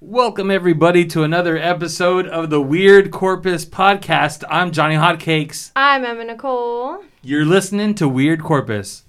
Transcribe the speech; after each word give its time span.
Welcome, 0.00 0.48
everybody, 0.52 1.04
to 1.06 1.24
another 1.24 1.56
episode 1.56 2.28
of 2.28 2.50
the 2.50 2.62
Weird 2.62 3.10
Corpus 3.10 3.64
Podcast. 3.64 4.44
I'm 4.48 4.70
Johnny 4.70 4.94
Hotcakes. 4.94 5.72
I'm 5.74 6.04
Emma 6.04 6.22
Nicole. 6.22 7.02
You're 7.22 7.44
listening 7.44 7.96
to 7.96 8.08
Weird 8.08 8.40
Corpus. 8.40 9.02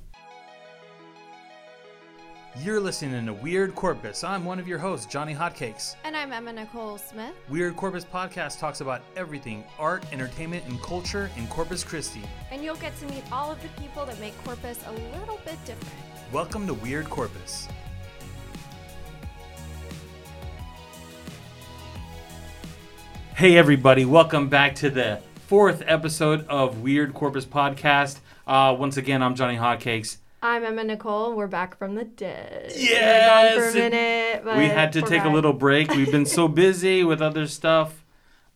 You're 2.57 2.79
listening 2.79 3.27
to 3.27 3.33
Weird 3.33 3.75
Corpus. 3.75 4.23
I'm 4.23 4.43
one 4.43 4.57
of 4.57 4.67
your 4.67 4.79
hosts, 4.79 5.05
Johnny 5.05 5.35
Hotcakes. 5.35 5.95
And 6.05 6.17
I'm 6.17 6.33
Emma 6.33 6.53
Nicole 6.53 6.97
Smith. 6.97 7.35
Weird 7.49 7.75
Corpus 7.75 8.03
Podcast 8.03 8.57
talks 8.57 8.81
about 8.81 9.03
everything 9.15 9.63
art, 9.77 10.03
entertainment, 10.11 10.63
and 10.65 10.81
culture 10.81 11.29
in 11.37 11.45
Corpus 11.49 11.83
Christi. 11.83 12.23
And 12.49 12.63
you'll 12.63 12.77
get 12.77 12.97
to 13.01 13.05
meet 13.05 13.31
all 13.31 13.51
of 13.51 13.61
the 13.61 13.69
people 13.79 14.07
that 14.07 14.19
make 14.19 14.35
Corpus 14.43 14.79
a 14.87 14.91
little 15.19 15.39
bit 15.45 15.63
different. 15.65 15.93
Welcome 16.33 16.65
to 16.65 16.73
Weird 16.73 17.11
Corpus. 17.11 17.67
Hey, 23.39 23.55
everybody, 23.55 24.03
welcome 24.03 24.49
back 24.49 24.75
to 24.75 24.89
the 24.89 25.21
fourth 25.47 25.81
episode 25.85 26.45
of 26.49 26.81
Weird 26.81 27.13
Corpus 27.13 27.45
Podcast. 27.45 28.19
Uh, 28.45 28.75
once 28.77 28.97
again, 28.97 29.23
I'm 29.23 29.33
Johnny 29.33 29.55
Hotcakes. 29.55 30.17
I'm 30.43 30.65
Emma 30.65 30.83
Nicole. 30.83 31.37
We're 31.37 31.47
back 31.47 31.77
from 31.77 31.95
the 31.95 32.03
dead. 32.03 32.73
Yes! 32.75 33.55
We're 33.55 33.71
for 33.71 33.77
a 33.77 33.81
minute. 33.89 34.41
But 34.43 34.57
we 34.57 34.65
had 34.65 34.91
to 34.91 34.99
we're 34.99 35.07
take 35.07 35.23
a 35.23 35.29
little 35.29 35.53
break. 35.53 35.89
We've 35.95 36.11
been 36.11 36.25
so 36.25 36.49
busy 36.49 37.01
with 37.05 37.21
other 37.21 37.47
stuff, 37.47 38.03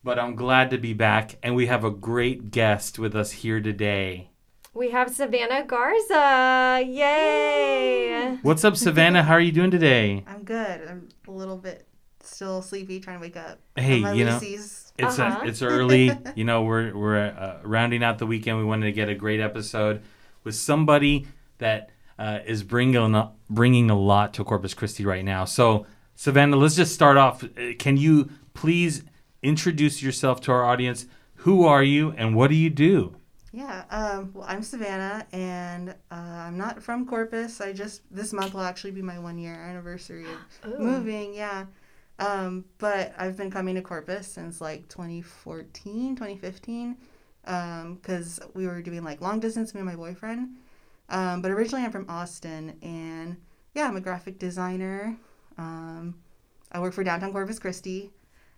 but 0.02 0.18
I'm 0.18 0.36
glad 0.36 0.68
to 0.68 0.76
be 0.76 0.92
back, 0.92 1.38
and 1.42 1.56
we 1.56 1.64
have 1.64 1.82
a 1.82 1.90
great 1.90 2.50
guest 2.50 2.98
with 2.98 3.16
us 3.16 3.30
here 3.30 3.62
today. 3.62 4.28
We 4.74 4.90
have 4.90 5.14
Savannah 5.14 5.64
Garza. 5.64 6.84
Yay! 6.86 8.38
What's 8.42 8.66
up, 8.66 8.76
Savannah? 8.76 9.22
How 9.22 9.32
are 9.32 9.40
you 9.40 9.52
doing 9.52 9.70
today? 9.70 10.24
I'm 10.26 10.44
good. 10.44 10.86
I'm 10.86 11.08
a 11.26 11.30
little 11.30 11.56
bit 11.56 11.86
still 12.34 12.60
sleepy, 12.62 13.00
trying 13.00 13.18
to 13.18 13.22
wake 13.22 13.36
up. 13.36 13.58
Hey, 13.76 14.00
My 14.00 14.12
you 14.12 14.24
know, 14.24 14.34
Lucy's- 14.34 14.92
It's 14.98 15.18
Uh-huh. 15.18 15.40
uh 15.42 15.46
it's 15.46 15.62
early. 15.62 16.12
You 16.36 16.44
know, 16.44 16.62
we're 16.62 16.94
we're 16.94 17.16
uh, 17.16 17.60
rounding 17.62 18.02
out 18.04 18.18
the 18.18 18.26
weekend. 18.26 18.58
We 18.58 18.64
wanted 18.64 18.86
to 18.86 18.92
get 18.92 19.08
a 19.08 19.14
great 19.14 19.40
episode 19.40 20.02
with 20.44 20.54
somebody 20.54 21.26
that 21.58 21.90
uh, 22.18 22.38
is 22.46 22.62
bringing 22.62 23.14
a, 23.14 23.32
bringing 23.50 23.90
a 23.90 23.98
lot 23.98 24.34
to 24.34 24.44
Corpus 24.44 24.74
Christi 24.74 25.04
right 25.04 25.24
now. 25.24 25.44
So, 25.44 25.86
Savannah, 26.14 26.56
let's 26.56 26.76
just 26.76 26.94
start 26.94 27.16
off. 27.16 27.42
Uh, 27.42 27.72
Can 27.78 27.96
you 27.96 28.30
please 28.52 29.02
introduce 29.42 30.02
yourself 30.02 30.40
to 30.42 30.52
our 30.52 30.64
audience? 30.64 31.06
Who 31.38 31.64
are 31.66 31.82
you 31.82 32.12
and 32.16 32.36
what 32.36 32.48
do 32.50 32.56
you 32.56 32.70
do? 32.70 33.16
Yeah. 33.52 33.84
Um, 33.90 34.30
well, 34.34 34.46
I'm 34.48 34.62
Savannah, 34.62 35.26
and 35.32 35.90
uh, 36.10 36.14
I'm 36.14 36.56
not 36.58 36.82
from 36.82 37.06
Corpus. 37.06 37.60
I 37.60 37.72
just 37.72 38.02
this 38.10 38.32
month 38.32 38.54
will 38.54 38.62
actually 38.62 38.90
be 38.92 39.02
my 39.02 39.18
one 39.18 39.38
year 39.38 39.54
anniversary 39.54 40.26
of 40.62 40.72
Ooh. 40.72 40.78
moving. 40.78 41.34
Yeah. 41.34 41.66
Um, 42.18 42.64
but 42.78 43.14
I've 43.18 43.36
been 43.36 43.50
coming 43.50 43.74
to 43.74 43.82
Corpus 43.82 44.26
since 44.26 44.60
like 44.60 44.88
2014, 44.88 46.16
2015, 46.16 46.96
because 47.42 48.40
we 48.54 48.66
were 48.66 48.82
doing 48.82 49.02
like 49.02 49.20
long 49.20 49.40
distance, 49.40 49.74
me 49.74 49.80
and 49.80 49.88
my 49.88 49.96
boyfriend. 49.96 50.56
Um, 51.08 51.42
but 51.42 51.50
originally 51.50 51.84
I'm 51.84 51.92
from 51.92 52.06
Austin, 52.08 52.76
and 52.82 53.36
yeah, 53.74 53.88
I'm 53.88 53.96
a 53.96 54.00
graphic 54.00 54.38
designer. 54.38 55.16
Um, 55.58 56.14
I 56.72 56.80
work 56.80 56.94
for 56.94 57.04
downtown 57.04 57.32
Corpus 57.32 57.58
Christi, 57.58 58.10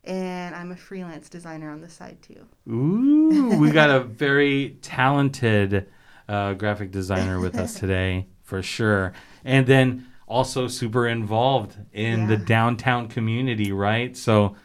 and 0.04 0.54
I'm 0.54 0.70
a 0.70 0.77
freelance 0.77 1.28
designer 1.28 1.70
on 1.70 1.80
the 1.80 1.88
side 1.88 2.18
too. 2.22 2.46
Ooh, 2.70 3.58
we 3.58 3.70
got 3.70 3.90
a 3.90 4.00
very 4.04 4.77
talented 4.82 5.88
uh, 6.28 6.54
graphic 6.54 6.90
designer 6.92 7.40
with 7.40 7.56
us 7.56 7.74
today, 7.80 8.27
for 8.42 8.62
sure. 8.62 9.12
And 9.44 9.66
then 9.66 10.06
also 10.27 10.66
super 10.69 11.06
involved 11.06 11.77
in 11.92 12.27
the 12.27 12.36
downtown 12.36 13.08
community, 13.08 13.72
right? 13.72 14.16
So 14.16 14.56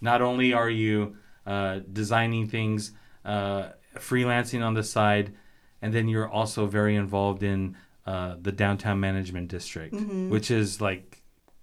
not 0.00 0.22
only 0.22 0.52
are 0.52 0.70
you 0.70 1.16
uh, 1.46 1.80
designing 1.92 2.46
things, 2.46 2.92
uh, 3.24 3.70
freelancing 3.96 4.64
on 4.64 4.74
the 4.74 4.82
side, 4.84 5.34
and 5.82 5.92
then 5.92 6.08
you're 6.08 6.28
also 6.28 6.66
very 6.66 6.94
involved 6.96 7.42
in 7.42 7.76
uh, 8.06 8.36
the 8.40 8.52
downtown 8.52 9.00
management 9.00 9.48
district, 9.48 9.94
Mhm. 9.94 10.30
which 10.30 10.50
is 10.50 10.80
like 10.80 11.22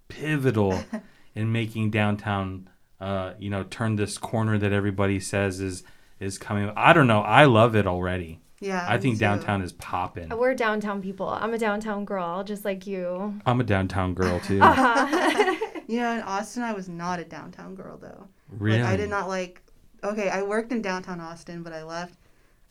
pivotal 0.10 0.84
in 1.36 1.52
making 1.52 1.90
downtown 1.92 2.70
uh, 3.02 3.34
you 3.40 3.50
know 3.50 3.64
turn 3.64 3.96
this 3.98 4.18
corner 4.18 4.58
that 4.58 4.72
everybody 4.72 5.20
says 5.20 5.60
is 5.60 5.84
is 6.20 6.38
coming 6.38 6.72
i 6.78 6.94
don't 6.94 7.08
know 7.08 7.20
i 7.22 7.44
love 7.44 7.76
it 7.76 7.86
already 7.86 8.40
Yeah. 8.66 8.86
i 8.90 8.98
think 8.98 9.16
too. 9.16 9.20
downtown 9.20 9.62
is 9.62 9.74
popping 9.74 10.30
We're 10.30 10.56
downtown 10.56 11.02
people. 11.02 11.30
I'm 11.30 11.54
a 11.54 11.58
downtown 11.58 12.04
girl, 12.06 12.44
just 12.44 12.66
like 12.66 12.88
you. 12.88 13.40
i'm 13.46 13.60
a 13.62 13.64
downtown 13.64 14.14
girl 14.14 14.40
too 14.40 14.60
Uh-huh. 14.62 15.56
You 15.88 16.00
know, 16.00 16.14
in 16.16 16.22
Austin, 16.24 16.64
I 16.64 16.74
was 16.74 16.90
not 16.90 17.20
a 17.20 17.24
downtown 17.26 17.76
girl 17.76 17.98
though. 17.98 18.28
really 18.50 18.82
Like, 18.82 18.94
I 18.94 18.98
did 18.98 19.08
not 19.10 19.28
like. 19.28 19.62
Okay, 20.04 20.30
I 20.30 20.42
worked 20.42 20.72
in 20.72 20.82
downtown 20.82 21.20
Austin, 21.22 21.62
but 21.62 21.74
I 21.74 21.84
left 21.84 22.18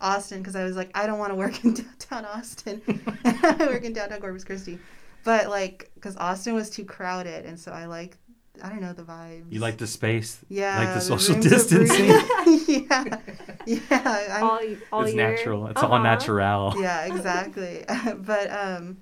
Austin 0.01 0.39
because 0.41 0.57
I 0.57 0.65
was 0.65 0.75
like, 0.75 0.91
I 0.97 1.07
don't 1.07 1.21
want 1.21 1.31
to 1.31 1.37
work 1.37 1.65
in 1.65 1.75
downtown 1.75 2.25
Austin. 2.25 2.83
I 3.25 3.57
work 3.69 3.85
in 3.85 3.93
downtown 3.93 4.21
Corpus 4.21 4.43
Christi, 4.43 4.81
but 5.23 5.49
like, 5.49 5.93
because 5.95 6.17
Austin 6.17 6.55
was 6.57 6.71
too 6.71 6.85
crowded, 6.85 7.47
and 7.47 7.57
so 7.59 7.71
I 7.71 7.85
like, 7.87 8.19
I 8.63 8.69
don't 8.69 8.81
know 8.81 8.93
the 8.93 9.03
vibes. 9.03 9.45
you 9.51 9.61
like 9.61 9.79
the 9.79 9.87
space 9.87 10.39
yeah, 10.49 10.79
like 10.79 10.95
the 10.95 11.01
social 11.01 11.35
room 11.35 11.43
distancing? 11.43 12.07
yeah, 12.69 13.19
yeah. 13.67 14.29
I'm, 14.33 14.45
all, 14.45 14.61
all 14.93 15.03
it's 15.05 15.15
year. 15.15 15.31
natural 15.31 15.67
it's 15.67 15.83
all 15.83 15.93
Uh-huh. 15.93 16.03
natural 16.03 16.75
yeah, 16.81 17.05
exactly. 17.13 17.85
but 18.19 18.51
um, 18.51 18.99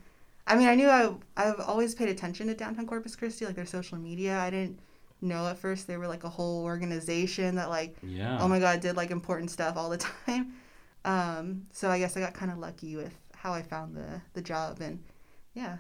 I 0.47 0.57
mean, 0.57 0.69
I 0.69 0.75
knew 0.75 0.89
I 0.89 1.15
I've 1.37 1.61
always 1.61 1.95
paid 1.95 2.09
attention 2.09 2.47
to 2.49 2.55
downtown 2.55 2.87
Corpus 2.87 3.15
Christi, 3.15 3.45
like 3.45 3.55
their 3.57 3.67
social 3.67 3.99
media. 3.99 4.39
I 4.39 4.51
didn't 4.51 4.79
know 5.21 5.47
at 5.47 5.59
first 5.59 5.87
they 5.87 5.97
were 5.97 6.09
like 6.09 6.25
a 6.25 6.29
whole 6.29 6.65
organization 6.65 7.55
that 7.55 7.69
like 7.69 7.97
yeah 8.03 8.39
oh 8.41 8.49
my 8.49 8.59
god 8.59 8.81
did 8.81 8.97
like 8.97 9.11
important 9.13 9.51
stuff 9.51 9.77
all 9.77 9.91
the 9.91 9.99
time. 9.99 10.55
Um, 11.05 11.67
so 11.73 11.91
I 11.91 11.99
guess 11.99 12.17
I 12.17 12.21
got 12.21 12.33
kind 12.35 12.51
of 12.51 12.59
lucky 12.59 12.97
with 12.97 13.15
how 13.37 13.53
I 13.53 13.63
found 13.63 13.97
the 13.97 14.21
the 14.35 14.41
job 14.43 14.81
and 14.81 14.99
yeah. 15.55 15.77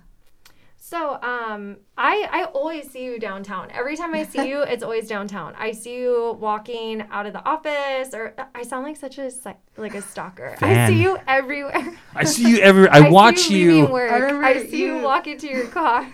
So, 0.84 1.12
um, 1.22 1.76
I 1.96 2.28
I 2.32 2.44
always 2.52 2.90
see 2.90 3.04
you 3.04 3.20
downtown. 3.20 3.70
Every 3.70 3.96
time 3.96 4.12
I 4.14 4.24
see 4.24 4.48
you, 4.52 4.62
it's 4.62 4.82
always 4.82 5.06
downtown. 5.06 5.54
I 5.56 5.70
see 5.70 5.94
you 5.94 6.36
walking 6.40 7.04
out 7.12 7.24
of 7.24 7.32
the 7.34 7.44
office, 7.44 8.12
or 8.12 8.34
I 8.52 8.64
sound 8.64 8.84
like 8.84 8.96
such 8.96 9.16
a 9.16 9.30
like 9.76 9.94
a 9.94 10.02
stalker. 10.02 10.56
I 10.60 10.88
see 10.88 11.00
you 11.00 11.18
everywhere. 11.28 11.96
i 12.16 12.24
see 12.24 12.50
you 12.50 12.58
every 12.58 12.88
i, 12.88 13.00
see 13.04 13.10
watch 13.10 13.48
you. 13.48 13.58
you, 13.58 13.72
leaving 13.74 13.92
Work. 13.92 14.32
I 14.42 14.54
I, 14.54 14.66
see 14.66 14.80
you 14.82 14.96
you- 14.96 15.02
walk 15.04 15.28
into 15.28 15.46
your 15.46 15.68
car. 15.68 16.04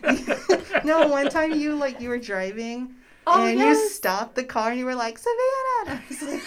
no, 0.85 1.09
one 1.09 1.31
time 1.31 1.53
you 1.53 1.75
like 1.75 1.99
you 2.03 2.11
were 2.11 2.19
driving. 2.19 2.95
Oh, 3.27 3.47
and 3.47 3.59
yes. 3.59 3.75
you 3.79 3.89
stopped 3.89 4.35
the 4.35 4.45
car 4.45 4.69
and 4.71 4.79
you 4.79 4.85
were 4.85 4.95
like 4.95 5.17
Savannah. 5.19 6.03
I 6.03 6.05
was 6.11 6.23
like, 6.23 6.43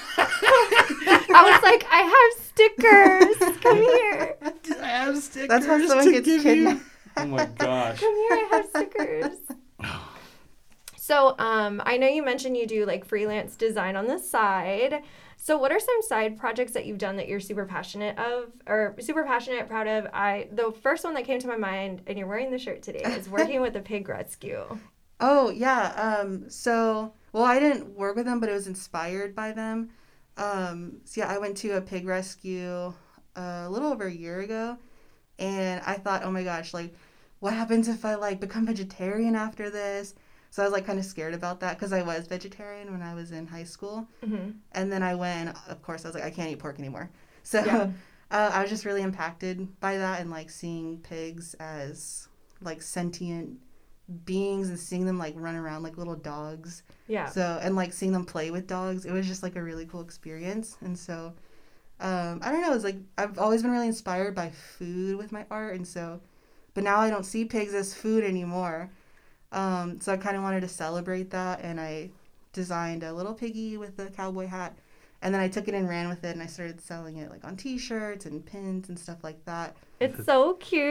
I 1.31 1.41
was 1.51 1.63
like, 1.63 1.85
I 1.89 2.01
have 2.15 2.31
stickers. 2.45 3.61
Come 3.61 3.77
here. 3.77 4.37
i 4.79 4.87
have 4.87 5.17
stickers 5.17 5.49
That's 5.49 5.65
how 5.65 5.87
someone 5.87 6.11
gets 6.11 6.25
give 6.27 6.45
you. 6.45 6.65
kidnapped. 6.65 6.90
Oh 7.17 7.25
my 7.25 7.45
gosh 7.57 7.99
Come 7.99 8.15
here. 8.15 8.29
I 8.31 8.47
have 8.51 8.69
stickers. 8.69 9.37
So, 11.11 11.35
um, 11.39 11.81
I 11.83 11.97
know 11.97 12.07
you 12.07 12.23
mentioned 12.23 12.55
you 12.55 12.67
do 12.67 12.85
like 12.85 13.03
freelance 13.03 13.57
design 13.57 13.97
on 13.97 14.05
the 14.05 14.17
side. 14.19 15.01
So, 15.35 15.57
what 15.57 15.71
are 15.71 15.79
some 15.79 16.01
side 16.03 16.37
projects 16.37 16.73
that 16.73 16.85
you've 16.85 16.99
done 16.99 17.15
that 17.17 17.27
you're 17.27 17.39
super 17.39 17.65
passionate 17.65 18.17
of, 18.19 18.51
or 18.67 18.95
super 18.99 19.23
passionate, 19.23 19.67
proud 19.67 19.87
of? 19.87 20.07
I 20.13 20.47
the 20.51 20.71
first 20.71 21.03
one 21.03 21.15
that 21.15 21.25
came 21.25 21.39
to 21.39 21.47
my 21.47 21.57
mind, 21.57 22.03
and 22.05 22.17
you're 22.17 22.27
wearing 22.27 22.51
the 22.51 22.59
shirt 22.59 22.83
today, 22.83 23.01
is 23.03 23.27
working 23.37 23.59
with 23.61 23.73
the 23.73 23.81
pig 23.81 24.07
rescue. 24.07 24.63
Oh 25.19 25.49
yeah. 25.49 26.17
Um. 26.21 26.49
So 26.49 27.13
well, 27.33 27.43
I 27.43 27.59
didn't 27.59 27.89
work 27.97 28.15
with 28.15 28.25
them, 28.25 28.39
but 28.39 28.47
it 28.49 28.53
was 28.53 28.67
inspired 28.67 29.35
by 29.35 29.51
them. 29.51 29.89
Um. 30.37 31.01
So 31.03 31.21
yeah, 31.21 31.27
I 31.27 31.39
went 31.39 31.57
to 31.57 31.71
a 31.77 31.81
pig 31.81 32.05
rescue 32.05 32.93
uh, 33.35 33.63
a 33.65 33.69
little 33.69 33.91
over 33.91 34.05
a 34.05 34.13
year 34.13 34.41
ago, 34.41 34.77
and 35.41 35.81
I 35.85 35.95
thought, 35.95 36.23
oh 36.23 36.31
my 36.31 36.43
gosh, 36.43 36.73
like, 36.73 36.93
what 37.39 37.53
happens 37.53 37.87
if 37.87 38.05
I 38.05 38.15
like 38.15 38.39
become 38.39 38.65
vegetarian 38.67 39.35
after 39.35 39.69
this? 39.69 40.13
So 40.51 40.61
I 40.61 40.65
was 40.65 40.73
like 40.73 40.85
kind 40.85 40.99
of 40.99 41.05
scared 41.05 41.33
about 41.33 41.59
that 41.61 41.77
because 41.77 41.91
I 41.93 42.03
was 42.03 42.27
vegetarian 42.27 42.91
when 42.91 43.01
I 43.01 43.13
was 43.15 43.31
in 43.31 43.47
high 43.47 43.63
school, 43.65 44.07
hmm 44.23 44.51
and 44.73 44.91
then 44.91 45.03
I 45.03 45.15
went. 45.15 45.57
Of 45.67 45.81
course, 45.81 46.05
I 46.05 46.07
was 46.09 46.15
like, 46.15 46.23
I 46.23 46.29
can't 46.31 46.49
eat 46.51 46.59
pork 46.59 46.77
anymore. 46.79 47.09
So 47.43 47.59
Yeah. 47.65 47.89
uh, 48.29 48.51
I 48.53 48.61
was 48.61 48.69
just 48.69 48.85
really 48.85 49.01
impacted 49.01 49.55
by 49.79 49.97
that 49.97 50.21
and 50.21 50.29
like 50.29 50.49
seeing 50.51 50.99
pigs 50.99 51.55
as 51.55 52.27
like 52.61 52.81
sentient 52.81 53.57
beings 54.25 54.69
and 54.69 54.77
seeing 54.77 55.05
them 55.05 55.17
like 55.17 55.33
run 55.37 55.55
around 55.55 55.81
like 55.83 55.97
little 55.97 56.15
dogs. 56.15 56.83
Yeah. 57.07 57.25
So 57.25 57.59
and 57.63 57.75
like 57.75 57.93
seeing 57.93 58.11
them 58.11 58.25
play 58.25 58.51
with 58.51 58.67
dogs, 58.67 59.05
it 59.05 59.11
was 59.11 59.25
just 59.27 59.41
like 59.43 59.55
a 59.55 59.63
really 59.63 59.85
cool 59.85 60.01
experience. 60.01 60.77
And 60.81 60.97
so 60.97 61.33
um, 62.01 62.39
I 62.43 62.51
don't 62.51 62.61
know, 62.61 62.73
it's 62.73 62.83
like 62.83 62.97
I've 63.17 63.37
always 63.39 63.61
been 63.61 63.71
really 63.71 63.87
inspired 63.87 64.35
by 64.35 64.49
food 64.49 65.17
with 65.17 65.31
my 65.31 65.45
art, 65.51 65.75
and 65.75 65.87
so 65.87 66.19
but 66.73 66.83
now 66.83 66.99
I 66.99 67.09
don't 67.09 67.25
see 67.25 67.45
pigs 67.45 67.73
as 67.73 67.93
food 67.93 68.23
anymore. 68.23 68.89
Um, 69.51 69.99
so 69.99 70.13
I 70.13 70.17
kind 70.17 70.37
of 70.37 70.43
wanted 70.43 70.61
to 70.61 70.67
celebrate 70.69 71.29
that, 71.31 71.61
and 71.61 71.79
I 71.79 72.09
designed 72.53 73.03
a 73.03 73.13
little 73.13 73.33
piggy 73.33 73.77
with 73.77 73.99
a 73.99 74.07
cowboy 74.09 74.47
hat 74.47 74.73
And 75.21 75.33
then 75.33 75.39
I 75.41 75.47
took 75.49 75.67
it 75.67 75.73
and 75.75 75.87
ran 75.87 76.09
with 76.09 76.23
it, 76.23 76.31
and 76.33 76.41
I 76.41 76.47
started 76.47 76.81
selling 76.81 77.17
it 77.17 77.29
like 77.29 77.45
on 77.45 77.55
T-shirts 77.55 78.25
and 78.25 78.43
pins 78.43 78.89
and 78.89 78.97
stuff 78.97 79.23
like 79.23 79.43
that. 79.45 79.75
It's 79.99 80.25
so 80.25 80.53
cute. 80.55 80.81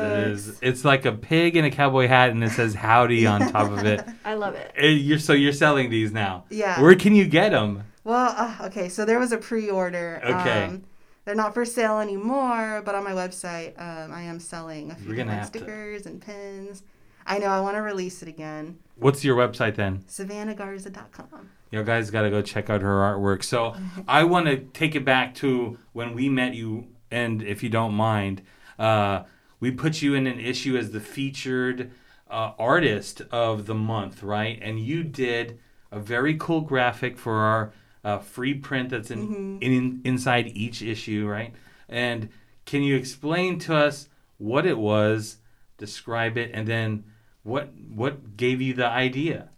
It 0.00 0.28
is. 0.28 0.58
It's 0.62 0.82
like 0.84 1.04
a 1.04 1.12
pig 1.12 1.56
in 1.56 1.64
a 1.66 1.70
cowboy 1.70 2.06
hat, 2.08 2.30
and 2.30 2.42
it 2.42 2.52
says 2.52 2.72
"Howdy" 2.74 3.26
on 3.26 3.40
top 3.52 3.70
of 3.70 3.84
it. 3.84 4.02
I 4.24 4.34
love 4.34 4.54
it. 4.54 4.72
Eh, 4.76 4.86
You're 4.88 5.18
so 5.18 5.34
you're 5.34 5.52
selling 5.52 5.90
these 5.90 6.10
now. 6.10 6.44
Yeah. 6.48 6.80
Where 6.80 6.94
can 6.94 7.14
you 7.14 7.26
get 7.26 7.50
them? 7.50 7.82
Well, 8.06 8.34
uh, 8.38 8.66
okay, 8.66 8.88
so 8.88 9.04
there 9.04 9.18
was 9.18 9.32
a 9.32 9.36
pre-order. 9.36 10.20
Okay. 10.22 10.64
Um, 10.66 10.84
they're 11.24 11.34
not 11.34 11.54
for 11.54 11.64
sale 11.64 11.98
anymore, 11.98 12.80
but 12.84 12.94
on 12.94 13.02
my 13.02 13.10
website, 13.10 13.72
um, 13.82 14.12
I 14.12 14.22
am 14.22 14.38
selling 14.38 14.92
a 14.92 14.94
few 14.94 15.08
We're 15.08 15.16
gonna 15.16 15.32
different 15.32 15.42
have 15.42 15.52
to- 15.52 15.58
stickers 15.58 16.06
and 16.06 16.22
pins. 16.22 16.84
I 17.26 17.38
know 17.38 17.48
I 17.48 17.58
want 17.58 17.74
to 17.74 17.80
release 17.82 18.22
it 18.22 18.28
again. 18.28 18.78
What's 18.94 19.24
your 19.24 19.36
website 19.36 19.74
then? 19.74 20.04
SavannahGarza.com. 20.08 21.50
You 21.72 21.82
guys 21.82 22.12
got 22.12 22.22
to 22.22 22.30
go 22.30 22.42
check 22.42 22.70
out 22.70 22.80
her 22.82 22.94
artwork. 22.98 23.42
So 23.42 23.74
I 24.08 24.22
want 24.22 24.46
to 24.46 24.58
take 24.58 24.94
it 24.94 25.04
back 25.04 25.34
to 25.36 25.76
when 25.92 26.14
we 26.14 26.28
met 26.28 26.54
you, 26.54 26.86
and 27.10 27.42
if 27.42 27.64
you 27.64 27.68
don't 27.68 27.94
mind, 27.94 28.42
uh, 28.78 29.24
we 29.58 29.72
put 29.72 30.00
you 30.00 30.14
in 30.14 30.28
an 30.28 30.38
issue 30.38 30.76
as 30.76 30.92
the 30.92 31.00
featured 31.00 31.90
uh, 32.30 32.52
artist 32.56 33.22
of 33.32 33.66
the 33.66 33.74
month, 33.74 34.22
right? 34.22 34.60
And 34.62 34.78
you 34.78 35.02
did 35.02 35.58
a 35.90 35.98
very 35.98 36.36
cool 36.36 36.60
graphic 36.60 37.18
for 37.18 37.38
our 37.38 37.72
uh, 38.06 38.18
free 38.18 38.54
print 38.54 38.90
that's 38.90 39.10
in, 39.10 39.58
in 39.60 40.00
inside 40.04 40.52
each 40.54 40.80
issue, 40.80 41.26
right? 41.26 41.52
And 41.88 42.28
can 42.64 42.84
you 42.84 42.94
explain 42.94 43.58
to 43.60 43.74
us 43.74 44.08
what 44.38 44.64
it 44.64 44.78
was, 44.78 45.38
describe 45.76 46.38
it, 46.38 46.52
and 46.54 46.68
then 46.68 47.02
what 47.42 47.72
what 47.74 48.36
gave 48.36 48.62
you 48.62 48.74
the 48.74 48.86
idea? 48.86 49.48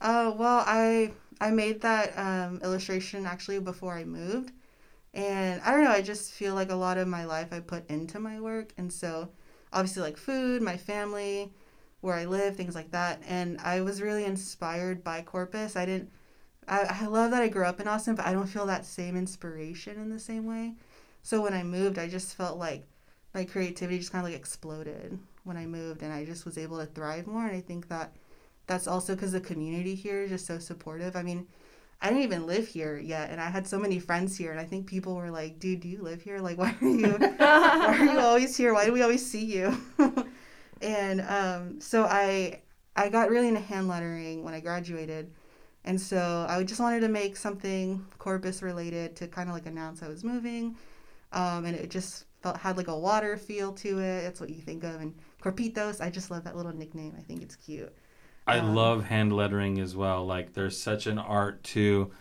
Oh 0.00 0.32
well, 0.32 0.64
I 0.66 1.12
I 1.40 1.52
made 1.52 1.80
that 1.82 2.18
um, 2.18 2.60
illustration 2.64 3.24
actually 3.24 3.60
before 3.60 3.94
I 3.94 4.04
moved, 4.04 4.50
and 5.14 5.60
I 5.62 5.70
don't 5.70 5.84
know. 5.84 5.92
I 5.92 6.02
just 6.02 6.32
feel 6.32 6.56
like 6.56 6.72
a 6.72 6.74
lot 6.74 6.98
of 6.98 7.06
my 7.06 7.24
life 7.24 7.52
I 7.52 7.60
put 7.60 7.88
into 7.88 8.18
my 8.18 8.40
work, 8.40 8.72
and 8.76 8.92
so 8.92 9.28
obviously 9.72 10.02
like 10.02 10.16
food, 10.16 10.60
my 10.60 10.76
family, 10.76 11.52
where 12.00 12.16
I 12.16 12.24
live, 12.24 12.56
things 12.56 12.74
like 12.74 12.90
that. 12.90 13.22
And 13.28 13.60
I 13.60 13.80
was 13.82 14.02
really 14.02 14.24
inspired 14.24 15.04
by 15.04 15.22
Corpus. 15.22 15.76
I 15.76 15.86
didn't. 15.86 16.10
I, 16.68 17.02
I 17.02 17.06
love 17.06 17.30
that 17.30 17.42
I 17.42 17.48
grew 17.48 17.64
up 17.64 17.80
in 17.80 17.88
Austin, 17.88 18.14
but 18.14 18.26
I 18.26 18.32
don't 18.32 18.46
feel 18.46 18.66
that 18.66 18.84
same 18.84 19.16
inspiration 19.16 20.00
in 20.00 20.10
the 20.10 20.18
same 20.18 20.46
way. 20.46 20.74
So 21.22 21.42
when 21.42 21.54
I 21.54 21.62
moved, 21.62 21.98
I 21.98 22.08
just 22.08 22.34
felt 22.34 22.58
like 22.58 22.86
my 23.34 23.44
creativity 23.44 23.98
just 23.98 24.12
kind 24.12 24.24
of 24.24 24.30
like 24.30 24.38
exploded 24.38 25.18
when 25.44 25.56
I 25.56 25.66
moved, 25.66 26.02
and 26.02 26.12
I 26.12 26.24
just 26.24 26.44
was 26.44 26.58
able 26.58 26.78
to 26.78 26.86
thrive 26.86 27.26
more. 27.26 27.46
And 27.46 27.56
I 27.56 27.60
think 27.60 27.88
that 27.88 28.12
that's 28.66 28.86
also 28.86 29.14
because 29.14 29.32
the 29.32 29.40
community 29.40 29.94
here 29.94 30.22
is 30.22 30.30
just 30.30 30.46
so 30.46 30.58
supportive. 30.58 31.16
I 31.16 31.22
mean, 31.22 31.46
I 32.00 32.08
didn't 32.08 32.24
even 32.24 32.46
live 32.46 32.68
here 32.68 32.98
yet, 32.98 33.30
and 33.30 33.40
I 33.40 33.48
had 33.48 33.66
so 33.66 33.78
many 33.78 33.98
friends 33.98 34.36
here, 34.36 34.50
and 34.50 34.60
I 34.60 34.64
think 34.64 34.86
people 34.86 35.14
were 35.14 35.30
like, 35.30 35.58
"Dude, 35.58 35.80
do 35.80 35.88
you 35.88 36.02
live 36.02 36.20
here? 36.20 36.40
Like, 36.40 36.58
why 36.58 36.74
are 36.80 36.88
you, 36.88 37.08
why 37.08 37.96
are 37.98 38.04
you 38.04 38.18
always 38.18 38.56
here? 38.56 38.74
Why 38.74 38.84
do 38.86 38.92
we 38.92 39.02
always 39.02 39.24
see 39.24 39.44
you?" 39.44 39.76
and 40.82 41.20
um, 41.22 41.80
so 41.80 42.04
I, 42.04 42.60
I 42.94 43.08
got 43.08 43.30
really 43.30 43.48
into 43.48 43.60
hand 43.60 43.88
lettering 43.88 44.44
when 44.44 44.52
I 44.52 44.60
graduated, 44.60 45.32
and 45.86 46.00
so 46.00 46.46
I 46.48 46.62
just 46.64 46.80
wanted 46.80 47.00
to 47.00 47.08
make 47.08 47.36
something 47.36 48.04
Corpus 48.18 48.62
related 48.62 49.16
to 49.16 49.28
kind 49.28 49.48
of 49.48 49.54
like 49.54 49.66
announce 49.66 50.02
I 50.02 50.08
was 50.08 50.24
moving, 50.24 50.76
um, 51.32 51.64
and 51.64 51.76
it 51.76 51.90
just 51.90 52.24
felt 52.42 52.56
had 52.58 52.76
like 52.76 52.88
a 52.88 52.98
water 52.98 53.36
feel 53.36 53.72
to 53.74 53.98
it. 53.98 54.22
That's 54.22 54.40
what 54.40 54.50
you 54.50 54.60
think 54.60 54.84
of, 54.84 55.00
and 55.00 55.14
Corpitos. 55.42 56.00
I 56.00 56.10
just 56.10 56.30
love 56.30 56.44
that 56.44 56.56
little 56.56 56.72
nickname. 56.74 57.14
I 57.18 57.22
think 57.22 57.42
it's 57.42 57.56
cute. 57.56 57.92
I 58.46 58.58
Um, 58.58 58.74
love 58.74 59.04
hand 59.06 59.32
lettering 59.32 59.78
as 59.80 59.96
well. 59.96 60.24
Like 60.26 60.52
there's 60.52 60.80
such 60.80 61.06
an 61.06 61.18
art 61.18 61.62
to 61.74 62.12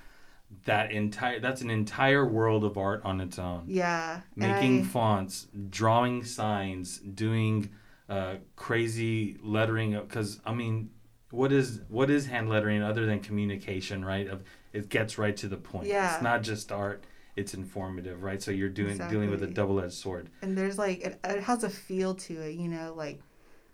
that 0.66 0.92
entire 0.92 1.40
that's 1.40 1.62
an 1.62 1.70
entire 1.70 2.26
world 2.26 2.64
of 2.64 2.78
art 2.78 3.02
on 3.04 3.20
its 3.22 3.38
own. 3.40 3.64
Yeah. 3.68 4.22
Making 4.36 4.82
I- 4.82 4.84
fonts, 4.86 5.48
drawing 5.70 6.24
signs, 6.24 7.00
doing 7.00 7.70
uh, 8.08 8.36
crazy 8.56 9.38
lettering 9.42 10.00
cuz 10.08 10.40
I 10.46 10.54
mean 10.54 10.90
what 11.36 11.52
is 11.52 11.82
what 11.90 12.10
is 12.10 12.26
hand 12.28 12.50
lettering 12.50 12.82
other 12.82 13.06
than 13.06 13.20
communication, 13.20 14.04
right? 14.04 14.28
Of 14.28 14.44
it 14.74 14.90
gets 14.90 15.18
right 15.18 15.36
to 15.38 15.48
the 15.48 15.58
point. 15.58 15.88
Yeah. 15.88 16.14
It's 16.14 16.24
not 16.24 16.42
just 16.44 16.72
art, 16.72 17.04
it's 17.36 17.54
informative, 17.54 18.24
right? 18.24 18.42
So 18.42 18.52
you're 18.52 18.70
doing 18.70 18.98
dealing 18.98 19.30
with 19.30 19.44
a 19.44 19.48
double-edged 19.48 19.94
sword. 19.94 20.30
and 20.42 20.58
there's 20.58 20.78
like 20.78 21.02
it, 21.02 21.20
it 21.24 21.44
has 21.44 21.64
a 21.64 21.70
feel 21.70 22.16
to 22.16 22.34
it 22.42 22.56
you 22.56 22.68
know 22.68 22.94
like 22.96 23.22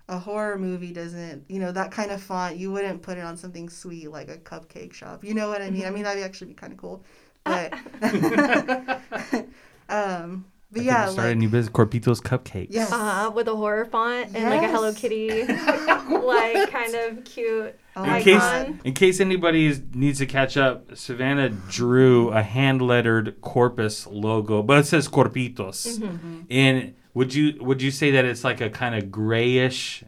a 0.09 0.17
horror 0.19 0.57
movie 0.57 0.91
doesn't 0.91 1.45
you 1.47 1.59
know 1.59 1.71
that 1.71 1.91
kind 1.91 2.11
of 2.11 2.21
font 2.21 2.57
you 2.57 2.71
wouldn't 2.71 3.01
put 3.01 3.17
it 3.17 3.21
on 3.23 3.37
something 3.37 3.69
sweet 3.69 4.11
like 4.11 4.29
a 4.29 4.37
cupcake 4.37 4.91
shop 4.93 5.23
you 5.23 5.33
know 5.33 5.47
what 5.47 5.61
i 5.61 5.69
mean 5.69 5.85
i 5.85 5.89
mean 5.89 6.03
that'd 6.03 6.21
actually 6.23 6.47
be 6.47 6.53
kind 6.53 6.73
of 6.73 6.77
cool 6.79 7.03
but 7.45 7.73
um 9.89 10.43
but 10.71 10.81
I 10.81 10.83
yeah 10.85 11.03
we'll 11.05 11.13
start 11.13 11.31
a 11.31 11.35
new 11.35 11.49
business, 11.49 11.73
Corpitos 11.73 12.21
Cupcakes. 12.21 12.67
yes 12.69 12.91
Uh, 12.91 13.31
with 13.33 13.47
a 13.47 13.55
horror 13.55 13.85
font 13.85 14.35
and 14.35 14.49
like 14.49 14.61
a 14.63 14.71
Hello 14.71 14.93
Kitty, 14.93 15.45
like 15.45 16.69
kind 16.71 16.95
of 16.95 17.23
cute. 17.25 17.77
oh 17.95 18.03
In 18.03 18.21
case, 18.23 18.39
God. 18.39 18.79
in 18.83 18.93
case 18.93 19.19
anybody 19.19 19.73
needs 19.93 20.19
to 20.19 20.25
catch 20.25 20.57
up, 20.57 20.95
Savannah 20.95 21.49
drew 21.49 22.29
a 22.29 22.41
hand 22.41 22.81
lettered 22.81 23.41
Corpus 23.41 24.07
logo, 24.07 24.61
but 24.63 24.79
it 24.79 24.85
says 24.85 25.07
Corpitos. 25.07 25.99
Mm-hmm. 25.99 26.41
And 26.49 26.93
would 27.13 27.33
you 27.33 27.61
would 27.61 27.81
you 27.81 27.91
say 27.91 28.11
that 28.11 28.23
it's 28.25 28.43
like 28.43 28.61
a 28.61 28.69
kind 28.69 28.95
of 28.95 29.11
grayish, 29.11 30.03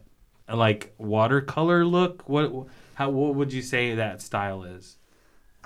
like 0.52 0.94
watercolor 0.98 1.84
look? 1.84 2.26
What 2.28 2.52
how 2.94 3.10
what 3.10 3.34
would 3.34 3.52
you 3.52 3.60
say 3.62 3.94
that 3.94 4.22
style 4.22 4.62
is? 4.64 4.96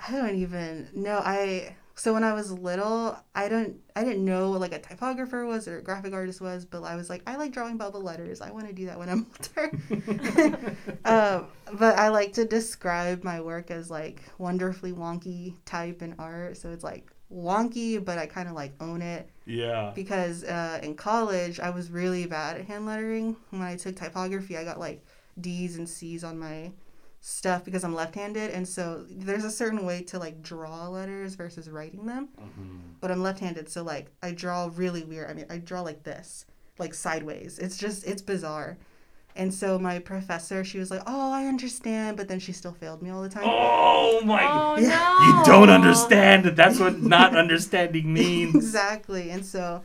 I 0.05 0.11
don't 0.13 0.35
even 0.35 0.87
know. 0.93 1.21
I 1.23 1.75
so 1.99 2.13
when 2.13 2.23
I 2.23 2.31
was 2.33 2.49
little, 2.51 3.17
I 3.35 3.49
don't 3.49 3.75
I 3.95 4.03
didn't 4.05 4.23
know 4.23 4.51
what 4.51 4.61
like 4.61 4.71
a 4.73 4.79
typographer 4.79 5.45
was 5.45 5.67
or 5.67 5.79
a 5.79 5.81
graphic 5.83 6.13
artist 6.13 6.39
was, 6.39 6.63
but 6.65 6.81
I 6.83 6.95
was 6.95 7.09
like, 7.09 7.21
I 7.27 7.35
like 7.35 7.51
drawing 7.51 7.75
bubble 7.77 8.01
letters. 8.01 8.39
I 8.39 8.51
want 8.51 8.67
to 8.67 8.73
do 8.73 8.85
that 8.85 8.97
when 8.97 9.09
I'm 9.09 9.27
older. 9.57 10.73
um, 11.05 11.47
but 11.77 11.97
I 11.99 12.07
like 12.07 12.33
to 12.33 12.45
describe 12.45 13.23
my 13.23 13.41
work 13.41 13.69
as 13.71 13.89
like 13.91 14.21
wonderfully 14.37 14.93
wonky 14.93 15.55
type 15.65 16.01
and 16.01 16.15
art. 16.17 16.57
So 16.57 16.71
it's 16.71 16.83
like 16.83 17.11
wonky, 17.31 18.03
but 18.03 18.17
I 18.17 18.25
kind 18.25 18.47
of 18.47 18.55
like 18.55 18.73
own 18.81 19.01
it 19.01 19.29
Yeah. 19.45 19.91
because 19.93 20.43
uh, 20.45 20.79
in 20.81 20.95
college 20.95 21.59
I 21.59 21.69
was 21.69 21.91
really 21.91 22.25
bad 22.25 22.57
at 22.57 22.65
hand 22.65 22.85
lettering. 22.85 23.35
When 23.49 23.61
I 23.61 23.75
took 23.75 23.95
typography, 23.97 24.57
I 24.57 24.63
got 24.63 24.79
like 24.79 25.03
D's 25.39 25.77
and 25.77 25.87
C's 25.87 26.23
on 26.23 26.39
my 26.39 26.71
stuff 27.21 27.65
because 27.65 27.83
I'm 27.83 27.93
left-handed, 27.93 28.51
and 28.51 28.67
so 28.67 29.05
there's 29.09 29.43
a 29.43 29.51
certain 29.51 29.85
way 29.85 30.01
to 30.03 30.19
like 30.19 30.41
draw 30.41 30.87
letters 30.87 31.35
versus 31.35 31.69
writing 31.69 32.05
them. 32.05 32.29
Mm-hmm. 32.39 32.77
But 33.01 33.11
I'm 33.11 33.21
left-handed, 33.21 33.69
so 33.69 33.83
like 33.83 34.07
I 34.23 34.31
draw 34.31 34.69
really 34.73 35.03
weird. 35.03 35.29
I 35.29 35.33
mean, 35.33 35.45
I 35.49 35.57
draw 35.57 35.81
like 35.81 36.03
this, 36.03 36.45
like 36.77 36.93
sideways. 36.93 37.59
It's 37.59 37.77
just 37.77 38.05
it's 38.05 38.21
bizarre. 38.21 38.77
And 39.35 39.53
so 39.53 39.77
my 39.77 39.99
professor, 39.99 40.63
she 40.63 40.79
was 40.79 40.89
like, 40.91 41.03
"Oh, 41.05 41.31
I 41.31 41.45
understand," 41.45 42.17
but 42.17 42.27
then 42.27 42.39
she 42.39 42.51
still 42.51 42.73
failed 42.73 43.01
me 43.01 43.09
all 43.09 43.21
the 43.21 43.29
time. 43.29 43.43
Oh 43.45 44.21
my! 44.25 44.41
Oh 44.43 44.77
Yeah. 44.79 44.89
no! 44.89 45.25
You 45.39 45.45
don't 45.45 45.69
understand. 45.69 46.45
That's 46.57 46.79
what 46.79 46.99
not 47.01 47.35
understanding 47.35 48.11
means. 48.21 48.55
exactly. 48.55 49.29
And 49.29 49.45
so 49.45 49.83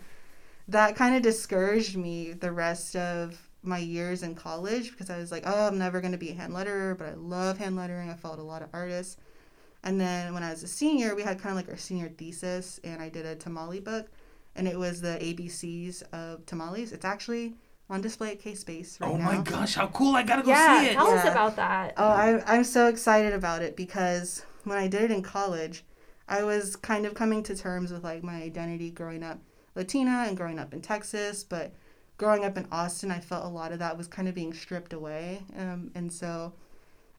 that 0.69 0.97
kind 0.97 1.15
of 1.15 1.23
discouraged 1.23 1.97
me 1.97 2.33
the 2.33 2.51
rest 2.53 2.97
of 2.97 3.49
my 3.65 3.79
years 3.79 4.23
in 4.23 4.35
college 4.35 4.91
because 4.91 5.11
I 5.11 5.19
was 5.19 5.33
like, 5.33 5.45
oh, 5.47 5.67
I'm 5.67 5.79
never 5.79 6.01
going 6.01 6.13
to 6.13 6.19
be 6.19 6.31
a 6.31 6.35
hand 6.35 6.53
letterer, 6.53 6.97
but 6.97 7.09
I 7.09 7.15
love 7.15 7.59
hand 7.59 7.77
lettering. 7.77 8.11
I 8.11 8.15
followed 8.15 8.39
a 8.39 8.43
lot 8.43 8.63
of 8.63 8.69
artists. 8.73 9.17
And 9.83 10.01
then 10.01 10.33
when 10.33 10.43
I 10.43 10.51
was 10.51 10.63
a 10.63 10.69
senior, 10.69 11.15
we 11.15 11.23
had 11.23 11.39
kind 11.41 11.51
of 11.51 11.57
like 11.57 11.69
our 11.69 11.77
senior 11.77 12.09
thesis, 12.09 12.81
and 12.85 13.03
I 13.03 13.09
did 13.11 13.27
a 13.27 13.35
tamale 13.37 13.81
book, 13.81 14.09
and 14.57 14.67
it 14.67 14.79
was 14.79 15.01
the 15.01 15.19
ABCs 15.21 16.03
of 16.13 16.47
tamales. 16.47 16.93
It's 16.93 17.05
actually 17.05 17.55
on 17.91 18.01
display 18.01 18.31
at 18.33 18.41
K 18.41 18.55
Space 18.55 18.99
right 19.01 19.11
Oh 19.11 19.17
now. 19.17 19.27
my 19.27 19.43
gosh, 19.43 19.75
how 19.75 19.89
cool! 19.89 20.15
I 20.17 20.23
gotta 20.23 20.43
go 20.43 20.51
Yeah, 20.51 20.81
see 20.81 20.87
it. 20.89 20.93
tell 20.95 21.09
us 21.09 21.25
about 21.25 21.57
that. 21.57 21.93
Oh, 21.99 22.09
I, 22.09 22.43
I'm 22.47 22.65
so 22.65 22.89
excited 22.89 23.35
about 23.35 23.61
it 23.61 23.77
because 23.77 24.45
when 24.65 24.79
I 24.79 24.89
did 24.89 25.03
it 25.03 25.11
in 25.11 25.23
college, 25.23 25.85
I 26.27 26.45
was 26.45 26.77
kind 26.77 27.05
of 27.05 27.15
coming 27.15 27.43
to 27.43 27.55
terms 27.55 27.93
with 27.93 28.03
like 28.05 28.23
my 28.23 28.37
identity 28.43 28.91
growing 28.91 29.23
up 29.23 29.39
Latina 29.75 30.25
and 30.27 30.37
growing 30.37 30.59
up 30.59 30.73
in 30.73 30.81
Texas, 30.81 31.45
but 31.45 31.75
growing 32.17 32.45
up 32.45 32.57
in 32.57 32.67
Austin, 32.71 33.11
I 33.11 33.21
felt 33.21 33.45
a 33.45 33.49
lot 33.49 33.73
of 33.73 33.79
that 33.81 33.97
was 33.97 34.07
kind 34.07 34.29
of 34.29 34.35
being 34.35 34.53
stripped 34.53 34.93
away. 34.93 35.45
Um, 35.57 35.91
and 35.95 36.13
so 36.13 36.53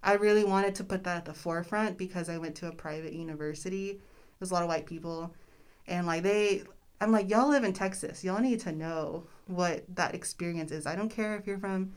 I 0.03 0.13
really 0.13 0.43
wanted 0.43 0.75
to 0.75 0.83
put 0.83 1.03
that 1.03 1.17
at 1.17 1.25
the 1.25 1.33
forefront 1.33 1.97
because 1.97 2.29
I 2.29 2.37
went 2.37 2.55
to 2.57 2.67
a 2.67 2.71
private 2.71 3.13
university. 3.13 3.99
There's 4.39 4.51
a 4.51 4.53
lot 4.53 4.63
of 4.63 4.69
white 4.69 4.85
people. 4.85 5.33
And 5.87 6.07
like 6.07 6.23
they, 6.23 6.63
I'm 7.01 7.11
like, 7.11 7.29
y'all 7.29 7.49
live 7.49 7.63
in 7.63 7.73
Texas. 7.73 8.23
Y'all 8.23 8.41
need 8.41 8.59
to 8.61 8.71
know 8.71 9.23
what 9.47 9.83
that 9.95 10.15
experience 10.15 10.71
is. 10.71 10.85
I 10.85 10.95
don't 10.95 11.09
care 11.09 11.35
if 11.35 11.45
you're 11.45 11.59
from 11.59 11.93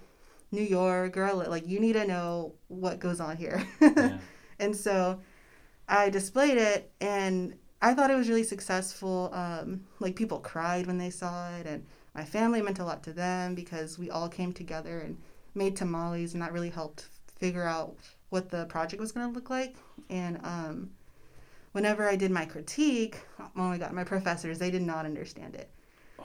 New 0.50 0.62
York 0.62 1.17
or 1.17 1.33
like 1.33 1.67
you 1.67 1.78
need 1.81 1.95
to 1.95 2.07
know 2.07 2.55
what 2.69 2.99
goes 2.99 3.21
on 3.21 3.37
here. 3.37 3.62
Yeah. 3.81 4.19
and 4.59 4.75
so 4.75 5.21
I 5.88 6.11
displayed 6.11 6.59
it 6.59 6.90
and 7.00 7.55
I 7.81 7.95
thought 7.95 8.11
it 8.11 8.17
was 8.17 8.28
really 8.28 8.43
successful. 8.43 9.31
Um, 9.33 9.85
like 10.00 10.17
people 10.17 10.40
cried 10.40 10.87
when 10.87 10.99
they 10.99 11.11
saw 11.11 11.50
it 11.57 11.67
and 11.67 11.87
my 12.18 12.25
family 12.25 12.60
meant 12.60 12.80
a 12.80 12.84
lot 12.84 13.04
to 13.04 13.12
them 13.12 13.54
because 13.54 13.96
we 13.96 14.10
all 14.10 14.28
came 14.28 14.52
together 14.52 14.98
and 14.98 15.16
made 15.54 15.76
tamales 15.76 16.32
and 16.32 16.42
that 16.42 16.52
really 16.52 16.68
helped 16.68 17.06
figure 17.37 17.62
out 17.62 17.94
what 18.30 18.50
the 18.50 18.64
project 18.66 19.00
was 19.00 19.12
going 19.12 19.28
to 19.28 19.32
look 19.32 19.50
like. 19.50 19.76
And 20.10 20.40
um, 20.42 20.90
whenever 21.70 22.08
I 22.08 22.16
did 22.16 22.32
my 22.32 22.44
critique, 22.44 23.20
oh 23.38 23.50
my 23.54 23.78
god, 23.78 23.92
my 23.92 24.02
professors 24.02 24.58
they 24.58 24.72
did 24.72 24.82
not 24.82 25.04
understand 25.04 25.54
it. 25.54 25.70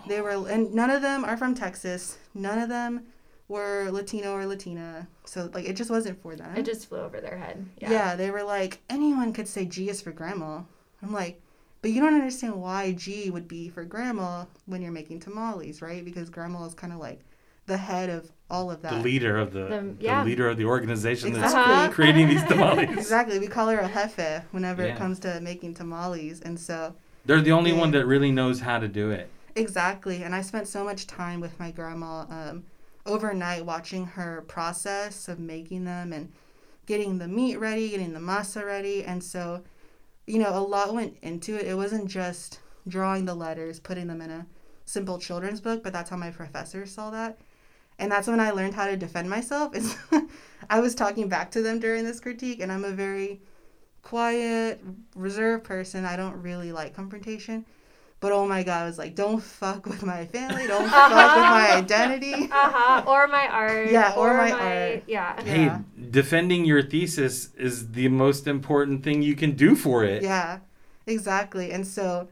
They 0.08 0.20
were 0.20 0.50
and 0.50 0.74
none 0.74 0.90
of 0.90 1.04
them 1.04 1.24
are 1.24 1.38
from 1.38 1.54
Texas. 1.54 2.18
None 2.34 2.58
of 2.58 2.70
them 2.70 3.04
were 3.48 3.90
Latino 3.92 4.34
or 4.34 4.48
Latina. 4.48 5.08
So 5.26 5.52
like 5.54 5.66
it 5.66 5.76
just 5.76 5.92
wasn't 5.92 6.20
for 6.24 6.36
them. 6.36 6.58
It 6.58 6.66
just 6.66 6.90
flew 6.90 7.02
over 7.02 7.22
their 7.22 7.38
head. 7.38 7.64
yeah. 7.78 7.92
Yeah. 7.92 8.16
they 8.16 8.32
were 8.32 8.44
like 8.44 8.80
anyone 8.90 9.32
could 9.32 9.48
say 9.48 9.66
G 9.66 9.90
is 9.90 10.02
for 10.02 10.12
grandma. 10.12 10.62
I'm 11.04 11.14
like, 11.14 11.40
but 11.84 11.92
you 11.92 12.02
don't 12.02 12.16
understand 12.16 12.56
why 12.60 12.94
G 12.94 13.30
would 13.30 13.48
be 13.48 13.70
for 13.70 13.84
grandma 13.84 14.46
when 14.66 14.82
you're 14.82 14.92
making 14.92 15.20
tamales, 15.20 15.82
right? 15.82 16.04
Because 16.04 16.30
grandma 16.32 16.66
is 16.66 16.74
kind 16.74 16.94
of 16.94 16.98
like 17.00 17.20
the 17.66 17.78
head 17.78 18.10
of 18.10 18.32
all 18.50 18.72
of 18.72 18.82
that. 18.82 18.94
The 18.94 19.00
leader 19.00 19.38
of 19.38 19.52
the, 19.54 19.66
The- 20.00 20.08
the 20.08 20.24
leader 20.24 20.48
of 20.50 20.58
the 20.58 20.66
organization 20.66 21.34
that's 21.34 21.94
creating 21.94 22.30
these 22.30 22.44
tamales. 22.48 22.90
Exactly. 22.90 23.38
We 23.38 23.48
call 23.48 23.68
her 23.68 23.80
a 23.80 23.88
jefe 23.90 24.44
whenever 24.52 24.82
Yeah. 24.86 24.94
it 24.94 24.98
comes 24.98 25.20
to 25.20 25.40
making 25.42 25.74
tamales. 25.76 26.40
And 26.42 26.58
so, 26.60 26.96
They're 27.26 27.42
the 27.42 27.52
only 27.52 27.74
one 27.74 27.92
that 27.92 28.06
really 28.06 28.32
knows 28.32 28.62
how 28.62 28.80
to 28.80 28.88
do 28.88 29.12
it. 29.12 29.30
exactly. 29.56 30.24
And 30.24 30.34
I 30.34 30.42
spent 30.42 30.68
so 30.70 30.84
much 30.86 31.06
time 31.06 31.42
with 31.42 31.60
my 31.60 31.70
grandma 31.72 32.26
um, 32.30 32.64
overnight 33.06 33.66
watching 33.66 34.06
her 34.06 34.42
process 34.48 35.28
of 35.28 35.38
making 35.38 35.84
them 35.84 36.14
and 36.14 36.32
getting 36.86 37.18
the 37.18 37.28
meat 37.28 37.58
ready, 37.58 37.90
getting 37.90 38.14
the 38.14 38.20
masa 38.20 38.66
ready. 38.66 39.04
And 39.04 39.22
so, 39.24 39.64
you 40.26 40.40
know, 40.40 40.50
a 40.50 40.60
lot 40.60 40.94
went 40.94 41.18
into 41.22 41.56
it. 41.56 41.68
It 41.68 41.76
wasn't 41.76 42.08
just 42.08 42.60
drawing 42.88 43.26
the 43.26 43.36
letters, 43.36 43.80
putting 43.80 44.08
them 44.08 44.22
in 44.22 44.30
a 44.30 44.46
simple 44.86 45.20
children's 45.20 45.62
book, 45.62 45.84
but 45.84 45.94
that's 45.94 46.10
how 46.10 46.18
my 46.18 46.32
professors 46.32 46.92
saw 46.92 47.10
that. 47.12 47.38
And 48.00 48.12
that's 48.12 48.28
when 48.28 48.40
I 48.40 48.52
learned 48.52 48.74
how 48.74 48.88
to 48.88 48.98
defend 48.98 49.30
myself. 49.30 49.76
Is 49.76 49.96
I 50.70 50.80
was 50.80 50.96
talking 50.96 51.30
back 51.30 51.52
to 51.52 51.62
them 51.62 51.80
during 51.80 52.04
this 52.04 52.20
critique, 52.20 52.60
and 52.60 52.72
I'm 52.72 52.86
a 52.86 52.92
very 52.92 53.42
quiet, 54.02 54.82
reserved 55.16 55.64
person. 55.64 56.06
I 56.06 56.16
don't 56.16 56.42
really 56.42 56.72
like 56.72 56.96
confrontation. 56.96 57.66
But 58.24 58.32
oh 58.32 58.48
my 58.48 58.64
god, 58.64 58.84
I 58.84 58.86
was 58.86 58.98
like, 58.98 59.16
don't 59.16 59.44
fuck 59.44 59.86
with 59.86 60.02
my 60.02 60.26
family, 60.28 60.66
don't 60.74 60.90
fuck 60.90 61.10
with 61.10 61.20
my 61.20 61.74
identity. 61.76 62.34
Uh-huh. 62.50 63.04
Or 63.06 63.28
my 63.28 63.50
art. 63.50 63.92
Yeah, 63.92 64.14
or 64.16 64.34
my 64.38 64.50
art. 64.50 65.04
Yeah. 65.08 65.44
Hey, 65.44 65.66
Yeah. 65.66 65.80
defending 66.10 66.64
your 66.64 66.82
thesis 66.82 67.54
is 67.56 67.92
the 67.92 68.08
most 68.08 68.48
important 68.48 69.04
thing 69.04 69.22
you 69.22 69.36
can 69.36 69.58
do 69.58 69.76
for 69.76 70.06
it. 70.06 70.24
Yeah, 70.24 70.60
exactly. 71.06 71.74
And 71.74 71.86
so 71.86 72.30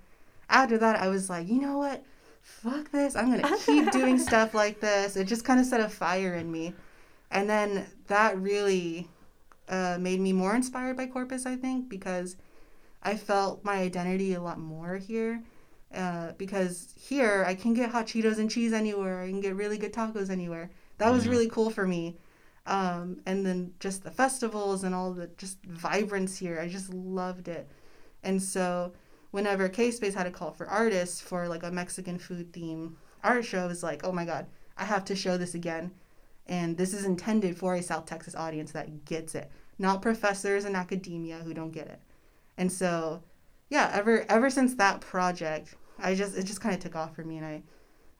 after 0.49 0.77
that, 0.77 0.95
I 1.01 1.09
was 1.09 1.29
like, 1.29 1.49
you 1.49 1.59
know 1.59 1.77
what? 1.79 2.05
Fuck 2.41 2.89
this. 2.93 3.17
I'm 3.17 3.29
going 3.29 3.41
to 3.41 3.57
keep 3.65 3.91
doing 3.91 4.17
stuff 4.29 4.53
like 4.53 4.79
this. 4.79 5.17
It 5.17 5.25
just 5.25 5.43
kind 5.43 5.59
of 5.59 5.65
set 5.65 5.81
a 5.81 5.89
fire 5.89 6.35
in 6.35 6.49
me. 6.49 6.73
And 7.31 7.49
then 7.49 7.85
that 8.07 8.39
really 8.39 9.09
uh, 9.67 9.97
made 9.99 10.21
me 10.21 10.31
more 10.31 10.55
inspired 10.55 10.95
by 10.95 11.07
Corpus, 11.07 11.45
I 11.45 11.57
think, 11.57 11.89
because 11.89 12.37
I 13.03 13.17
felt 13.17 13.65
my 13.65 13.79
identity 13.79 14.33
a 14.35 14.41
lot 14.41 14.57
more 14.57 14.95
here. 14.95 15.43
Uh, 15.93 16.31
because 16.37 16.93
here 16.95 17.43
I 17.45 17.53
can 17.53 17.73
get 17.73 17.89
hot 17.89 18.07
Cheetos 18.07 18.37
and 18.37 18.49
cheese 18.49 18.71
anywhere. 18.71 19.21
I 19.21 19.27
can 19.29 19.41
get 19.41 19.55
really 19.55 19.77
good 19.77 19.91
tacos 19.93 20.29
anywhere. 20.29 20.69
That 20.99 21.09
was 21.09 21.27
really 21.27 21.49
cool 21.49 21.69
for 21.69 21.85
me. 21.85 22.17
Um, 22.65 23.19
and 23.25 23.45
then 23.45 23.73
just 23.79 24.03
the 24.03 24.11
festivals 24.11 24.83
and 24.83 24.95
all 24.95 25.11
the 25.13 25.27
just 25.37 25.61
vibrance 25.65 26.37
here. 26.37 26.59
I 26.59 26.69
just 26.69 26.93
loved 26.93 27.47
it. 27.47 27.67
And 28.23 28.41
so 28.41 28.93
whenever 29.31 29.67
K 29.67 29.91
Space 29.91 30.13
had 30.13 30.27
a 30.27 30.31
call 30.31 30.51
for 30.51 30.67
artists 30.67 31.19
for 31.19 31.47
like 31.47 31.63
a 31.63 31.71
Mexican 31.71 32.19
food 32.19 32.53
theme 32.53 32.97
art 33.23 33.43
show, 33.43 33.63
I 33.63 33.67
was 33.67 33.83
like, 33.83 34.05
oh 34.05 34.11
my 34.11 34.25
God, 34.25 34.45
I 34.77 34.85
have 34.85 35.03
to 35.05 35.15
show 35.15 35.37
this 35.37 35.55
again. 35.55 35.91
And 36.47 36.77
this 36.77 36.93
is 36.93 37.05
intended 37.05 37.57
for 37.57 37.75
a 37.75 37.83
South 37.83 38.05
Texas 38.05 38.35
audience 38.35 38.71
that 38.71 39.05
gets 39.05 39.35
it, 39.35 39.51
not 39.77 40.01
professors 40.01 40.65
in 40.65 40.75
academia 40.75 41.37
who 41.37 41.53
don't 41.53 41.71
get 41.71 41.87
it. 41.87 41.99
And 42.57 42.71
so, 42.71 43.23
yeah, 43.69 43.89
ever 43.93 44.25
ever 44.29 44.49
since 44.49 44.75
that 44.75 45.01
project, 45.01 45.75
I 46.01 46.15
just 46.15 46.37
it 46.37 46.45
just 46.45 46.61
kind 46.61 46.75
of 46.75 46.81
took 46.81 46.95
off 46.95 47.15
for 47.15 47.23
me, 47.23 47.37
and 47.37 47.45
I, 47.45 47.63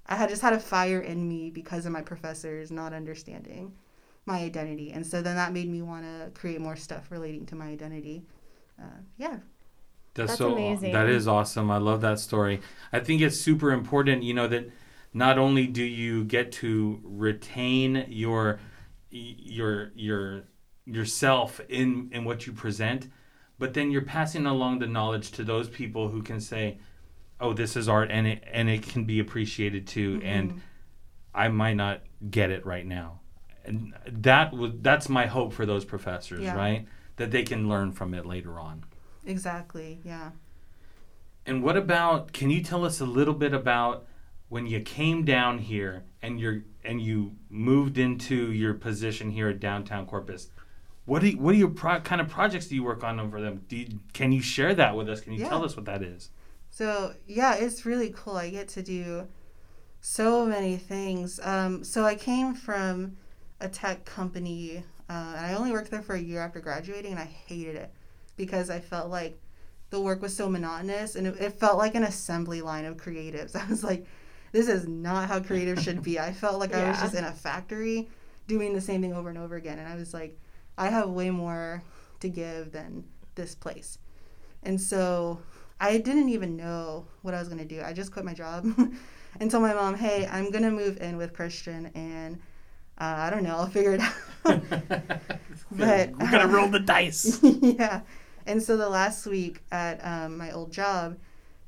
I 0.05 0.15
had 0.15 0.29
just 0.29 0.41
had 0.41 0.53
a 0.53 0.59
fire 0.59 1.01
in 1.01 1.27
me 1.27 1.50
because 1.50 1.85
of 1.85 1.91
my 1.91 2.01
professors 2.01 2.71
not 2.71 2.93
understanding 2.93 3.73
my 4.25 4.39
identity, 4.39 4.91
and 4.91 5.05
so 5.05 5.21
then 5.21 5.35
that 5.35 5.53
made 5.53 5.69
me 5.69 5.81
want 5.81 6.03
to 6.03 6.31
create 6.39 6.61
more 6.61 6.75
stuff 6.75 7.11
relating 7.11 7.45
to 7.47 7.55
my 7.55 7.67
identity. 7.67 8.23
Uh, 8.79 9.01
yeah. 9.17 9.38
That's, 10.13 10.31
That's 10.31 10.39
so 10.39 10.51
amazing. 10.51 10.91
that 10.91 11.07
is 11.07 11.25
awesome. 11.25 11.71
I 11.71 11.77
love 11.77 12.01
that 12.01 12.19
story. 12.19 12.59
I 12.91 13.00
think 13.00 13.21
it's 13.21 13.39
super 13.39 13.71
important, 13.71 14.23
you 14.23 14.33
know, 14.33 14.47
that 14.47 14.69
not 15.13 15.38
only 15.38 15.67
do 15.67 15.83
you 15.83 16.25
get 16.25 16.51
to 16.53 17.00
retain 17.03 18.05
your 18.09 18.59
your 19.09 19.91
your 19.95 20.43
yourself 20.85 21.61
in 21.69 22.09
in 22.11 22.25
what 22.25 22.45
you 22.45 22.53
present, 22.53 23.09
but 23.57 23.73
then 23.73 23.91
you're 23.91 24.01
passing 24.01 24.45
along 24.45 24.79
the 24.79 24.88
knowledge 24.88 25.31
to 25.31 25.43
those 25.43 25.69
people 25.69 26.09
who 26.09 26.21
can 26.21 26.41
say, 26.41 26.79
"Oh, 27.41 27.53
this 27.53 27.75
is 27.75 27.89
art 27.89 28.10
and 28.12 28.27
it 28.27 28.43
and 28.51 28.69
it 28.69 28.83
can 28.83 29.03
be 29.05 29.19
appreciated 29.19 29.88
too." 29.88 30.17
Mm-hmm. 30.19 30.27
And 30.27 30.62
I 31.33 31.48
might 31.48 31.75
not 31.75 32.01
get 32.29 32.51
it 32.51 32.65
right 32.65 32.86
now. 32.86 33.19
And 33.65 33.93
that 34.07 34.53
was 34.53 34.71
that's 34.81 35.10
my 35.10 35.25
hope 35.27 35.53
for 35.53 35.65
those 35.65 35.86
professors, 35.86 36.41
Yeah. 36.41 36.55
right? 36.55 36.88
That 37.17 37.31
they 37.31 37.43
can 37.43 37.67
learn 37.69 37.91
from 37.91 38.13
it 38.13 38.25
later 38.25 38.60
on. 38.60 38.83
Exactly. 39.25 40.00
Yeah. 40.03 40.31
And 41.45 41.63
what 41.63 41.75
about? 41.77 42.33
Can 42.33 42.50
you 42.50 42.62
tell 42.63 42.86
us 42.86 43.00
a 43.01 43.05
little 43.05 43.33
bit 43.33 43.53
about 43.53 44.05
when 44.50 44.67
you 44.67 44.79
came 44.81 45.24
down 45.25 45.60
here 45.60 46.03
and 46.21 46.39
you're 46.39 46.63
and 46.83 47.01
you 47.01 47.36
moved 47.50 47.98
into 47.98 48.51
your 48.51 48.74
position 48.74 49.31
here 49.31 49.50
at 49.50 49.60
downtown 49.60 50.05
Corpus? 50.05 50.50
What 51.05 51.21
do 51.21 51.29
you, 51.29 51.38
what 51.38 51.55
are 51.55 51.57
your 51.57 51.69
pro- 51.69 52.00
kind 52.01 52.21
of 52.21 52.29
projects 52.29 52.67
do 52.67 52.75
you 52.75 52.83
work 52.83 53.03
on 53.03 53.19
over 53.19 53.41
them? 53.41 53.63
Do 53.67 53.75
you, 53.75 54.00
can 54.13 54.31
you 54.31 54.41
share 54.41 54.74
that 54.75 54.95
with 54.95 55.10
us? 55.10 55.19
Can 55.21 55.33
you 55.33 55.39
Yeah. 55.41 55.50
tell 55.50 55.65
us 55.65 55.75
what 55.75 55.86
that 55.86 56.03
is? 56.03 56.29
So 56.72 57.13
yeah, 57.28 57.56
it's 57.56 57.86
really 57.86 58.13
cool. 58.16 58.38
I 58.38 58.50
get 58.50 58.70
to 58.70 58.82
do 58.82 59.28
so 60.00 60.46
many 60.46 60.78
things. 60.78 61.40
Um, 61.44 61.84
so 61.84 62.06
I 62.06 62.16
came 62.16 62.56
from 62.56 63.18
a 63.60 63.70
tech 63.70 64.06
company, 64.06 64.84
uh, 65.10 65.34
and 65.38 65.46
I 65.46 65.54
only 65.54 65.72
worked 65.72 65.92
there 65.92 66.01
for 66.01 66.16
a 66.16 66.20
year 66.20 66.42
after 66.42 66.60
graduating, 66.60 67.12
and 67.12 67.20
I 67.20 67.25
hated 67.25 67.75
it 67.75 67.94
because 68.36 68.70
I 68.70 68.80
felt 68.80 69.10
like 69.10 69.40
the 69.92 70.01
work 70.01 70.22
was 70.22 70.36
so 70.36 70.50
monotonous, 70.50 71.16
and 71.16 71.28
it, 71.28 71.40
it 71.40 71.60
felt 71.60 71.78
like 71.78 71.94
an 71.94 72.04
assembly 72.04 72.62
line 72.62 72.86
of 72.86 72.98
creatives. 72.98 73.56
I 73.62 73.70
was 73.70 73.84
like, 73.84 74.08
this 74.54 74.68
is 74.68 74.88
not 74.88 75.28
how 75.28 75.40
creative 75.42 75.80
should 75.80 76.01
be. 76.01 76.20
I 76.20 76.34
felt 76.34 76.60
like 76.60 76.74
I 76.74 76.90
was 76.90 77.00
just 77.00 77.16
in 77.16 77.24
a 77.24 77.32
factory 77.32 78.10
doing 78.48 78.74
the 78.74 78.82
same 78.82 79.01
thing 79.01 79.13
over 79.13 79.30
and 79.30 79.38
over 79.38 79.56
again, 79.56 79.78
and 79.78 79.88
I 79.88 79.96
was 79.96 80.13
like, 80.13 80.40
I 80.78 80.88
have 80.88 81.10
way 81.10 81.30
more 81.30 81.84
to 82.22 82.30
give 82.30 82.72
than 82.72 83.04
this 83.36 83.56
place. 83.56 83.98
And 84.63 84.80
so 84.80 85.42
I 85.81 85.97
didn't 85.97 86.29
even 86.29 86.55
know 86.55 87.07
what 87.23 87.33
I 87.33 87.39
was 87.39 87.47
going 87.47 87.59
to 87.59 87.65
do. 87.65 87.81
I 87.81 87.91
just 87.91 88.11
quit 88.11 88.23
my 88.23 88.35
job 88.35 88.65
and 89.39 89.51
told 89.51 89.63
my 89.63 89.73
mom, 89.73 89.95
hey, 89.95 90.27
I'm 90.31 90.51
going 90.51 90.63
to 90.63 90.71
move 90.71 91.01
in 91.01 91.17
with 91.17 91.33
Christian 91.33 91.88
and 91.95 92.39
uh, 93.00 93.15
I 93.17 93.29
don't 93.31 93.41
know, 93.43 93.57
I'll 93.57 93.67
figure 93.67 93.95
it 93.95 94.01
out. 94.01 94.13
But, 95.71 96.11
we're 96.11 96.29
gonna 96.29 96.47
roll 96.47 96.67
the 96.67 96.79
dice. 96.79 97.39
yeah. 97.43 98.01
And 98.45 98.61
so 98.61 98.75
the 98.75 98.89
last 98.89 99.25
week 99.25 99.63
at 99.71 100.05
um, 100.05 100.38
my 100.38 100.51
old 100.51 100.71
job, 100.71 101.17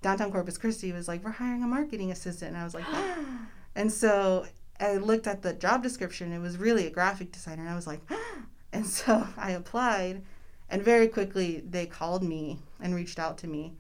downtown 0.02 0.32
Corpus 0.32 0.58
Christi 0.58 0.92
was 0.92 1.08
like, 1.08 1.24
we're 1.24 1.32
hiring 1.32 1.64
a 1.64 1.68
marketing 1.68 2.12
assistant. 2.12 2.52
And 2.52 2.58
I 2.58 2.66
was 2.66 2.74
like, 2.74 2.84
ah. 2.90 3.48
and 3.76 3.92
so 3.92 4.46
I 4.80 4.98
looked 4.98 5.26
at 5.26 5.42
the 5.42 5.54
job 5.54 5.82
description. 5.82 6.34
It 6.34 6.40
was 6.40 6.58
really 6.58 6.86
a 6.86 6.90
graphic 6.90 7.32
designer. 7.32 7.62
And 7.62 7.72
I 7.72 7.76
was 7.76 7.88
like, 7.88 8.02
ah. 8.12 8.36
and 8.74 8.86
so 8.86 9.26
I 9.38 9.52
applied. 9.52 10.22
And 10.70 10.84
very 10.84 11.08
quickly 11.08 11.64
they 11.68 11.86
called 11.86 12.24
me 12.24 12.60
and 12.82 12.94
reached 12.94 13.20
out 13.20 13.38
to 13.40 13.48
me. 13.48 13.74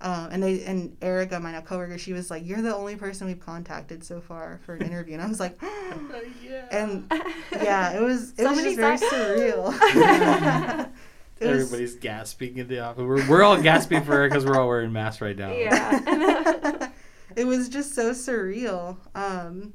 Um, 0.00 0.28
and 0.30 0.42
they 0.42 0.62
and 0.64 0.96
Erica, 1.02 1.40
my 1.40 1.50
now 1.50 1.60
coworker, 1.60 1.98
she 1.98 2.12
was 2.12 2.30
like, 2.30 2.46
"You're 2.46 2.62
the 2.62 2.74
only 2.74 2.94
person 2.94 3.26
we've 3.26 3.40
contacted 3.40 4.04
so 4.04 4.20
far 4.20 4.60
for 4.64 4.74
an 4.76 4.82
interview." 4.82 5.14
And 5.14 5.22
I 5.22 5.26
was 5.26 5.40
like, 5.40 5.58
oh, 5.62 6.22
yeah 6.44 6.66
and 6.70 7.12
yeah, 7.52 7.96
it 7.96 8.00
was 8.00 8.30
it 8.32 8.38
So 8.44 8.50
was 8.50 8.62
just 8.62 8.76
very 8.76 8.96
surreal. 8.98 10.88
It 11.40 11.46
was- 11.46 11.62
Everybody's 11.62 11.94
gasping 11.96 12.58
in 12.58 12.66
the 12.68 12.80
office. 12.80 13.02
We're, 13.02 13.28
we're 13.28 13.42
all 13.42 13.60
gasping 13.60 14.02
for 14.02 14.12
her 14.12 14.28
because 14.28 14.44
we're 14.44 14.56
all 14.58 14.66
wearing 14.68 14.92
masks 14.92 15.20
right 15.20 15.36
now. 15.36 15.52
Yeah. 15.52 16.90
it 17.36 17.44
was 17.46 17.68
just 17.68 17.94
so 17.94 18.10
surreal 18.10 18.96
um, 19.14 19.72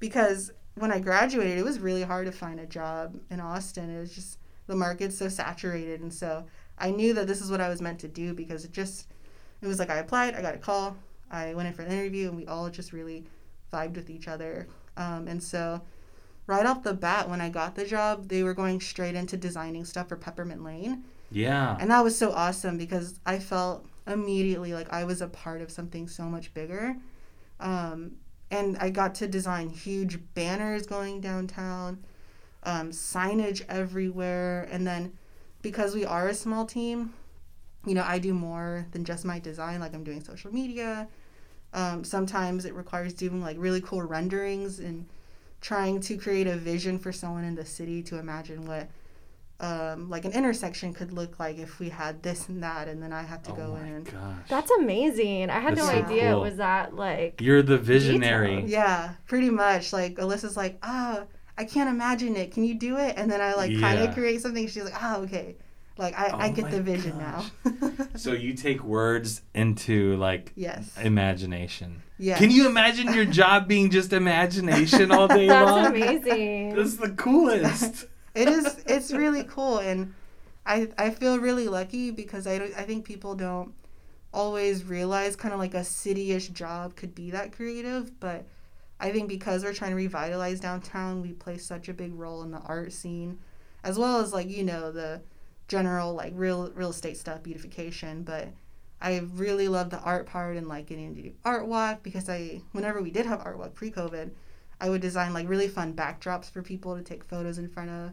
because 0.00 0.50
when 0.74 0.90
I 0.92 0.98
graduated, 0.98 1.58
it 1.58 1.64
was 1.64 1.78
really 1.78 2.02
hard 2.02 2.26
to 2.26 2.32
find 2.32 2.58
a 2.58 2.66
job 2.66 3.16
in 3.30 3.40
Austin. 3.40 3.90
It 3.94 4.00
was 4.00 4.14
just 4.14 4.38
the 4.66 4.74
market's 4.76 5.16
so 5.18 5.28
saturated, 5.28 6.00
and 6.00 6.12
so 6.12 6.44
I 6.78 6.90
knew 6.90 7.12
that 7.14 7.26
this 7.26 7.40
is 7.40 7.50
what 7.50 7.60
I 7.60 7.68
was 7.68 7.80
meant 7.80 7.98
to 8.00 8.08
do 8.08 8.34
because 8.34 8.64
it 8.64 8.72
just 8.72 9.06
it 9.62 9.66
was 9.66 9.78
like 9.78 9.90
I 9.90 9.98
applied, 9.98 10.34
I 10.34 10.42
got 10.42 10.54
a 10.54 10.58
call, 10.58 10.96
I 11.30 11.54
went 11.54 11.68
in 11.68 11.74
for 11.74 11.82
an 11.82 11.92
interview, 11.92 12.28
and 12.28 12.36
we 12.36 12.46
all 12.46 12.68
just 12.70 12.92
really 12.92 13.24
vibed 13.72 13.96
with 13.96 14.10
each 14.10 14.28
other. 14.28 14.66
Um, 14.96 15.28
and 15.28 15.42
so 15.42 15.80
right 16.46 16.66
off 16.66 16.82
the 16.82 16.94
bat, 16.94 17.28
when 17.28 17.40
I 17.40 17.48
got 17.48 17.74
the 17.74 17.84
job, 17.84 18.28
they 18.28 18.42
were 18.42 18.54
going 18.54 18.80
straight 18.80 19.14
into 19.14 19.36
designing 19.36 19.84
stuff 19.84 20.08
for 20.08 20.16
Peppermint 20.16 20.64
Lane. 20.64 21.04
Yeah. 21.30 21.76
And 21.78 21.90
that 21.90 22.02
was 22.02 22.16
so 22.16 22.32
awesome 22.32 22.76
because 22.76 23.20
I 23.24 23.38
felt 23.38 23.86
immediately 24.06 24.74
like 24.74 24.92
I 24.92 25.04
was 25.04 25.20
a 25.20 25.28
part 25.28 25.62
of 25.62 25.70
something 25.70 26.08
so 26.08 26.24
much 26.24 26.52
bigger. 26.52 26.96
Um, 27.60 28.16
and 28.50 28.76
I 28.78 28.90
got 28.90 29.14
to 29.16 29.28
design 29.28 29.68
huge 29.68 30.18
banners 30.34 30.86
going 30.86 31.20
downtown, 31.20 32.04
um, 32.64 32.90
signage 32.90 33.62
everywhere. 33.68 34.66
And 34.72 34.84
then 34.84 35.12
because 35.62 35.94
we 35.94 36.04
are 36.04 36.28
a 36.28 36.34
small 36.34 36.66
team, 36.66 37.14
you 37.86 37.94
know, 37.94 38.04
I 38.06 38.18
do 38.18 38.34
more 38.34 38.86
than 38.92 39.04
just 39.04 39.24
my 39.24 39.38
design. 39.38 39.80
Like 39.80 39.94
I'm 39.94 40.04
doing 40.04 40.22
social 40.22 40.52
media. 40.52 41.08
Um, 41.72 42.02
sometimes 42.04 42.64
it 42.64 42.74
requires 42.74 43.12
doing 43.14 43.40
like 43.42 43.56
really 43.58 43.80
cool 43.80 44.02
renderings 44.02 44.80
and 44.80 45.06
trying 45.60 46.00
to 46.00 46.16
create 46.16 46.46
a 46.46 46.56
vision 46.56 46.98
for 46.98 47.12
someone 47.12 47.44
in 47.44 47.54
the 47.54 47.64
city 47.64 48.02
to 48.02 48.18
imagine 48.18 48.66
what 48.66 48.88
um, 49.60 50.08
like 50.08 50.24
an 50.24 50.32
intersection 50.32 50.94
could 50.94 51.12
look 51.12 51.38
like 51.38 51.58
if 51.58 51.78
we 51.78 51.90
had 51.90 52.22
this 52.22 52.48
and 52.48 52.62
that, 52.62 52.88
and 52.88 53.02
then 53.02 53.12
I 53.12 53.22
have 53.22 53.42
to 53.44 53.52
oh 53.52 53.56
go 53.56 53.72
my 53.74 53.86
in. 53.86 54.04
gosh. 54.04 54.48
That's 54.48 54.70
amazing. 54.70 55.50
I 55.50 55.60
had 55.60 55.76
That's 55.76 55.86
no 55.86 55.92
so 55.92 55.98
idea 55.98 56.30
cool. 56.30 56.38
it 56.38 56.48
was 56.48 56.56
that 56.56 56.94
like 56.96 57.40
You're 57.40 57.62
the 57.62 57.76
visionary. 57.76 58.62
Detailed. 58.62 58.70
Yeah, 58.70 59.10
pretty 59.26 59.50
much. 59.50 59.92
Like 59.92 60.16
Alyssa's 60.16 60.56
like, 60.56 60.78
oh, 60.82 61.26
I 61.58 61.64
can't 61.64 61.90
imagine 61.90 62.36
it. 62.36 62.52
Can 62.52 62.64
you 62.64 62.74
do 62.74 62.96
it? 62.96 63.14
And 63.18 63.30
then 63.30 63.42
I 63.42 63.52
like 63.54 63.78
kind 63.78 64.00
of 64.00 64.14
create 64.14 64.40
something. 64.40 64.66
She's 64.66 64.84
like, 64.84 64.94
ah, 64.96 65.18
okay. 65.18 65.56
Like 66.00 66.18
I, 66.18 66.28
I 66.28 66.48
Oh 66.48 66.52
get 66.52 66.70
the 66.70 66.80
vision 66.82 67.18
gosh. 67.18 67.50
now. 67.64 67.90
So 68.16 68.32
you 68.32 68.54
take 68.54 68.82
words 68.82 69.42
into 69.54 70.16
like 70.16 70.52
yes. 70.56 70.96
imagination. 70.98 72.02
Yeah. 72.18 72.38
Can 72.38 72.50
you 72.50 72.66
imagine 72.66 73.12
your 73.14 73.24
job 73.26 73.68
being 73.68 73.90
just 73.90 74.12
imagination 74.12 75.12
all 75.12 75.28
day 75.28 75.46
That's 75.54 75.70
long? 75.70 75.86
amazing. 75.86 76.74
That's 76.74 76.96
the 76.96 77.10
coolest. 77.10 78.06
it 78.34 78.48
is 78.48 78.82
it's 78.86 79.12
really 79.12 79.44
cool 79.44 79.78
and 79.78 80.14
I 80.66 80.88
I 80.98 81.10
feel 81.10 81.38
really 81.38 81.68
lucky 81.68 82.10
because 82.10 82.46
I 82.46 82.58
don't, 82.58 82.74
I 82.76 82.82
think 82.82 83.04
people 83.04 83.34
don't 83.34 83.72
always 84.32 84.84
realize 84.84 85.36
kind 85.36 85.52
of 85.52 85.60
like 85.60 85.74
a 85.74 85.84
city-ish 85.84 86.48
job 86.48 86.94
could 86.96 87.14
be 87.14 87.30
that 87.32 87.52
creative, 87.52 88.18
but 88.20 88.46
I 89.00 89.10
think 89.10 89.28
because 89.28 89.64
we're 89.64 89.74
trying 89.74 89.90
to 89.90 89.96
revitalize 89.96 90.60
downtown, 90.60 91.20
we 91.22 91.32
play 91.32 91.58
such 91.58 91.88
a 91.88 91.94
big 91.94 92.14
role 92.14 92.42
in 92.42 92.50
the 92.52 92.60
art 92.60 92.92
scene 92.92 93.38
as 93.82 93.98
well 93.98 94.20
as 94.20 94.32
like, 94.32 94.48
you 94.48 94.62
know, 94.62 94.92
the 94.92 95.22
general 95.70 96.12
like 96.14 96.32
real 96.34 96.70
real 96.74 96.90
estate 96.90 97.16
stuff, 97.16 97.42
beautification, 97.42 98.24
but 98.24 98.48
I 99.00 99.18
really 99.34 99.68
love 99.68 99.88
the 99.88 100.00
art 100.00 100.26
part 100.26 100.56
and 100.56 100.68
like 100.68 100.86
getting 100.86 101.14
to 101.14 101.22
do 101.22 101.32
art 101.44 101.66
walk 101.66 102.02
because 102.02 102.28
I 102.28 102.60
whenever 102.72 103.00
we 103.00 103.10
did 103.10 103.24
have 103.24 103.40
art 103.44 103.56
walk 103.56 103.74
pre-COVID, 103.74 104.30
I 104.80 104.90
would 104.90 105.00
design 105.00 105.32
like 105.32 105.48
really 105.48 105.68
fun 105.68 105.94
backdrops 105.94 106.50
for 106.50 106.60
people 106.60 106.96
to 106.96 107.02
take 107.02 107.24
photos 107.24 107.56
in 107.56 107.68
front 107.68 107.90
of. 107.90 108.12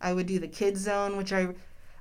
I 0.00 0.14
would 0.14 0.26
do 0.26 0.38
the 0.38 0.48
kids 0.48 0.80
zone, 0.80 1.16
which 1.16 1.32
I 1.32 1.48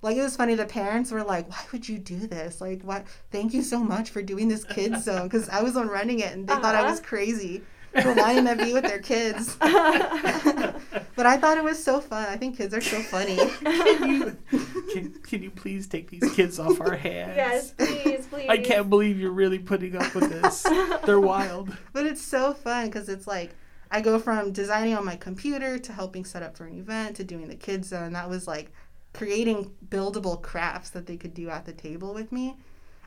like. 0.01 0.15
It 0.15 0.21
was 0.21 0.37
funny. 0.37 0.55
The 0.55 0.65
parents 0.65 1.11
were 1.11 1.23
like, 1.23 1.49
"Why 1.49 1.63
would 1.73 1.87
you 1.87 1.99
do 1.99 2.25
this? 2.25 2.61
Like, 2.61 2.81
what? 2.83 3.05
Thank 3.29 3.53
you 3.53 3.61
so 3.61 3.79
much 3.79 4.09
for 4.09 4.21
doing 4.21 4.47
this 4.47 4.63
kids 4.63 5.03
zone." 5.09 5.23
Because 5.23 5.49
I 5.49 5.61
was 5.61 5.75
on 5.75 5.89
running 5.89 6.19
it, 6.19 6.31
and 6.31 6.47
they 6.47 6.53
thought 6.53 6.75
I 6.75 6.83
was 6.83 6.99
uh-huh. 6.99 7.09
crazy 7.09 7.61
for 8.01 8.13
wanting 8.13 8.45
to 8.45 8.55
be 8.55 8.73
with 8.73 8.83
their 8.83 8.99
kids. 8.99 9.55
but 9.59 11.25
I 11.25 11.37
thought 11.37 11.57
it 11.57 11.63
was 11.63 11.83
so 11.83 11.99
fun. 11.99 12.27
I 12.27 12.37
think 12.37 12.57
kids 12.57 12.73
are 12.73 12.81
so 12.81 13.01
funny. 13.01 13.37
Can 13.37 14.09
you, 14.09 14.37
can, 14.91 15.13
can 15.23 15.43
you 15.43 15.51
please 15.51 15.87
take 15.87 16.09
these 16.09 16.31
kids 16.33 16.59
off 16.59 16.81
our 16.81 16.95
hands? 16.95 17.33
yes, 17.35 17.71
please, 17.71 18.27
please. 18.27 18.49
I 18.49 18.57
can't 18.57 18.89
believe 18.89 19.19
you're 19.19 19.31
really 19.31 19.59
putting 19.59 19.95
up 19.95 20.13
with 20.15 20.29
this. 20.29 20.63
They're 21.05 21.19
wild. 21.19 21.75
But 21.91 22.05
it's 22.05 22.21
so 22.21 22.53
fun 22.53 22.87
because 22.87 23.09
it's 23.09 23.27
like 23.27 23.51
I 23.91 24.01
go 24.01 24.17
from 24.17 24.51
designing 24.51 24.95
on 24.95 25.05
my 25.05 25.15
computer 25.15 25.77
to 25.77 25.93
helping 25.93 26.25
set 26.25 26.41
up 26.41 26.57
for 26.57 26.65
an 26.65 26.77
event 26.79 27.15
to 27.17 27.23
doing 27.23 27.47
the 27.47 27.55
kids 27.55 27.89
zone. 27.89 28.13
That 28.13 28.29
was 28.29 28.47
like 28.47 28.71
creating 29.13 29.71
buildable 29.87 30.41
crafts 30.41 30.89
that 30.91 31.05
they 31.05 31.17
could 31.17 31.33
do 31.33 31.49
at 31.49 31.65
the 31.65 31.73
table 31.73 32.13
with 32.13 32.31
me. 32.31 32.57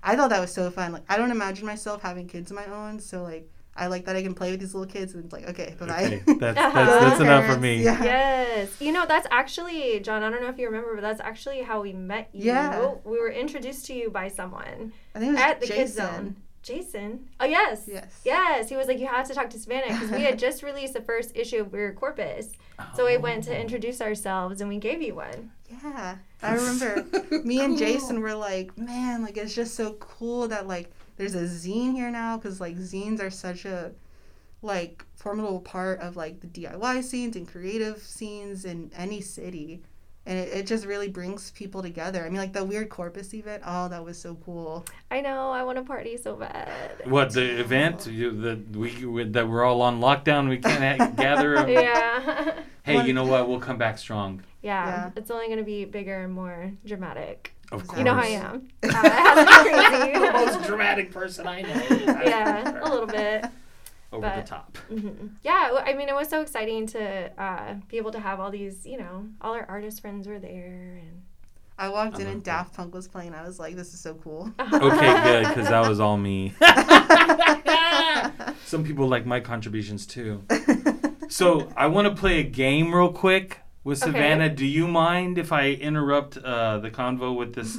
I 0.03 0.15
thought 0.15 0.31
that 0.31 0.41
was 0.41 0.53
so 0.53 0.71
fun. 0.71 0.93
Like 0.93 1.03
I 1.09 1.17
don't 1.17 1.33
imagine 1.33 1.67
myself 1.67 2.03
having 2.03 2.29
kids 2.29 2.53
of 2.53 2.57
my 2.57 2.67
own, 2.67 3.01
so 3.01 3.25
like 3.25 3.51
I 3.77 3.87
like 3.89 4.05
that 4.07 4.17
I 4.17 4.23
can 4.23 4.35
play 4.35 4.51
with 4.51 4.61
these 4.61 4.75
little 4.75 4.91
kids 4.93 5.15
and 5.15 5.25
it's 5.25 5.33
like 5.33 5.49
okay, 5.51 5.75
bye 5.79 5.87
Okay, 5.87 6.23
bye. 6.27 6.35
that's, 6.41 6.55
that's, 6.55 6.75
that's 6.75 7.21
enough 7.21 7.47
for 7.47 7.61
me. 7.61 7.83
Yeah. 7.83 8.03
Yes. 8.03 8.81
You 8.81 8.93
know, 8.93 9.05
that's 9.07 9.27
actually, 9.31 10.01
John, 10.01 10.23
I 10.23 10.31
don't 10.31 10.43
know 10.43 10.49
if 10.49 10.59
you 10.59 10.67
remember, 10.67 10.95
but 10.95 11.03
that's 11.03 11.21
actually 11.21 11.63
how 11.63 11.83
we 11.83 11.93
met 11.93 12.29
you. 12.33 12.45
Yeah. 12.47 12.93
We 13.05 13.19
were 13.21 13.31
introduced 13.31 13.87
to 13.87 13.95
you 13.95 14.11
by 14.11 14.29
someone 14.29 14.93
I 15.15 15.19
think 15.19 15.31
it 15.31 15.33
was 15.35 15.41
at 15.43 15.61
the 15.61 15.67
Jason. 15.67 15.77
kids 15.83 15.95
zone. 15.95 16.37
Jason. 16.63 17.29
Oh, 17.39 17.45
yes. 17.45 17.85
Yes. 17.87 18.21
Yes. 18.25 18.69
He 18.69 18.75
was 18.77 18.89
like, 18.89 18.99
you 18.99 19.07
have 19.07 19.29
to 19.29 19.35
talk 19.35 19.51
to 19.51 19.59
Savannah 19.59 19.87
because 19.93 20.11
we 20.11 20.23
had 20.23 20.37
just 20.47 20.65
released 20.65 20.95
the 20.95 21.01
first 21.01 21.31
issue 21.37 21.61
of 21.61 21.73
Weird 21.73 21.95
Corpus. 21.95 22.49
So 22.97 23.07
we 23.07 23.17
went 23.19 23.47
Oh. 23.47 23.53
to 23.53 23.61
introduce 23.61 24.01
ourselves 24.01 24.61
and 24.61 24.69
we 24.69 24.79
gave 24.79 25.01
you 25.01 25.15
one. 25.15 25.53
Yeah, 25.71 26.17
I 26.43 26.55
remember 26.55 27.07
me 27.45 27.61
and 27.61 27.79
Jason 27.79 28.21
were 28.21 28.35
like, 28.35 28.77
man, 28.77 29.23
like 29.23 29.37
it's 29.37 29.55
just 29.55 29.75
so 29.75 29.93
cool 29.95 30.49
that 30.49 30.67
like 30.67 30.91
there's 31.17 31.35
a 31.35 31.43
zine 31.45 31.93
here 31.95 32.11
now 32.11 32.37
because 32.37 32.61
like 32.61 32.77
zines 32.77 33.21
are 33.21 33.31
such 33.31 33.65
a 33.65 33.93
like 34.63 35.05
formidable 35.15 35.61
part 35.61 36.01
of 36.01 36.17
like 36.17 36.41
the 36.41 36.47
DIY 36.47 37.03
scenes 37.05 37.37
and 37.37 37.47
creative 37.49 37.99
scenes 38.03 38.65
in 38.65 38.91
any 38.97 39.21
city. 39.21 39.83
And 40.29 40.37
it, 40.41 40.49
it 40.53 40.67
just 40.67 40.85
really 40.87 41.07
brings 41.09 41.53
people 41.53 41.83
together. 41.83 42.25
I 42.27 42.29
mean, 42.29 42.39
like 42.39 42.53
the 42.53 42.65
Weird 42.65 42.89
Corpus 42.89 43.33
event, 43.33 43.63
oh, 43.65 43.89
that 43.89 44.05
was 44.05 44.19
so 44.19 44.35
cool. 44.45 44.85
I 45.09 45.21
know. 45.21 45.53
I 45.53 45.63
want 45.63 45.79
to 45.79 45.85
party 45.85 46.17
so 46.17 46.35
bad. 46.35 46.69
What 47.05 47.33
the 47.33 47.61
event 47.61 48.09
you, 48.09 48.33
the 48.33 48.61
we, 48.77 49.07
we 49.07 49.23
that 49.25 49.49
we're 49.49 49.63
all 49.63 49.83
on 49.83 50.01
lockdown? 50.01 50.49
We 50.49 50.59
can't 50.59 51.01
ha- 51.01 51.07
gather. 51.17 51.71
Yeah. 51.71 52.55
Hey, 52.83 53.07
you 53.07 53.13
know 53.13 53.25
what? 53.25 53.49
We'll 53.49 53.61
come 53.61 53.79
back 53.79 53.99
strong. 53.99 54.43
yeah. 54.63 54.87
Yeah. 54.87 55.11
It's 55.17 55.31
only 55.31 55.47
going 55.47 55.59
to 55.59 55.65
be 55.65 55.85
bigger 55.85 56.25
and 56.25 56.33
more 56.33 56.73
dramatic. 56.85 57.53
Of 57.73 57.87
course. 57.87 57.99
You 57.99 58.05
know 58.05 58.15
how 58.15 58.23
I 58.23 58.27
am. 58.27 58.69
Uh, 58.83 58.89
it 58.89 58.93
has 58.93 60.13
to 60.15 60.21
the 60.27 60.33
most 60.33 60.67
dramatic 60.67 61.11
person 61.11 61.47
I 61.47 61.63
know. 61.63 61.69
yeah, 62.25 62.81
a 62.83 62.89
little 62.89 63.07
bit. 63.07 63.45
Over 64.13 64.21
but- 64.29 64.37
the 64.37 64.49
top. 64.49 64.77
hmm 64.89 65.27
Yeah, 65.43 65.81
I 65.85 65.95
mean, 65.95 66.09
it 66.09 66.15
was 66.15 66.29
so 66.29 66.41
exciting 66.41 66.87
to 66.89 67.31
uh, 67.43 67.75
be 67.89 67.97
able 67.97 68.13
to 68.13 68.21
have 68.21 68.39
all 68.41 68.51
these, 68.51 68.87
you 68.87 68.99
know, 68.99 69.27
all 69.41 69.55
our 69.55 69.67
artist 69.69 70.01
friends 70.01 70.29
were 70.29 70.39
there, 70.39 71.01
and 71.03 71.23
I 71.77 71.89
walked 71.89 72.17
I 72.19 72.21
in 72.23 72.27
and 72.29 72.37
that. 72.41 72.45
Daft 72.45 72.75
Punk 72.75 72.95
was 72.95 73.09
playing. 73.09 73.35
I 73.35 73.43
was 73.43 73.59
like, 73.59 73.75
this 73.75 73.93
is 73.93 74.01
so 74.01 74.15
cool. 74.15 74.53
Okay, 74.73 75.23
good, 75.25 75.49
because 75.49 75.69
that 75.69 75.87
was 75.89 75.99
all 76.01 76.17
me. 76.17 76.55
Some 78.65 78.85
people 78.85 79.09
like 79.09 79.27
my 79.27 79.41
contributions 79.41 80.07
too. 80.07 80.43
So 81.29 81.69
I 81.77 81.87
want 81.89 82.09
to 82.09 82.15
play 82.19 82.41
a 82.41 82.45
game 82.45 82.95
real 82.95 83.13
quick 83.13 83.61
with 83.87 84.03
Okay. 84.03 84.11
Savannah. 84.13 84.51
Do 84.51 84.67
you 84.67 84.87
mind 84.89 85.39
if 85.39 85.53
I 85.53 85.71
interrupt 85.71 86.37
uh, 86.39 86.79
the 86.79 86.91
convo 86.91 87.35
with 87.37 87.55
this 87.55 87.79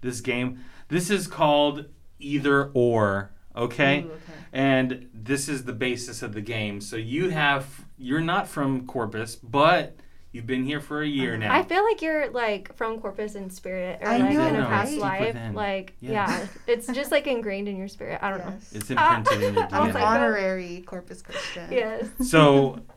this 0.00 0.20
game? 0.20 0.48
This 0.88 1.08
is 1.10 1.26
called 1.26 1.86
either 2.18 2.70
or. 2.74 3.30
Okay. 3.56 4.00
Ooh, 4.02 4.06
okay. 4.10 4.18
and 4.52 5.08
this 5.14 5.48
is 5.48 5.64
the 5.64 5.72
basis 5.72 6.22
of 6.22 6.34
the 6.34 6.40
game. 6.40 6.80
So 6.80 6.96
you 6.96 7.30
have 7.30 7.84
you're 7.96 8.20
not 8.34 8.48
from 8.48 8.86
Corpus, 8.86 9.36
but 9.36 9.96
you've 10.32 10.46
been 10.48 10.64
here 10.64 10.80
for 10.80 11.00
a 11.02 11.06
year 11.06 11.36
now. 11.36 11.54
I 11.54 11.62
feel 11.62 11.84
like 11.84 12.02
you're 12.02 12.28
like 12.30 12.74
from 12.76 12.98
Corpus 13.00 13.36
in 13.36 13.48
spirit, 13.50 14.00
or 14.02 14.08
I 14.08 14.18
like 14.18 14.34
know, 14.34 14.46
in 14.48 14.56
a 14.56 14.66
past 14.66 14.90
Deep 14.90 15.00
life. 15.00 15.20
within. 15.20 15.54
Like, 15.54 15.94
Yes. 16.00 16.12
yeah, 16.12 16.46
it's 16.74 16.88
just 16.88 17.12
like 17.12 17.28
ingrained 17.28 17.68
in 17.68 17.76
your 17.76 17.86
spirit. 17.86 18.18
I 18.20 18.30
don't 18.30 18.40
know. 18.44 18.54
It's 18.72 18.90
imprinted 18.90 19.42
in 19.42 19.54
your 19.54 19.62
I 19.72 19.78
I'm 19.78 19.86
was 19.86 19.94
like, 19.94 20.04
honorary 20.04 20.82
Corpus 20.84 21.22
Christian. 21.22 21.70
Yes. 21.70 22.08
So 22.28 22.80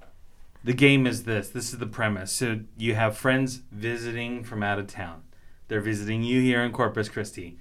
the 0.67 0.73
game 0.73 1.07
is 1.07 1.23
this. 1.23 1.47
This 1.47 1.71
is 1.71 1.79
the 1.79 1.85
premise. 1.87 2.29
So 2.29 2.59
you 2.75 2.93
have 2.93 3.15
friends 3.15 3.61
visiting 3.71 4.43
from 4.43 4.61
out 4.61 4.79
of 4.79 4.87
town. 4.87 5.23
They're 5.69 5.79
visiting 5.79 6.23
you 6.23 6.41
here 6.41 6.61
in 6.61 6.73
Corpus 6.73 7.07
Christi. 7.07 7.57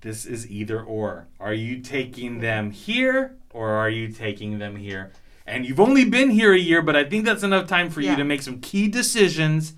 This 0.00 0.24
is 0.24 0.50
either 0.50 0.82
or. 0.82 1.28
Are 1.38 1.52
you 1.52 1.80
taking 1.80 2.40
them 2.40 2.70
here 2.70 3.36
or 3.50 3.72
are 3.72 3.90
you 3.90 4.08
taking 4.08 4.58
them 4.58 4.76
here? 4.76 5.12
And 5.46 5.66
you've 5.66 5.78
only 5.78 6.06
been 6.06 6.30
here 6.30 6.54
a 6.54 6.58
year, 6.58 6.80
but 6.80 6.96
I 6.96 7.04
think 7.04 7.26
that's 7.26 7.42
enough 7.42 7.66
time 7.68 7.90
for 7.90 8.00
you 8.00 8.16
to 8.16 8.24
make 8.24 8.40
some 8.40 8.60
key 8.60 8.88
decisions 8.88 9.74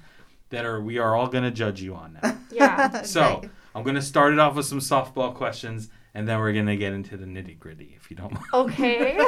that 0.51 0.65
are 0.65 0.81
we 0.81 0.97
are 0.99 1.17
all 1.17 1.27
going 1.27 1.43
to 1.43 1.51
judge 1.51 1.83
you 1.83 1.97
on 1.97 2.21
now. 2.23 2.39
Yeah. 2.53 3.03
So 3.05 3.39
Great. 3.41 3.51
I'm 3.75 3.83
going 3.83 3.97
to 3.97 4.03
start 4.03 4.33
it 4.33 4.39
off 4.39 4.55
with 4.55 4.67
some 4.67 4.79
softball 4.79 5.35
questions, 5.35 5.89
and 6.15 6.29
then 6.29 6.39
we're 6.39 6.53
going 6.53 6.67
to 6.67 6.77
get 6.77 6.93
into 6.93 7.17
the 7.17 7.27
nitty 7.27 7.59
gritty, 7.59 7.97
if 7.97 8.13
you 8.13 8.17
don't 8.17 8.33
mind. 8.35 8.47
Okay. 8.55 9.19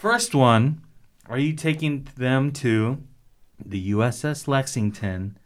First 0.00 0.34
one, 0.34 0.82
are 1.30 1.38
you 1.38 1.52
taking 1.54 2.08
them 2.16 2.50
to 2.52 3.02
the 3.64 3.92
USS 3.92 4.48
Lexington 4.48 5.38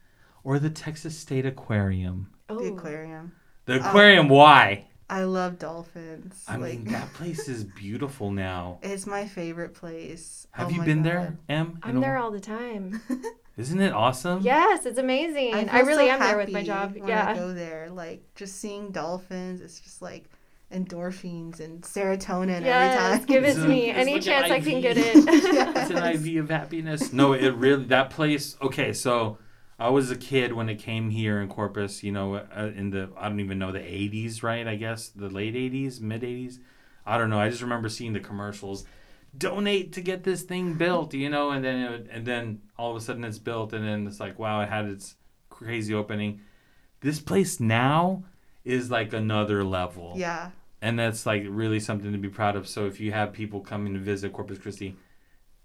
or 0.42 0.58
the 0.58 0.70
Texas 0.70 1.18
State 1.18 1.46
Aquarium? 1.46 2.30
the 2.48 2.54
oh. 2.54 2.74
aquarium. 2.74 3.32
The 3.66 3.74
uh, 3.74 3.88
aquarium, 3.88 4.28
why? 4.28 4.86
I 5.08 5.24
love 5.24 5.58
dolphins. 5.58 6.42
I 6.48 6.56
like, 6.56 6.78
mean, 6.78 6.84
that 6.92 7.12
place 7.12 7.48
is 7.48 7.64
beautiful 7.64 8.30
now. 8.30 8.78
it's 8.82 9.06
my 9.06 9.26
favorite 9.26 9.74
place. 9.74 10.46
Have 10.52 10.68
Oh 10.68 10.70
you 10.70 10.82
been 10.82 11.02
God. 11.02 11.04
there, 11.04 11.38
Em? 11.48 11.78
I'm 11.82 12.00
there 12.00 12.16
all 12.16 12.30
the 12.30 12.40
time. 12.40 13.00
Isn't 13.56 13.80
it 13.80 13.92
awesome? 13.92 14.42
Yes, 14.42 14.84
it's 14.84 14.98
amazing. 14.98 15.54
I, 15.54 15.64
feel 15.66 15.86
really 15.86 16.06
so 16.06 16.12
am 16.12 16.20
there 16.20 16.36
with 16.36 16.50
my 16.50 16.64
job. 16.64 16.94
When 16.94 17.04
I 17.04 17.08
Yeah. 17.08 17.34
go 17.34 17.54
there, 17.54 17.88
like 17.90 18.22
just 18.34 18.56
seeing 18.56 18.90
dolphins, 18.90 19.60
it's 19.60 19.78
just 19.78 20.02
like 20.02 20.24
endorphins 20.74 21.60
and 21.60 21.82
serotonin 21.82 22.48
every 22.62 22.66
Yes, 22.66 23.18
time. 23.18 23.26
give 23.26 23.44
it 23.44 23.48
It's 23.50 23.58
to 23.60 23.68
me. 23.68 23.90
it's 23.90 23.98
Any 23.98 24.12
like 24.14 24.20
an 24.22 24.26
chance 24.26 24.50
I 24.50 24.60
can 24.60 24.76
IV. 24.78 24.82
get 24.82 24.96
it. 24.98 25.16
It's 25.76 25.90
an 25.90 25.98
IV 26.26 26.44
of 26.44 26.50
happiness. 26.50 27.12
No, 27.12 27.32
it 27.32 27.50
really 27.54 27.84
that 27.84 28.10
place. 28.10 28.56
Okay, 28.60 28.92
so 28.92 29.38
I 29.78 29.88
was 29.90 30.10
a 30.10 30.16
kid 30.16 30.52
when 30.52 30.68
it 30.68 30.76
came 30.76 31.10
here 31.10 31.40
in 31.40 31.48
Corpus. 31.48 32.02
You 32.02 32.12
know, 32.12 32.34
uh, 32.36 32.70
in 32.76 32.90
the 32.90 33.10
I 33.16 33.28
don't 33.28 33.40
even 33.40 33.58
know 33.58 33.72
the 33.72 33.78
'80s, 33.80 34.42
right? 34.42 34.66
I 34.66 34.76
guess 34.76 35.08
the 35.08 35.28
late 35.28 35.54
'80s, 35.54 36.00
mid 36.00 36.22
'80s. 36.22 36.58
I 37.06 37.18
don't 37.18 37.30
know. 37.30 37.38
I 37.40 37.48
just 37.50 37.62
remember 37.62 37.88
seeing 37.88 38.12
the 38.12 38.20
commercials. 38.20 38.84
Donate 39.36 39.92
to 39.94 40.00
get 40.00 40.22
this 40.22 40.42
thing 40.42 40.74
built, 40.74 41.12
you 41.12 41.28
know, 41.28 41.50
and 41.50 41.64
then 41.64 41.80
it, 41.92 42.06
and 42.10 42.24
then 42.24 42.62
all 42.78 42.92
of 42.92 42.96
a 42.96 43.00
sudden 43.00 43.24
it's 43.24 43.38
built, 43.38 43.72
and 43.72 43.84
then 43.84 44.06
it's 44.06 44.20
like, 44.20 44.38
wow, 44.38 44.60
it 44.60 44.68
had 44.68 44.84
its 44.86 45.16
crazy 45.50 45.92
opening. 45.92 46.40
this 47.00 47.18
place 47.20 47.58
now 47.60 48.22
is 48.64 48.90
like 48.92 49.12
another 49.12 49.62
level. 49.64 50.14
Yeah. 50.16 50.50
And 50.84 50.98
that's 50.98 51.24
like 51.24 51.44
really 51.48 51.80
something 51.80 52.12
to 52.12 52.18
be 52.18 52.28
proud 52.28 52.56
of. 52.56 52.68
So 52.68 52.86
if 52.86 53.00
you 53.00 53.10
have 53.12 53.32
people 53.32 53.60
coming 53.60 53.94
to 53.94 53.98
visit 54.00 54.32
Corpus 54.34 54.58
Christi, 54.58 54.96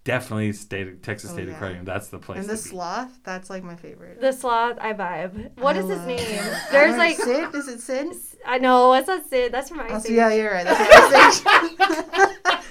definitely 0.02 0.52
state 0.54 1.02
Texas 1.02 1.30
Oh, 1.30 1.34
State 1.34 1.48
yeah. 1.48 1.54
Aquarium. 1.56 1.84
That's 1.84 2.08
the 2.08 2.18
place. 2.18 2.40
And 2.40 2.48
the 2.48 2.56
to 2.56 2.62
be. 2.62 2.68
sloth, 2.70 3.18
that's 3.22 3.50
like 3.50 3.62
my 3.62 3.76
favorite. 3.76 4.20
The 4.20 4.32
sloth, 4.32 4.78
I 4.80 4.94
vibe. 4.94 5.58
What 5.58 5.76
I 5.76 5.80
is 5.80 5.88
his 5.90 6.00
name? 6.06 6.20
I 6.20 6.68
There's 6.72 6.90
don't 6.90 6.92
know, 6.92 6.96
like, 6.96 7.16
Sid. 7.18 7.54
Is 7.54 7.68
it 7.68 7.80
Sid? 7.80 8.06
I 8.46 8.58
know 8.58 8.94
it's 8.94 9.08
not 9.08 9.28
Sid. 9.28 9.52
That's 9.52 9.68
from 9.68 9.80
Oh, 9.80 9.94
Ice 9.94 10.04
so 10.04 10.08
Age. 10.08 10.16
yeah, 10.16 10.32
you're 10.32 10.52
right. 10.52 10.64
That's 10.64 11.44
what 11.44 12.36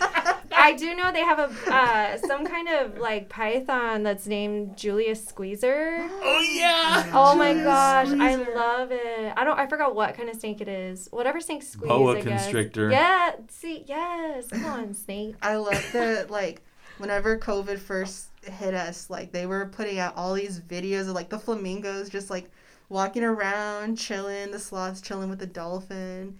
I 0.59 0.73
do 0.73 0.95
know 0.95 1.11
they 1.11 1.21
have 1.21 1.39
a 1.39 1.73
uh, 1.73 2.17
some 2.17 2.45
kind 2.45 2.67
of 2.67 2.97
like 2.97 3.29
python 3.29 4.03
that's 4.03 4.27
named 4.27 4.77
Julius 4.77 5.25
Squeezer. 5.25 5.97
Oh 6.01 6.53
yeah. 6.53 7.09
Oh 7.13 7.35
my 7.35 7.53
Julius 7.53 7.65
gosh, 7.65 8.07
I 8.09 8.35
love 8.35 8.91
it. 8.91 9.33
I 9.35 9.43
don't. 9.43 9.57
I 9.57 9.67
forgot 9.67 9.95
what 9.95 10.15
kind 10.15 10.29
of 10.29 10.35
snake 10.35 10.61
it 10.61 10.67
is. 10.67 11.07
Whatever 11.11 11.39
snake 11.39 11.63
squeeze. 11.63 11.89
Boa 11.89 12.17
I 12.17 12.21
guess. 12.21 12.43
constrictor. 12.43 12.91
Yeah. 12.91 13.31
See. 13.49 13.83
Yes. 13.87 14.47
Come 14.49 14.65
on, 14.65 14.93
snake. 14.93 15.35
I 15.41 15.55
love 15.55 15.83
the 15.93 16.27
like 16.29 16.61
whenever 16.97 17.37
COVID 17.37 17.79
first 17.79 18.29
hit 18.43 18.73
us, 18.73 19.09
like 19.09 19.31
they 19.31 19.45
were 19.45 19.67
putting 19.67 19.99
out 19.99 20.15
all 20.15 20.33
these 20.33 20.59
videos 20.59 21.01
of 21.01 21.15
like 21.15 21.29
the 21.29 21.39
flamingos 21.39 22.09
just 22.09 22.29
like 22.29 22.51
walking 22.89 23.23
around, 23.23 23.97
chilling, 23.97 24.51
the 24.51 24.59
sloths 24.59 25.01
chilling 25.01 25.29
with 25.29 25.39
the 25.39 25.47
dolphin. 25.47 26.37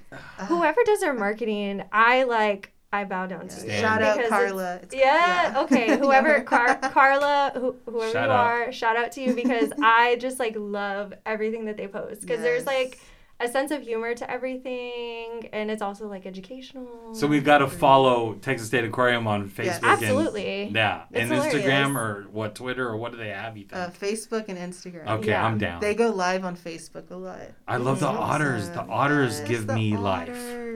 Whoever 0.48 0.82
does 0.86 1.00
their 1.00 1.14
marketing, 1.14 1.84
I 1.92 2.24
like. 2.24 2.74
I 2.92 3.04
bow 3.04 3.28
down 3.28 3.48
to. 3.48 3.50
Stand. 3.56 3.72
shout 3.82 4.02
out 4.02 4.18
because 4.18 4.18
it's- 4.18 4.30
Carla. 4.30 4.76
It's- 4.78 4.94
Yeah, 4.94 5.54
okay. 5.64 5.98
Whoever, 6.00 6.42
Car- 6.42 6.76
Carla, 6.78 7.52
who, 7.54 7.76
whoever 7.86 8.12
Shout 8.12 8.28
you 8.30 8.34
out. 8.34 8.46
are, 8.46 8.72
shout 8.72 8.98
out 8.98 9.12
to 9.14 9.22
you 9.22 9.34
because 9.36 9.72
I 9.82 10.16
just 10.16 10.40
like 10.40 10.56
love 10.58 11.14
everything 11.26 11.66
that 11.66 11.78
they 11.78 11.88
post 11.88 12.22
because 12.22 12.42
there's 12.42 12.66
like 12.66 13.00
a 13.42 13.48
sense 13.48 13.72
of 13.72 13.82
humor 13.84 14.14
to 14.14 14.30
everything 14.30 15.50
and 15.54 15.72
it's 15.72 15.82
also 15.82 16.08
like 16.08 16.26
educational. 16.26 17.14
So 17.16 17.26
we've 17.28 17.44
got 17.44 17.60
to 17.60 17.68
follow 17.68 18.34
Texas 18.36 18.68
State 18.68 18.84
Aquarium 18.84 19.28
on 19.28 19.50
Facebook. 19.50 19.66
Yes. 19.66 19.78
and- 19.78 19.86
Absolutely. 19.86 20.64
yeah, 20.74 21.04
It's 21.12 21.32
and 21.32 21.42
Instagram 21.42 21.96
or 21.98 22.28
what 22.32 22.56
Twitter 22.56 22.88
or 22.88 22.98
what 22.98 23.12
do 23.12 23.18
they 23.18 23.30
have? 23.30 23.56
You 23.58 23.66
think? 23.66 23.82
uh, 23.82 23.90
Facebook 23.90 24.46
and 24.50 24.58
Instagram. 24.58 25.08
okay, 25.08 25.30
yeah. 25.30 25.46
I'm 25.46 25.58
down. 25.58 25.80
They 25.82 25.96
go 25.96 26.10
live 26.10 26.44
on 26.46 26.56
Facebook 26.58 27.10
a 27.12 27.16
lot. 27.16 27.40
I 27.68 27.78
love 27.78 28.00
the 28.02 28.08
Awesome. 28.08 28.22
otters. 28.24 28.70
The 28.70 28.82
otters 28.82 29.40
Yes, 29.40 29.48
give 29.48 29.68
the 29.68 29.74
me 29.76 29.96
life. 29.98 30.28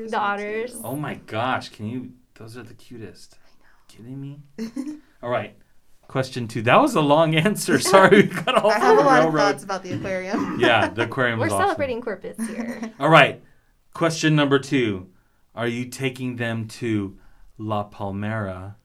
The 0.09 0.17
otters. 0.17 0.79
Oh 0.83 0.95
my 0.95 1.15
gosh, 1.15 1.69
can 1.69 1.87
you? 1.87 2.11
Those 2.35 2.57
are 2.57 2.63
the 2.63 2.73
cutest. 2.73 3.37
I 3.45 3.49
know. 3.59 3.69
Kidding 3.87 4.19
me? 4.21 4.39
All 5.21 5.29
right. 5.29 5.55
Question 6.07 6.47
two. 6.47 6.61
That 6.61 6.79
was 6.81 6.95
a 6.95 7.01
long 7.01 7.35
answer. 7.47 7.79
Sorry, 7.79 8.23
we 8.23 8.27
got 8.27 8.55
off 8.55 8.73
I 8.73 8.79
have 8.79 8.93
a 8.99 9.01
the 9.01 9.03
lot 9.03 9.27
of 9.27 9.33
thoughts 9.33 9.63
about 9.63 9.83
the 9.83 9.93
aquarium. 9.93 10.59
Yeah, 10.59 10.89
the 10.89 11.03
aquarium 11.03 11.39
was. 11.39 11.49
We're 11.49 11.55
was 11.55 11.61
awesome. 11.61 11.67
celebrating 11.69 12.01
Corpus 12.01 12.37
here. 12.47 12.93
All 12.99 13.09
right. 13.09 13.41
Question 13.93 14.35
number 14.35 14.59
two. 14.59 15.09
Are 15.55 15.67
you 15.67 15.85
taking 15.85 16.35
them 16.37 16.67
to 16.67 17.17
La 17.57 17.87
Palmera 17.89 18.75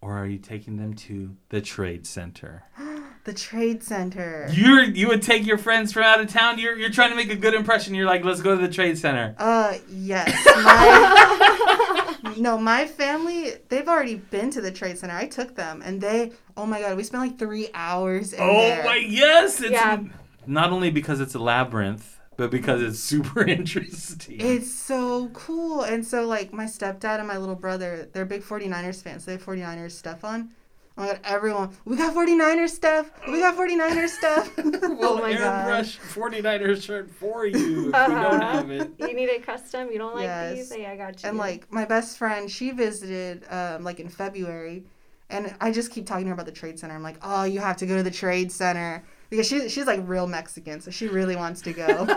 or 0.00 0.16
are 0.18 0.26
you 0.26 0.38
taking 0.38 0.76
them 0.76 0.94
to 0.94 1.36
the 1.50 1.60
Trade 1.60 2.06
Center? 2.06 2.64
the 3.24 3.32
Trade 3.34 3.82
Center. 3.82 4.48
You're 4.52 4.82
you 4.82 5.08
would 5.08 5.22
take 5.22 5.46
your 5.46 5.58
friends 5.58 5.92
from 5.92 6.02
out 6.02 6.20
of 6.20 6.28
town. 6.28 6.58
You're 6.58 6.76
you're 6.76 6.90
trying 6.90 7.10
to 7.10 7.16
make 7.16 7.30
a 7.30 7.36
good 7.36 7.54
impression. 7.54 7.94
You're 7.94 8.06
like, 8.06 8.24
let's 8.24 8.40
go 8.42 8.54
to 8.56 8.66
the 8.66 8.72
Trade 8.72 8.98
Center. 8.98 9.34
Uh, 9.38 9.78
yes. 9.90 10.28
My, 10.46 12.03
no, 12.38 12.58
my 12.58 12.86
family, 12.86 13.52
they've 13.68 13.88
already 13.88 14.16
been 14.16 14.50
to 14.50 14.60
the 14.60 14.70
Trade 14.72 14.98
Center. 14.98 15.14
I 15.14 15.26
took 15.26 15.54
them, 15.56 15.82
and 15.84 16.00
they, 16.00 16.32
oh 16.56 16.66
my 16.66 16.80
God, 16.80 16.96
we 16.96 17.04
spent 17.04 17.22
like 17.22 17.38
three 17.38 17.68
hours 17.74 18.32
in 18.32 18.40
Oh 18.40 18.58
there. 18.58 18.84
my 18.84 18.96
yes! 18.96 19.60
It's 19.60 19.72
Yeah. 19.72 20.02
not 20.46 20.70
only 20.72 20.90
because 20.90 21.20
it's 21.20 21.34
a 21.34 21.38
labyrinth, 21.38 22.18
but 22.36 22.50
because 22.50 22.82
it's 22.82 22.98
super 23.00 23.44
interesting. 23.46 24.36
It's 24.40 24.72
so 24.72 25.28
cool. 25.28 25.82
And 25.82 26.04
so, 26.06 26.26
like, 26.26 26.52
my 26.52 26.64
stepdad 26.64 27.18
and 27.18 27.28
my 27.28 27.36
little 27.38 27.54
brother, 27.54 28.08
they're 28.12 28.24
big 28.24 28.42
49ers 28.42 29.02
fans. 29.02 29.24
They 29.24 29.32
have 29.32 29.44
49ers 29.44 29.92
stuff 29.92 30.24
on. 30.24 30.50
Oh 30.96 31.02
my 31.02 31.06
God, 31.08 31.20
everyone, 31.24 31.76
we 31.84 31.96
got 31.96 32.14
49ers 32.14 32.68
stuff. 32.70 33.10
We 33.26 33.40
got 33.40 33.56
49ers 33.56 34.10
stuff. 34.10 34.56
well, 34.64 34.74
Oh 35.02 35.16
my 35.20 35.32
airbrush 35.32 35.98
49er 35.98 36.80
shirt 36.80 37.10
for 37.10 37.44
you 37.46 37.56
if 37.56 37.84
you 37.86 37.90
don't 37.92 37.94
Uh-huh. 37.94 38.40
have 38.58 38.70
it. 38.70 38.94
you 38.98 39.12
need 39.12 39.28
a 39.28 39.40
custom. 39.40 39.90
You 39.90 39.98
don't 39.98 40.14
like 40.14 40.22
Yes. 40.24 40.56
these? 40.58 40.72
Hey, 40.72 40.86
I 40.86 40.96
got 40.96 41.20
you. 41.22 41.28
And 41.28 41.38
like 41.38 41.72
my 41.72 41.84
best 41.84 42.16
friend, 42.16 42.48
she 42.48 42.70
visited 42.70 43.44
um, 43.50 43.82
like 43.82 43.98
in 43.98 44.08
February, 44.08 44.84
and 45.30 45.52
I 45.60 45.72
just 45.72 45.90
keep 45.90 46.06
talking 46.06 46.26
to 46.26 46.28
her 46.28 46.34
about 46.34 46.46
the 46.46 46.52
Trade 46.52 46.78
Center. 46.78 46.94
I'm 46.94 47.02
like, 47.02 47.18
oh, 47.22 47.42
you 47.42 47.58
have 47.58 47.76
to 47.78 47.86
go 47.86 47.96
to 47.96 48.02
the 48.04 48.10
Trade 48.12 48.52
Center 48.52 49.02
because 49.30 49.46
she 49.46 49.68
she's 49.68 49.86
like 49.86 50.00
real 50.04 50.26
Mexican, 50.26 50.80
so 50.80 50.90
she 50.90 51.08
really 51.08 51.36
wants 51.36 51.60
to 51.62 51.72
go. 51.72 52.06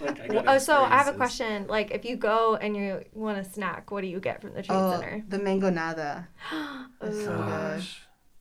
Like, 0.00 0.46
I 0.46 0.54
oh, 0.54 0.58
so 0.58 0.74
I 0.74 0.98
have 0.98 1.08
a 1.08 1.12
question. 1.12 1.66
Like, 1.68 1.90
if 1.90 2.04
you 2.04 2.16
go 2.16 2.56
and 2.56 2.76
you 2.76 3.04
want 3.14 3.38
a 3.38 3.44
snack, 3.44 3.90
what 3.90 4.02
do 4.02 4.06
you 4.08 4.20
get 4.20 4.40
from 4.40 4.54
the 4.54 4.62
trade 4.62 4.76
oh, 4.76 4.92
center? 4.92 5.24
the 5.28 5.38
mangonada. 5.38 6.26
It's 7.00 7.24
so 7.24 7.32
Ooh. 7.32 7.36
good. 7.36 7.84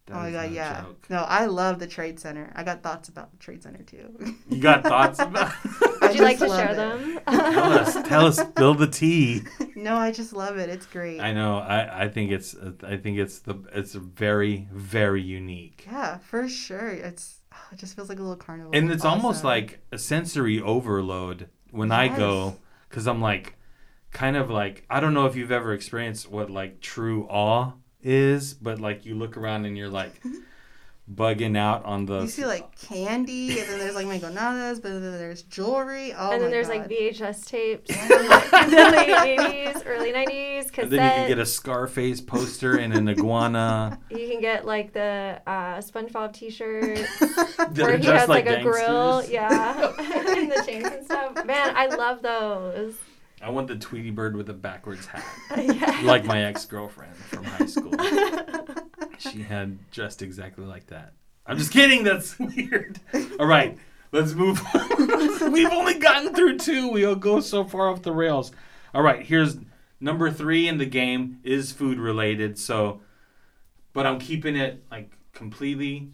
Gosh, 0.08 0.20
oh 0.20 0.24
my 0.24 0.32
god, 0.32 0.52
yeah. 0.52 0.82
joke. 0.82 1.10
No, 1.10 1.24
I 1.24 1.46
love 1.46 1.80
the 1.80 1.88
Trade 1.88 2.20
Center. 2.20 2.52
I 2.56 2.64
got 2.64 2.82
thoughts 2.82 3.10
about 3.10 3.32
the 3.32 3.38
Trade 3.38 3.62
Center 3.62 3.84
too. 3.84 4.36
You 4.50 4.62
got 4.62 4.84
thoughts 4.84 5.20
about? 5.20 5.52
I 6.08 6.12
Would 6.12 6.18
you 6.18 6.24
like 6.24 6.40
to 6.40 6.48
share 6.48 6.74
love 6.74 7.00
them? 7.00 7.20
tell 7.26 7.74
us, 7.74 7.94
tell 8.08 8.26
us, 8.26 8.38
spill 8.38 8.74
the 8.74 8.88
tea. 8.88 9.44
no, 9.76 9.96
I 9.96 10.12
just 10.12 10.34
love 10.34 10.58
it. 10.58 10.70
It's 10.70 10.86
great. 10.86 11.20
I 11.20 11.34
know. 11.34 11.58
I, 11.58 12.04
I 12.04 12.10
think 12.10 12.32
it's 12.32 12.56
I 12.84 12.98
think 12.98 13.18
it's 13.18 13.40
the 13.40 13.56
it's 13.74 13.94
very 13.94 14.68
very 14.72 15.22
unique, 15.22 15.86
yeah, 15.86 16.18
for 16.20 16.48
sure. 16.48 16.90
It's 16.90 17.42
oh, 17.54 17.58
it 17.72 17.78
just 17.80 17.96
feels 17.96 18.10
like 18.10 18.20
a 18.20 18.22
little 18.22 18.38
carnival. 18.38 18.72
and 18.74 18.92
it's 18.92 19.06
almost 19.06 19.44
like 19.44 19.80
a 19.92 19.98
sensory 19.98 20.62
overload 20.62 21.50
when 21.72 21.92
I 21.92 22.08
go 22.08 22.58
because 22.90 23.08
I'm 23.08 23.22
like 23.22 23.56
kind 24.12 24.38
of 24.38 24.50
like 24.50 24.86
I 24.90 25.00
don't 25.00 25.14
know 25.14 25.26
if 25.26 25.36
you've 25.36 25.52
ever 25.52 25.74
experienced 25.74 26.32
what 26.32 26.50
like 26.50 26.80
true 26.82 27.28
awe 27.30 27.74
is, 28.02 28.54
but 28.54 28.80
like 28.80 29.06
you 29.06 29.16
look 29.16 29.36
around 29.38 29.66
and 29.66 29.78
you're 29.78 29.90
like 29.90 30.14
bugging 31.14 31.58
out 31.58 31.86
on 31.86 32.06
the 32.06 32.22
You 32.22 32.28
see 32.28 32.46
like 32.46 32.76
candy, 32.80 33.60
and 33.60 33.70
then 33.70 33.80
there's 33.80 33.96
like 33.96 34.08
mangonadas, 34.08 34.82
but 34.82 34.90
then 34.90 35.02
there's 35.02 35.44
jewelry. 35.44 36.14
Oh 36.14 36.32
and 36.32 36.42
then 36.42 36.50
my 36.50 36.52
there's 36.52 36.68
God. 36.68 36.78
like 36.78 36.90
VHS 36.90 37.46
tapes 37.46 37.96
from 37.96 38.28
like, 38.28 38.70
the 38.70 38.76
late 38.76 39.38
80s, 39.40 39.84
early 39.86 40.12
90s, 40.12 40.66
cassette. 40.72 40.84
and 40.84 40.92
then 40.92 41.06
you 41.06 41.12
can 41.12 41.28
get 41.30 41.40
a 41.40 41.46
Scarface 41.46 42.22
poster 42.22 42.78
and 42.78 42.94
an 42.94 43.08
iguana. 43.08 44.00
You 44.10 44.28
can 44.28 44.42
get 44.42 44.66
like 44.66 44.94
the 44.94 45.42
uh, 45.46 45.78
SpongeBob 45.78 46.34
T-shirt 46.34 46.98
that 47.20 47.78
where 47.78 47.98
he 47.98 48.06
has 48.06 48.28
like, 48.28 48.48
a 48.48 48.62
grill, 48.62 49.24
yeah, 49.26 49.94
and 50.00 50.52
the 50.52 50.64
chains 50.66 50.86
and 50.86 51.06
stuff. 51.06 51.46
Man, 51.46 51.76
I 51.76 51.88
love 51.88 52.22
those. 52.22 52.96
I 53.42 53.50
want 53.50 53.68
the 53.68 53.76
Tweety 53.76 54.10
Bird 54.12 54.36
with 54.36 54.50
a 54.50 54.54
backwards 54.54 55.06
hat. 55.06 55.24
Yeah. 55.58 56.02
like 56.04 56.26
my 56.26 56.44
ex 56.46 56.66
girlfriend 56.66 57.16
from 57.16 57.44
high 57.44 57.66
school. 57.66 57.94
she 59.18 59.42
had 59.42 59.90
dressed 59.92 60.22
exactly 60.22 60.66
like 60.66 60.88
that. 60.88 61.14
I'm 61.46 61.58
just 61.58 61.72
kidding. 61.72 62.04
That's 62.04 62.38
weird. 62.40 63.00
All 63.40 63.46
right, 63.46 63.78
let's 64.12 64.34
move 64.34 64.62
on. 64.74 65.52
We've 65.52 65.72
only 65.72 65.96
gotten 65.96 66.34
through 66.34 66.58
two. 66.58 66.90
We'll 66.90 67.16
go 67.16 67.40
so 67.40 67.64
far 67.64 67.90
off 67.90 68.02
the 68.02 68.12
rails. 68.12 68.52
All 68.94 69.02
right, 69.02 69.26
here's 69.26 69.58
number 70.00 70.30
three 70.32 70.68
in 70.68 70.78
the 70.78 70.86
game 70.86 71.40
is 71.44 71.72
food 71.72 72.00
related. 72.00 72.58
So, 72.60 73.02
but 73.94 74.06
I'm 74.06 74.20
keeping 74.20 74.56
it 74.56 74.84
like 74.92 75.12
completely. 75.34 76.10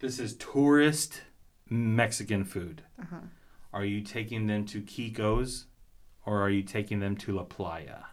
This 0.00 0.18
is 0.18 0.34
tourist 0.36 1.22
Mexican 1.68 2.44
food. 2.44 2.82
Uh-huh. 3.00 3.16
Are 3.72 3.84
you 3.84 4.00
taking 4.00 4.46
them 4.46 4.64
to 4.66 4.80
Kiko's 4.82 5.66
or 6.30 6.40
are 6.40 6.48
you 6.50 6.62
taking 6.62 7.00
them 7.00 7.16
to 7.16 7.32
La 7.32 7.42
Playa? 7.42 8.04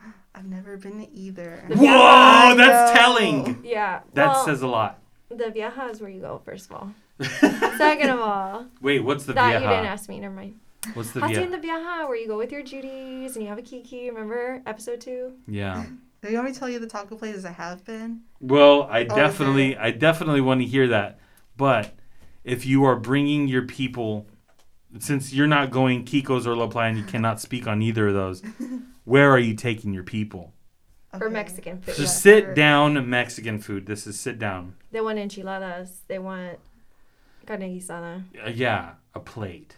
I've 0.34 0.46
never 0.46 0.76
been 0.76 1.00
to 1.00 1.12
either. 1.12 1.64
Whoa, 1.68 1.86
I 1.88 2.54
that's 2.56 2.92
know. 2.92 3.00
telling. 3.00 3.60
Yeah. 3.64 4.00
That 4.14 4.28
well, 4.28 4.44
says 4.44 4.62
a 4.62 4.68
lot. 4.68 5.00
the 5.28 5.50
Vieja 5.50 5.88
is 5.90 6.00
where 6.00 6.10
you 6.10 6.20
go, 6.20 6.40
first 6.44 6.70
of 6.70 6.76
all. 6.76 6.94
Second 7.78 8.10
of 8.10 8.20
all, 8.20 8.66
Wait, 8.80 9.00
what's 9.00 9.24
the 9.24 9.32
that 9.34 9.60
you 9.62 9.68
didn't 9.68 9.86
ask 9.86 10.08
me. 10.08 10.20
Never 10.20 10.34
mind. 10.34 10.58
What's 10.94 11.12
the 11.12 11.20
Hacienda 11.20 11.56
vieja? 11.56 11.56
the 11.56 11.58
Vieja, 11.82 12.06
where 12.06 12.16
you 12.16 12.26
go 12.28 12.36
with 12.38 12.52
your 12.52 12.62
Judies 12.62 13.34
and 13.36 13.42
you 13.42 13.48
have 13.48 13.58
a 13.58 13.62
Kiki. 13.62 14.10
Remember 14.10 14.62
episode 14.66 15.00
two? 15.00 15.32
Yeah. 15.48 15.84
Do 16.22 16.28
you 16.28 16.34
want 16.36 16.46
me 16.48 16.52
to 16.52 16.58
tell 16.58 16.68
you 16.68 16.78
the 16.78 16.86
taco 16.86 17.16
places 17.16 17.44
I 17.44 17.52
have 17.52 17.84
been? 17.84 18.20
Well, 18.40 18.84
I 18.84 19.00
Oh, 19.00 19.16
definitely, 19.16 19.74
okay. 19.74 19.84
I 19.84 19.90
definitely 19.90 20.40
want 20.40 20.60
to 20.60 20.66
hear 20.66 20.88
that. 20.88 21.18
But 21.56 21.92
if 22.44 22.66
you 22.66 22.84
are 22.84 22.96
bringing 22.96 23.46
your 23.48 23.62
people, 23.62 24.26
since 24.98 25.32
you're 25.32 25.46
not 25.46 25.70
going 25.70 26.04
Kiko's 26.04 26.46
or 26.46 26.54
La 26.56 26.66
Playa 26.66 26.90
and 26.90 26.98
you 26.98 27.04
cannot 27.04 27.40
speak 27.40 27.66
on 27.66 27.82
either 27.82 28.08
of 28.08 28.14
those, 28.14 28.42
where 29.04 29.30
are 29.30 29.38
you 29.38 29.54
taking 29.54 29.92
your 29.92 30.04
people? 30.04 30.52
For 31.18 31.26
Okay. 31.26 31.32
Mexican 31.32 31.80
food. 31.80 31.94
So 31.94 32.02
Yeah. 32.02 32.08
sit 32.08 32.54
down 32.54 33.08
Mexican 33.08 33.58
food. 33.60 33.86
This 33.86 34.06
is 34.06 34.18
sit 34.18 34.38
down. 34.38 34.74
They 34.90 35.00
want 35.00 35.18
enchiladas. 35.18 36.02
They 36.08 36.18
want 36.18 36.58
carne 37.46 37.60
guisada. 37.60 38.24
Uh, 38.44 38.50
yeah, 38.50 38.94
a 39.14 39.20
plate. 39.20 39.76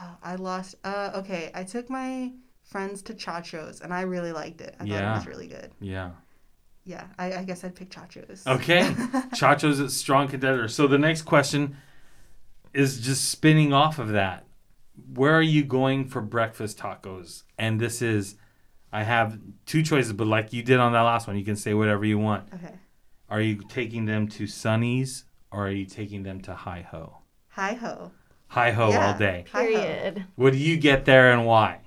Oh, 0.00 0.16
I 0.22 0.36
lost. 0.36 0.76
Uh, 0.84 1.10
okay, 1.16 1.50
I 1.54 1.64
took 1.64 1.90
my 1.90 2.32
friends 2.62 3.02
to 3.02 3.14
Chacho's 3.14 3.80
and 3.82 3.92
I 3.92 4.02
really 4.02 4.32
liked 4.32 4.60
it. 4.62 4.74
I 4.76 4.84
thought 4.84 4.88
Yeah. 4.88 5.12
it 5.12 5.16
was 5.18 5.26
really 5.26 5.48
good. 5.48 5.70
Yeah. 5.80 6.12
Yeah, 6.84 7.04
I, 7.18 7.34
I 7.34 7.44
guess 7.44 7.62
I'd 7.62 7.74
pick 7.76 7.90
Chacho's. 7.90 8.44
Okay. 8.46 8.82
Chacho's 9.34 9.78
is 9.78 9.80
a 9.80 9.90
strong 9.90 10.28
contender. 10.28 10.66
So 10.66 10.86
the 10.86 10.98
next 10.98 11.22
question 11.22 11.76
is 12.74 13.00
just 13.00 13.28
spinning 13.30 13.72
off 13.72 13.98
of 13.98 14.08
that. 14.10 14.44
Where 15.14 15.34
are 15.34 15.42
you 15.42 15.64
going 15.64 16.06
for 16.06 16.20
breakfast 16.20 16.78
tacos? 16.78 17.42
And 17.58 17.80
this 17.80 18.02
is, 18.02 18.36
I 18.92 19.02
have 19.04 19.38
two 19.66 19.82
choices, 19.82 20.12
but 20.12 20.26
like 20.26 20.52
you 20.52 20.62
did 20.62 20.78
on 20.78 20.92
that 20.92 21.00
last 21.02 21.26
one, 21.26 21.36
you 21.38 21.44
can 21.44 21.56
say 21.56 21.74
whatever 21.74 22.04
you 22.04 22.18
want. 22.18 22.48
Okay. 22.54 22.74
Are 23.28 23.40
you 23.40 23.56
taking 23.68 24.04
them 24.04 24.28
to 24.28 24.46
Sunny's 24.46 25.24
or 25.50 25.66
are 25.66 25.70
you 25.70 25.86
taking 25.86 26.22
them 26.22 26.40
to 26.42 26.54
Hi 26.54 26.82
Ho? 26.90 27.18
Hi 27.50 27.74
ho. 27.74 28.12
Hi 28.48 28.70
Ho 28.70 28.90
Yeah. 28.90 29.12
all 29.12 29.18
day. 29.18 29.44
Period. 29.50 30.24
What 30.36 30.52
do 30.52 30.58
you 30.58 30.76
get 30.76 31.04
there 31.04 31.32
and 31.32 31.46
why? 31.46 31.78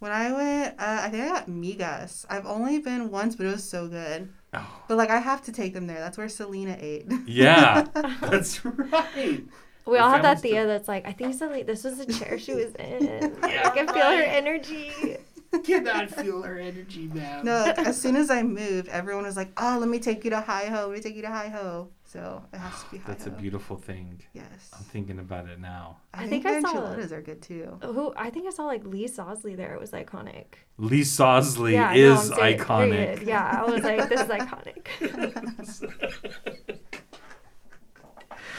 When 0.00 0.12
I 0.12 0.32
went, 0.32 0.74
uh, 0.78 1.00
I 1.04 1.08
think 1.08 1.24
I 1.24 1.28
got 1.28 1.48
Migas. 1.48 2.26
I've 2.28 2.44
only 2.44 2.78
been 2.78 3.10
once, 3.10 3.36
but 3.36 3.46
it 3.46 3.50
was 3.50 3.64
so 3.66 3.88
good. 3.88 4.28
Oh. 4.52 4.82
But 4.86 4.98
like, 4.98 5.08
I 5.08 5.18
have 5.18 5.42
to 5.44 5.52
take 5.52 5.72
them 5.72 5.86
there. 5.86 5.98
That's 5.98 6.18
where 6.18 6.28
Selena 6.28 6.76
ate. 6.78 7.06
Yeah, 7.26 7.86
that's 8.20 8.62
right. 8.66 9.42
We 9.86 9.98
all 9.98 10.10
have 10.10 10.22
that 10.22 10.36
family's 10.36 10.38
still- 10.40 10.50
Thea 10.52 10.66
that's 10.66 10.88
like, 10.88 11.06
I 11.06 11.12
think 11.12 11.34
so. 11.34 11.46
Like, 11.48 11.66
this 11.66 11.84
was 11.84 11.98
the 11.98 12.12
chair 12.12 12.38
she 12.38 12.54
was 12.54 12.74
in. 12.76 13.36
Yeah, 13.42 13.68
I 13.68 13.70
can 13.70 13.86
feel 13.86 13.96
her 13.96 14.18
right. 14.18 14.28
energy. 14.28 15.16
Cannot 15.64 16.10
feel 16.10 16.42
her 16.42 16.58
energy, 16.58 17.06
man. 17.14 17.44
no, 17.44 17.72
as 17.76 18.00
soon 18.00 18.16
as 18.16 18.28
I 18.28 18.42
moved, 18.42 18.88
everyone 18.88 19.22
was 19.24 19.36
like, 19.36 19.52
"Oh, 19.56 19.76
let 19.78 19.88
me 19.88 20.00
take 20.00 20.24
you 20.24 20.30
to 20.30 20.40
Hi 20.40 20.64
Ho. 20.64 20.88
Let 20.88 20.96
me 20.96 21.00
take 21.00 21.14
you 21.14 21.22
to 21.22 21.28
Hi 21.28 21.46
Ho." 21.48 21.90
So 22.04 22.42
it 22.52 22.56
has 22.58 22.82
to 22.82 22.90
be 22.90 22.98
Hi 22.98 23.04
That's 23.06 23.26
a 23.28 23.30
beautiful 23.30 23.76
thing. 23.76 24.20
Yes. 24.32 24.70
I'm 24.76 24.82
thinking 24.82 25.20
about 25.20 25.48
it 25.48 25.60
now. 25.60 25.98
I, 26.12 26.24
I 26.24 26.26
think, 26.26 26.42
think 26.42 26.56
I 26.56 26.60
the 26.60 26.66
saw- 26.66 26.74
enchiladas 26.78 27.12
are 27.12 27.22
good 27.22 27.40
too. 27.40 27.78
Who 27.82 28.12
I 28.16 28.30
think 28.30 28.48
I 28.48 28.50
saw 28.50 28.64
like 28.64 28.84
Lee 28.84 29.06
Sosley 29.06 29.56
there. 29.56 29.74
It 29.74 29.80
was 29.80 29.92
iconic. 29.92 30.46
Lee 30.76 31.02
Sosley 31.02 31.74
yeah, 31.74 31.92
is 31.92 32.30
I'm 32.32 32.36
saying, 32.36 32.58
iconic. 32.58 32.90
period. 32.90 33.22
Yeah, 33.22 33.62
I 33.64 33.70
was 33.70 33.84
like, 33.84 34.08
this 34.08 34.22
is 34.22 34.26
iconic. 34.40 34.88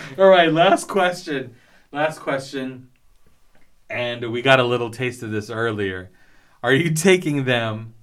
All 0.18 0.28
right, 0.30 0.52
last 0.52 0.88
question. 0.88 1.56
Last 1.92 2.20
question. 2.20 2.90
And 3.90 4.32
we 4.32 4.42
got 4.42 4.60
a 4.60 4.64
little 4.64 4.90
taste 4.90 5.24
of 5.24 5.32
this 5.32 5.50
earlier. 5.50 6.10
Are 6.64 6.74
you 6.74 6.92
taking 6.94 7.46
them, 7.46 7.94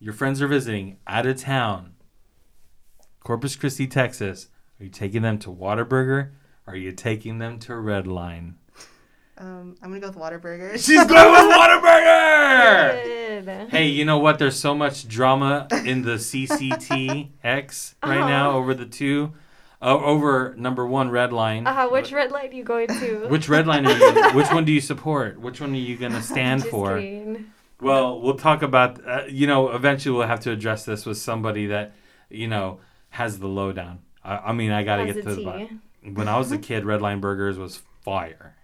your 0.00 0.14
friends 0.14 0.40
are 0.40 0.48
visiting, 0.48 0.96
out 1.06 1.26
of 1.26 1.36
town, 1.38 1.94
Corpus 3.22 3.56
Christi, 3.56 3.86
Texas? 3.86 4.48
Are 4.80 4.84
you 4.84 4.90
taking 4.90 5.22
them 5.22 5.38
to 5.40 5.50
Whataburger? 5.50 6.30
Are 6.66 6.76
you 6.76 6.92
taking 6.92 7.38
them 7.38 7.58
to 7.60 7.76
Red 7.76 8.06
Line? 8.06 8.56
Um, 9.38 9.76
I'm 9.82 9.90
gonna 9.90 10.00
go 10.00 10.08
with 10.08 10.16
Whataburger. 10.16 10.72
She's 10.84 11.04
going 11.04 11.32
with 11.32 11.54
Whataburger. 11.54 13.12
Hey, 13.68 13.88
you 13.88 14.06
know 14.06 14.18
what? 14.18 14.38
There's 14.38 14.58
so 14.58 14.74
much 14.74 15.06
drama 15.06 15.68
in 15.84 16.00
the 16.02 16.12
CCTX 16.14 17.94
right 18.02 18.20
now 18.26 18.48
Uh-huh. 18.48 18.58
over 18.58 18.72
the 18.74 18.86
two, 18.86 19.34
uh, 19.86 19.98
over 20.04 20.54
number 20.58 20.84
one 20.86 21.10
red 21.10 21.32
line. 21.32 21.66
Uh, 21.66 21.86
which 21.88 22.12
red 22.12 22.32
line 22.32 22.50
are 22.50 22.54
you 22.54 22.64
going 22.64 22.88
to? 22.88 23.26
Which 23.28 23.48
red 23.48 23.66
line 23.66 23.86
are 23.86 23.96
you? 23.96 24.34
which 24.34 24.50
one 24.50 24.64
do 24.64 24.72
you 24.72 24.80
support? 24.80 25.40
Which 25.40 25.60
one 25.60 25.72
are 25.72 25.76
you 25.76 25.96
gonna 25.96 26.22
stand 26.34 26.62
Just 26.62 26.70
for? 26.72 26.98
kidding. 26.98 27.52
Well, 27.80 28.20
we'll 28.20 28.34
talk 28.34 28.62
about. 28.62 29.06
Uh, 29.06 29.22
you 29.28 29.46
know, 29.46 29.70
eventually 29.70 30.16
we'll 30.16 30.26
have 30.26 30.40
to 30.40 30.50
address 30.50 30.84
this 30.84 31.06
with 31.06 31.18
somebody 31.18 31.66
that 31.68 31.94
you 32.28 32.48
know 32.48 32.80
has 33.10 33.38
the 33.38 33.46
lowdown. 33.46 34.00
I, 34.24 34.36
I 34.36 34.52
mean, 34.52 34.72
I 34.72 34.82
gotta 34.82 35.06
get 35.06 35.18
a 35.18 35.22
to 35.22 35.34
the 35.36 35.44
bottom. 35.44 35.82
When 36.14 36.28
I 36.28 36.36
was 36.38 36.50
a 36.52 36.58
kid, 36.58 36.84
Red 36.84 37.00
Line 37.00 37.20
Burgers 37.20 37.56
was 37.58 37.82
fire. 38.02 38.56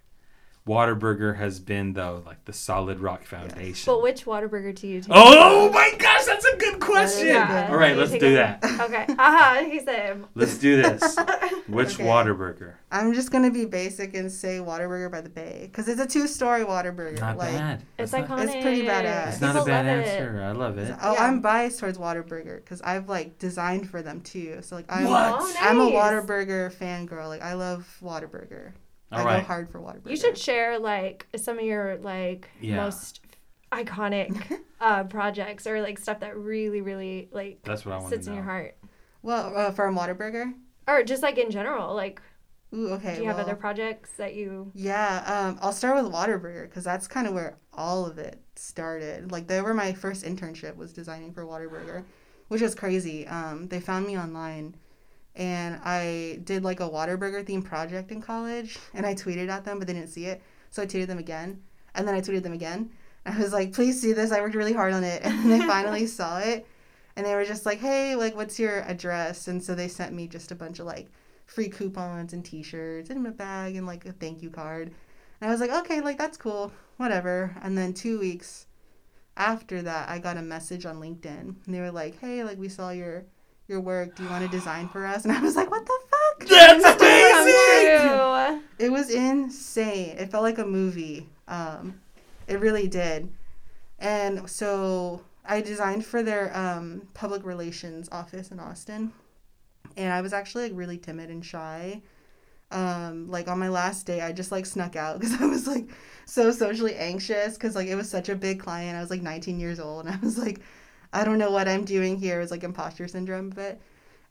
Whataburger 0.66 1.36
has 1.38 1.58
been 1.58 1.92
though 1.94 2.22
like 2.24 2.44
the 2.44 2.52
solid 2.52 3.00
rock 3.00 3.24
foundation. 3.24 3.92
But 3.92 4.00
which 4.00 4.24
Whataburger 4.24 4.72
do 4.74 4.86
you 4.86 5.00
take? 5.00 5.10
Oh 5.12 5.70
my 5.72 5.92
gosh, 5.98 6.24
that's 6.24 6.44
a 6.44 6.56
good 6.56 6.78
question. 6.80 7.26
Yeah. 7.26 7.66
All 7.68 7.76
right, 7.76 7.96
let's 7.96 8.12
do 8.12 8.34
that. 8.34 8.62
Okay. 8.64 9.06
Haha, 9.14 9.64
he 9.64 9.80
said. 9.80 10.24
Let's 10.36 10.58
do 10.58 10.80
this. 10.80 11.16
Which 11.66 11.94
Okay. 11.94 12.04
Whataburger? 12.04 12.74
I'm 12.92 13.12
just 13.12 13.32
gonna 13.32 13.50
be 13.50 13.64
basic 13.64 14.14
and 14.14 14.30
say 14.30 14.58
Whataburger 14.58 15.10
by 15.10 15.20
the 15.20 15.28
Bay 15.30 15.62
because 15.70 15.88
it's 15.88 16.00
a 16.00 16.06
two-story 16.06 16.62
Whataburger. 16.64 17.18
Not 17.18 17.38
like, 17.38 17.52
bad. 17.54 17.82
It's 17.98 18.12
That's 18.12 18.28
not- 18.28 18.38
iconic. 18.38 18.54
It's 18.54 18.62
pretty 18.62 18.82
badass. 18.82 19.28
It's 19.32 19.40
not 19.40 19.56
a 19.56 19.64
bad 19.64 19.86
love 19.86 19.96
it. 19.98 20.08
answer. 20.08 20.42
I 20.42 20.52
love 20.52 20.78
it. 20.78 20.94
Oh, 21.02 21.12
Yeah. 21.14 21.24
I'm 21.26 21.40
biased 21.40 21.80
towards 21.80 21.98
Whataburger 21.98 22.56
because 22.56 22.80
I've 22.82 23.08
like 23.08 23.38
designed 23.38 23.90
for 23.90 24.00
them 24.00 24.20
too. 24.20 24.58
So 24.62 24.76
like 24.76 24.86
I'm 24.88 25.08
What? 25.08 25.34
Oh, 25.40 25.54
I'm 25.60 25.80
a 25.80 25.90
Whataburger 25.90 26.72
fangirl. 26.72 27.26
Like 27.28 27.42
I 27.42 27.54
love 27.54 27.86
Whataburger. 28.00 28.72
All 29.12 29.20
I 29.20 29.24
right. 29.24 29.40
go 29.40 29.46
hard 29.46 29.70
for 29.70 29.80
Whataburger. 29.80 30.10
You 30.10 30.16
should 30.16 30.38
share 30.38 30.78
like 30.78 31.26
some 31.36 31.58
of 31.58 31.64
your 31.64 31.98
like 31.98 32.48
Yeah. 32.60 32.76
most 32.76 33.20
iconic 33.70 34.58
uh, 34.80 35.04
projects 35.04 35.66
or 35.66 35.80
like 35.80 35.98
stuff 35.98 36.20
that 36.20 36.36
really, 36.36 36.80
really 36.80 37.28
like 37.32 37.60
That's 37.64 37.84
what 37.84 37.94
I 37.94 37.98
want 37.98 38.10
sits 38.10 38.26
in 38.26 38.34
your 38.34 38.42
heart, 38.44 38.76
Well, 39.22 39.56
uh, 39.56 39.70
for 39.72 39.86
a 39.86 39.92
Whataburger. 39.92 40.52
or 40.88 41.02
just 41.02 41.22
like 41.22 41.38
in 41.38 41.50
general. 41.50 41.94
Like, 41.94 42.20
Ooh, 42.74 42.88
okay. 42.94 43.16
do 43.16 43.22
you 43.22 43.28
have 43.28 43.38
other 43.38 43.54
projects 43.54 44.10
that 44.16 44.34
you? 44.34 44.70
Yeah, 44.74 45.22
um, 45.26 45.58
I'll 45.60 45.72
start 45.72 46.02
with 46.02 46.10
Whataburger 46.12 46.68
because 46.68 46.84
that's 46.84 47.06
kind 47.06 47.26
of 47.26 47.34
where 47.34 47.58
all 47.72 48.06
of 48.06 48.18
it 48.18 48.40
started. 48.56 49.30
Like 49.30 49.46
they 49.46 49.60
were 49.60 49.74
my 49.74 49.92
first 49.92 50.24
internship 50.24 50.76
was 50.76 50.92
designing 50.92 51.32
for 51.34 51.44
Whataburger, 51.44 52.04
which 52.48 52.62
was 52.62 52.74
crazy. 52.74 53.26
Um, 53.26 53.68
they 53.68 53.80
found 53.80 54.06
me 54.06 54.18
online, 54.18 54.74
and 55.34 55.80
I 55.84 56.40
did 56.44 56.64
like 56.64 56.80
a 56.80 56.88
Whataburger 56.88 57.44
themed 57.44 57.64
project 57.64 58.10
in 58.12 58.20
college, 58.20 58.78
and 58.94 59.06
I 59.06 59.14
tweeted 59.14 59.48
at 59.48 59.64
them, 59.64 59.78
but 59.78 59.86
they 59.86 59.94
didn't 59.94 60.10
see 60.10 60.26
it, 60.26 60.42
so 60.70 60.82
I 60.82 60.86
tweeted 60.86 61.06
them 61.06 61.18
again, 61.18 61.62
and 61.94 62.06
then 62.06 62.14
I 62.14 62.20
tweeted 62.20 62.42
them 62.42 62.52
again. 62.52 62.90
I 63.24 63.38
was 63.38 63.52
like, 63.52 63.72
"Please 63.72 64.00
see 64.00 64.12
this! 64.12 64.32
I 64.32 64.40
worked 64.40 64.54
really 64.54 64.72
hard 64.72 64.92
on 64.92 65.04
it," 65.04 65.22
and 65.24 65.50
they 65.50 65.60
finally 65.66 66.06
saw 66.06 66.38
it, 66.38 66.66
and 67.16 67.24
they 67.26 67.34
were 67.34 67.44
just 67.44 67.66
like, 67.66 67.78
"Hey, 67.78 68.16
like, 68.16 68.34
what's 68.36 68.58
your 68.58 68.80
address?" 68.82 69.48
And 69.48 69.62
so 69.62 69.74
they 69.74 69.88
sent 69.88 70.12
me 70.14 70.26
just 70.28 70.50
a 70.50 70.56
bunch 70.56 70.78
of 70.78 70.86
like 70.86 71.08
free 71.46 71.68
coupons 71.68 72.32
and 72.32 72.44
t-shirts 72.44 73.10
and 73.10 73.26
a 73.26 73.30
bag 73.30 73.76
and 73.76 73.86
like 73.86 74.06
a 74.06 74.12
thank 74.12 74.42
you 74.42 74.50
card. 74.50 74.88
And 75.40 75.48
I 75.48 75.52
was 75.52 75.60
like, 75.60 75.70
okay, 75.70 76.00
like 76.00 76.18
that's 76.18 76.36
cool, 76.36 76.72
whatever. 76.96 77.56
And 77.62 77.76
then 77.76 77.92
two 77.92 78.18
weeks 78.18 78.66
after 79.36 79.82
that, 79.82 80.08
I 80.08 80.18
got 80.18 80.36
a 80.36 80.42
message 80.42 80.86
on 80.86 81.00
LinkedIn, 81.00 81.54
and 81.66 81.74
they 81.74 81.80
were 81.80 81.90
like, 81.90 82.18
hey, 82.20 82.44
like 82.44 82.58
we 82.58 82.68
saw 82.68 82.90
your 82.90 83.24
your 83.68 83.80
work. 83.80 84.16
Do 84.16 84.24
you 84.24 84.28
want 84.28 84.44
to 84.44 84.50
design 84.50 84.88
for 84.88 85.06
us? 85.06 85.24
And 85.24 85.32
I 85.32 85.40
was 85.40 85.56
like, 85.56 85.70
what 85.70 85.86
the 85.86 85.98
fuck? 86.10 86.48
That's 86.48 86.84
Come 86.98 86.98
amazing. 87.00 88.62
It 88.78 88.90
was 88.90 89.10
insane. 89.10 90.16
It 90.18 90.30
felt 90.30 90.42
like 90.42 90.58
a 90.58 90.66
movie. 90.66 91.28
Um, 91.48 92.00
it 92.46 92.60
really 92.60 92.88
did. 92.88 93.32
And 93.98 94.48
so 94.50 95.22
I 95.44 95.60
designed 95.60 96.04
for 96.04 96.22
their 96.22 96.56
um, 96.56 97.08
public 97.14 97.44
relations 97.44 98.08
office 98.10 98.50
in 98.50 98.58
Austin. 98.58 99.12
And 99.96 100.12
I 100.12 100.20
was 100.20 100.32
actually 100.32 100.64
like 100.64 100.72
really 100.74 100.98
timid 100.98 101.30
and 101.30 101.44
shy. 101.44 102.02
Um, 102.70 103.30
like 103.30 103.48
on 103.48 103.58
my 103.58 103.68
last 103.68 104.06
day, 104.06 104.22
I 104.22 104.32
just 104.32 104.50
like 104.50 104.64
snuck 104.64 104.96
out 104.96 105.20
because 105.20 105.40
I 105.40 105.44
was 105.44 105.66
like 105.66 105.88
so 106.24 106.50
socially 106.50 106.94
anxious 106.96 107.54
because 107.54 107.76
like 107.76 107.88
it 107.88 107.94
was 107.94 108.08
such 108.08 108.28
a 108.28 108.34
big 108.34 108.60
client. 108.60 108.96
I 108.96 109.00
was 109.00 109.10
like 109.10 109.22
19 109.22 109.60
years 109.60 109.78
old 109.78 110.06
and 110.06 110.14
I 110.14 110.18
was 110.18 110.38
like, 110.38 110.60
I 111.12 111.24
don't 111.24 111.38
know 111.38 111.50
what 111.50 111.68
I'm 111.68 111.84
doing 111.84 112.18
here. 112.18 112.38
It 112.38 112.42
was 112.42 112.50
like 112.50 112.64
imposter 112.64 113.06
syndrome, 113.08 113.50
but 113.50 113.80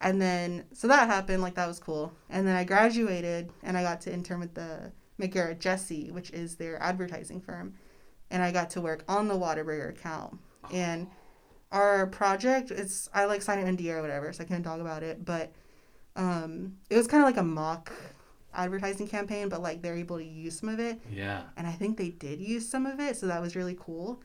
and 0.04 0.20
then, 0.20 0.66
so 0.74 0.88
that 0.88 1.08
happened, 1.08 1.44
like, 1.44 1.54
that 1.56 1.68
was 1.68 1.78
cool. 1.80 2.12
And 2.30 2.48
then 2.48 2.56
I 2.56 2.64
graduated 2.64 3.52
and 3.62 3.78
I 3.78 3.84
got 3.84 4.02
to 4.02 4.12
intern 4.14 4.40
with 4.40 4.56
the 4.56 4.92
McGarrah 5.20 5.60
Jessee, 5.60 6.10
which 6.12 6.32
is 6.32 6.56
their 6.56 6.82
advertising 6.82 7.40
firm. 7.40 7.76
And 8.32 8.42
I 8.42 8.52
got 8.52 8.72
to 8.72 8.82
work 8.82 9.04
on 9.08 9.28
the 9.28 9.36
Whataburger 9.36 9.90
account. 9.90 10.40
And 10.74 11.08
our 11.72 12.08
project, 12.08 12.72
it's, 12.72 13.10
I 13.14 13.26
like 13.26 13.44
signed 13.44 13.68
an 13.68 13.78
NDA 13.78 13.98
or 13.98 14.02
whatever, 14.02 14.34
so 14.34 14.44
I 14.44 14.48
can't 14.48 14.64
talk 14.64 14.80
about 14.82 15.04
it. 15.04 15.24
But 15.24 15.52
um, 16.16 16.78
it 16.90 16.98
was 16.98 17.06
kind 17.06 17.22
of 17.22 17.28
like 17.28 17.38
a 17.38 17.44
mock 17.44 17.94
advertising 18.56 19.08
campaign, 19.08 19.50
but 19.50 19.62
like 19.62 19.82
they're 19.84 19.96
able 19.96 20.18
to 20.18 20.26
use 20.26 20.60
some 20.60 20.70
of 20.70 20.80
it 20.80 21.00
Yeah. 21.12 21.44
and 21.56 21.66
I 21.68 21.72
think 21.72 21.98
they 21.98 22.10
did 22.10 22.42
use 22.42 22.68
some 22.68 22.86
of 22.86 23.00
it, 23.00 23.16
so 23.18 23.28
that 23.28 23.40
was 23.42 23.56
really 23.56 23.78
cool. 23.80 24.22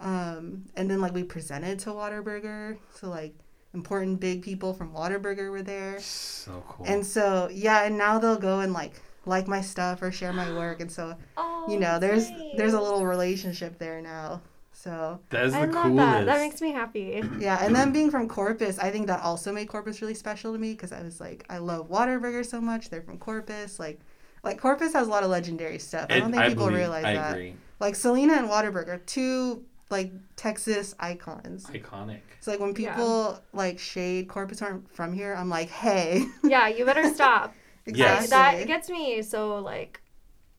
Um, 0.00 0.64
and 0.76 0.90
then 0.90 1.00
like 1.00 1.14
we 1.14 1.22
presented 1.22 1.78
to 1.80 1.90
Whataburger, 1.90 2.76
so 2.94 3.08
like 3.08 3.34
important 3.72 4.20
big 4.20 4.42
people 4.42 4.74
from 4.74 4.92
Whataburger 4.92 5.50
were 5.50 5.62
there, 5.62 5.98
So 6.00 6.62
cool. 6.68 6.86
and 6.86 7.04
so 7.06 7.48
yeah, 7.52 7.84
and 7.84 7.96
now 7.96 8.18
they'll 8.18 8.38
go 8.38 8.60
and 8.60 8.72
like 8.72 8.92
like 9.26 9.48
my 9.48 9.60
stuff 9.62 10.02
or 10.02 10.10
share 10.10 10.32
my 10.32 10.52
work, 10.52 10.80
and 10.80 10.90
so 10.92 11.14
Oh, 11.36 11.66
you 11.68 11.78
know 11.78 11.98
that's 11.98 12.28
there's 12.28 12.40
there's 12.56 12.72
a 12.74 12.80
little 12.80 13.06
relationship 13.06 13.78
there 13.78 14.00
now. 14.02 14.42
So 14.72 15.20
that 15.30 15.44
is 15.46 15.52
the 15.52 15.60
I 15.60 15.64
love 15.66 15.72
coolest. 15.84 15.96
that. 15.96 16.26
That 16.26 16.38
makes 16.40 16.60
me 16.60 16.72
happy. 16.72 17.22
yeah, 17.38 17.64
and 17.64 17.74
then 17.74 17.92
being 17.92 18.10
from 18.10 18.28
Corpus, 18.28 18.78
I 18.78 18.90
think 18.90 19.06
that 19.06 19.22
also 19.22 19.52
made 19.52 19.68
Corpus 19.68 20.02
really 20.02 20.14
special 20.14 20.52
to 20.52 20.58
me 20.58 20.72
because 20.72 20.92
I 20.92 21.00
was 21.02 21.20
like, 21.20 21.46
I 21.48 21.58
love 21.58 21.88
Whataburger 21.88 22.44
so 22.44 22.60
much. 22.60 22.90
They're 22.90 23.02
from 23.02 23.18
Corpus, 23.18 23.78
like. 23.78 24.00
Like 24.42 24.60
Corpus 24.60 24.92
has 24.92 25.06
a 25.06 25.10
lot 25.10 25.22
of 25.22 25.30
legendary 25.30 25.78
stuff. 25.78 26.08
I 26.10 26.20
don't 26.20 26.30
think 26.30 26.44
people 26.44 26.66
believe- 26.66 26.76
realize 26.80 27.04
I 27.06 27.14
that. 27.14 27.32
agree. 27.32 27.54
Like 27.80 27.94
Selena 27.94 28.34
and 28.34 28.46
Whataburger, 28.46 29.00
two 29.06 29.64
like 29.98 30.12
Texas 30.36 30.94
icons. 30.98 31.64
Iconic. 31.66 32.20
It's 32.38 32.46
like 32.46 32.60
when 32.60 32.74
Yeah. 32.76 32.94
people 32.94 33.40
like 33.52 33.78
shade 33.78 34.28
Corpus 34.28 34.60
aren't 34.62 34.84
from 34.96 35.12
here, 35.20 35.32
I'm 35.40 35.48
like, 35.58 35.70
hey. 35.70 36.26
Yeah, 36.54 36.66
you 36.68 36.84
better 36.84 37.08
stop. 37.18 37.54
Yes. 37.86 38.30
That 38.30 38.66
gets 38.66 38.88
me 38.88 39.22
so 39.22 39.58
like 39.72 40.00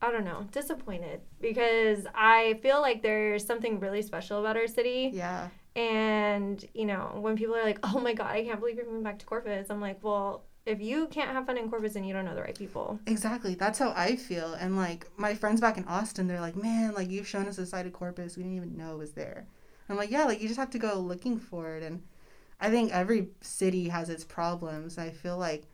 I 0.02 0.12
don't 0.12 0.26
know, 0.26 0.42
disappointed 0.52 1.22
because 1.42 2.06
I 2.14 2.60
feel 2.62 2.80
like 2.88 3.02
there's 3.02 3.44
something 3.46 3.80
really 3.80 4.02
special 4.12 4.40
about 4.42 4.56
our 4.58 4.68
city. 4.68 5.12
yeah. 5.14 5.50
And, 5.76 6.58
you 6.74 6.86
know, 6.86 7.18
when 7.26 7.36
people 7.36 7.56
are 7.56 7.64
like, 7.72 7.80
oh 7.84 8.00
my 8.00 8.14
God, 8.14 8.32
I 8.32 8.44
can't 8.46 8.60
believe 8.62 8.78
you're 8.78 8.86
moving 8.86 9.04
back 9.04 9.20
to 9.20 9.26
Corpus, 9.26 9.68
I'm 9.70 9.82
like, 9.82 10.00
well, 10.04 10.44
if 10.66 10.82
you 10.82 11.08
can't 11.08 11.32
have 11.32 11.46
fun 11.46 11.58
in 11.58 11.70
Corpus, 11.70 11.94
then 11.94 12.04
you 12.04 12.14
don't 12.14 12.26
know 12.26 12.36
the 12.36 12.42
right 12.42 12.58
people. 12.58 13.00
Exactly. 13.06 13.54
That's 13.54 13.78
how 13.78 13.94
I 13.96 14.16
feel. 14.16 14.54
And 14.54 14.76
like 14.76 15.08
my 15.18 15.36
friends 15.36 15.62
back 15.62 15.78
in 15.78 15.86
Austin, 15.86 16.28
they're 16.28 16.42
like, 16.42 16.56
man, 16.56 16.94
like 16.94 17.10
you've 17.10 17.28
shown 17.28 17.48
us 17.48 17.58
a 17.58 17.66
side 17.66 17.86
of 17.86 17.94
Corpus 17.94 18.36
we 18.36 18.44
didn't 18.44 18.58
even 18.58 18.78
know 18.78 18.98
was 18.98 19.12
there. 19.12 19.46
I'm 19.88 19.98
like, 19.98 20.10
yeah, 20.10 20.26
like 20.26 20.42
you 20.42 20.48
just 20.48 20.60
have 20.60 20.72
to 20.72 20.80
go 20.80 20.96
looking 20.96 21.38
for 21.40 21.76
it. 21.76 21.84
And 21.84 22.02
I 22.60 22.72
think 22.72 22.92
every 22.92 23.28
city 23.42 23.90
has 23.90 24.10
its 24.10 24.24
problems. 24.24 24.98
I 24.98 25.12
feel 25.12 25.38
like 25.38 25.66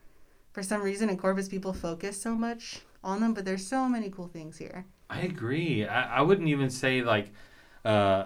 for 0.52 0.62
some 0.62 0.82
reason 0.82 1.10
in 1.10 1.18
Corpus, 1.18 1.48
people 1.48 1.72
focus 1.72 2.22
so 2.22 2.36
much 2.36 2.82
on 3.04 3.22
them, 3.22 3.34
but 3.34 3.46
there's 3.46 3.66
so 3.66 3.88
many 3.88 4.10
cool 4.10 4.28
things 4.28 4.58
here. 4.58 4.86
I 5.10 5.22
agree. 5.22 5.86
I, 5.86 6.18
I 6.18 6.22
wouldn't 6.22 6.50
even 6.50 6.70
say 6.70 7.02
like 7.02 7.32
uh, 7.86 8.26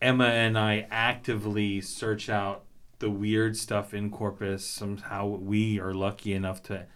Emma 0.00 0.26
and 0.26 0.56
I 0.56 0.86
actively 0.90 1.80
search 1.80 2.28
out 2.28 2.65
the 2.98 3.10
weird 3.10 3.56
stuff 3.56 3.92
in 3.94 4.10
Corpus. 4.10 4.64
Somehow 4.64 5.26
we 5.26 5.78
are 5.80 5.94
lucky 5.94 6.32
enough 6.32 6.62
to, 6.64 6.86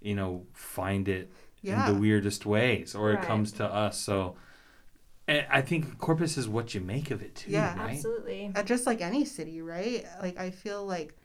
you 0.00 0.14
know, 0.14 0.46
find 0.52 1.08
it 1.08 1.30
Yeah. 1.62 1.86
in 1.88 1.94
the 1.94 2.00
weirdest 2.00 2.44
ways, 2.46 2.94
or 2.94 3.12
it 3.12 3.22
comes 3.22 3.52
to 3.52 3.64
us. 3.64 3.98
So 4.00 4.36
I 5.28 5.46
I 5.50 5.62
think 5.62 5.98
Corpus 5.98 6.36
is 6.36 6.48
what 6.48 6.74
you 6.74 6.80
make 6.80 7.10
of 7.10 7.22
it 7.22 7.34
too, 7.36 7.50
Yeah. 7.52 7.78
right? 7.78 7.92
Absolutely. 7.94 8.52
Just 8.64 8.86
like 8.86 9.00
any 9.00 9.24
city, 9.24 9.62
right? 9.62 10.04
Like 10.20 10.38
I 10.38 10.50
feel 10.50 10.84
like, 10.84 11.16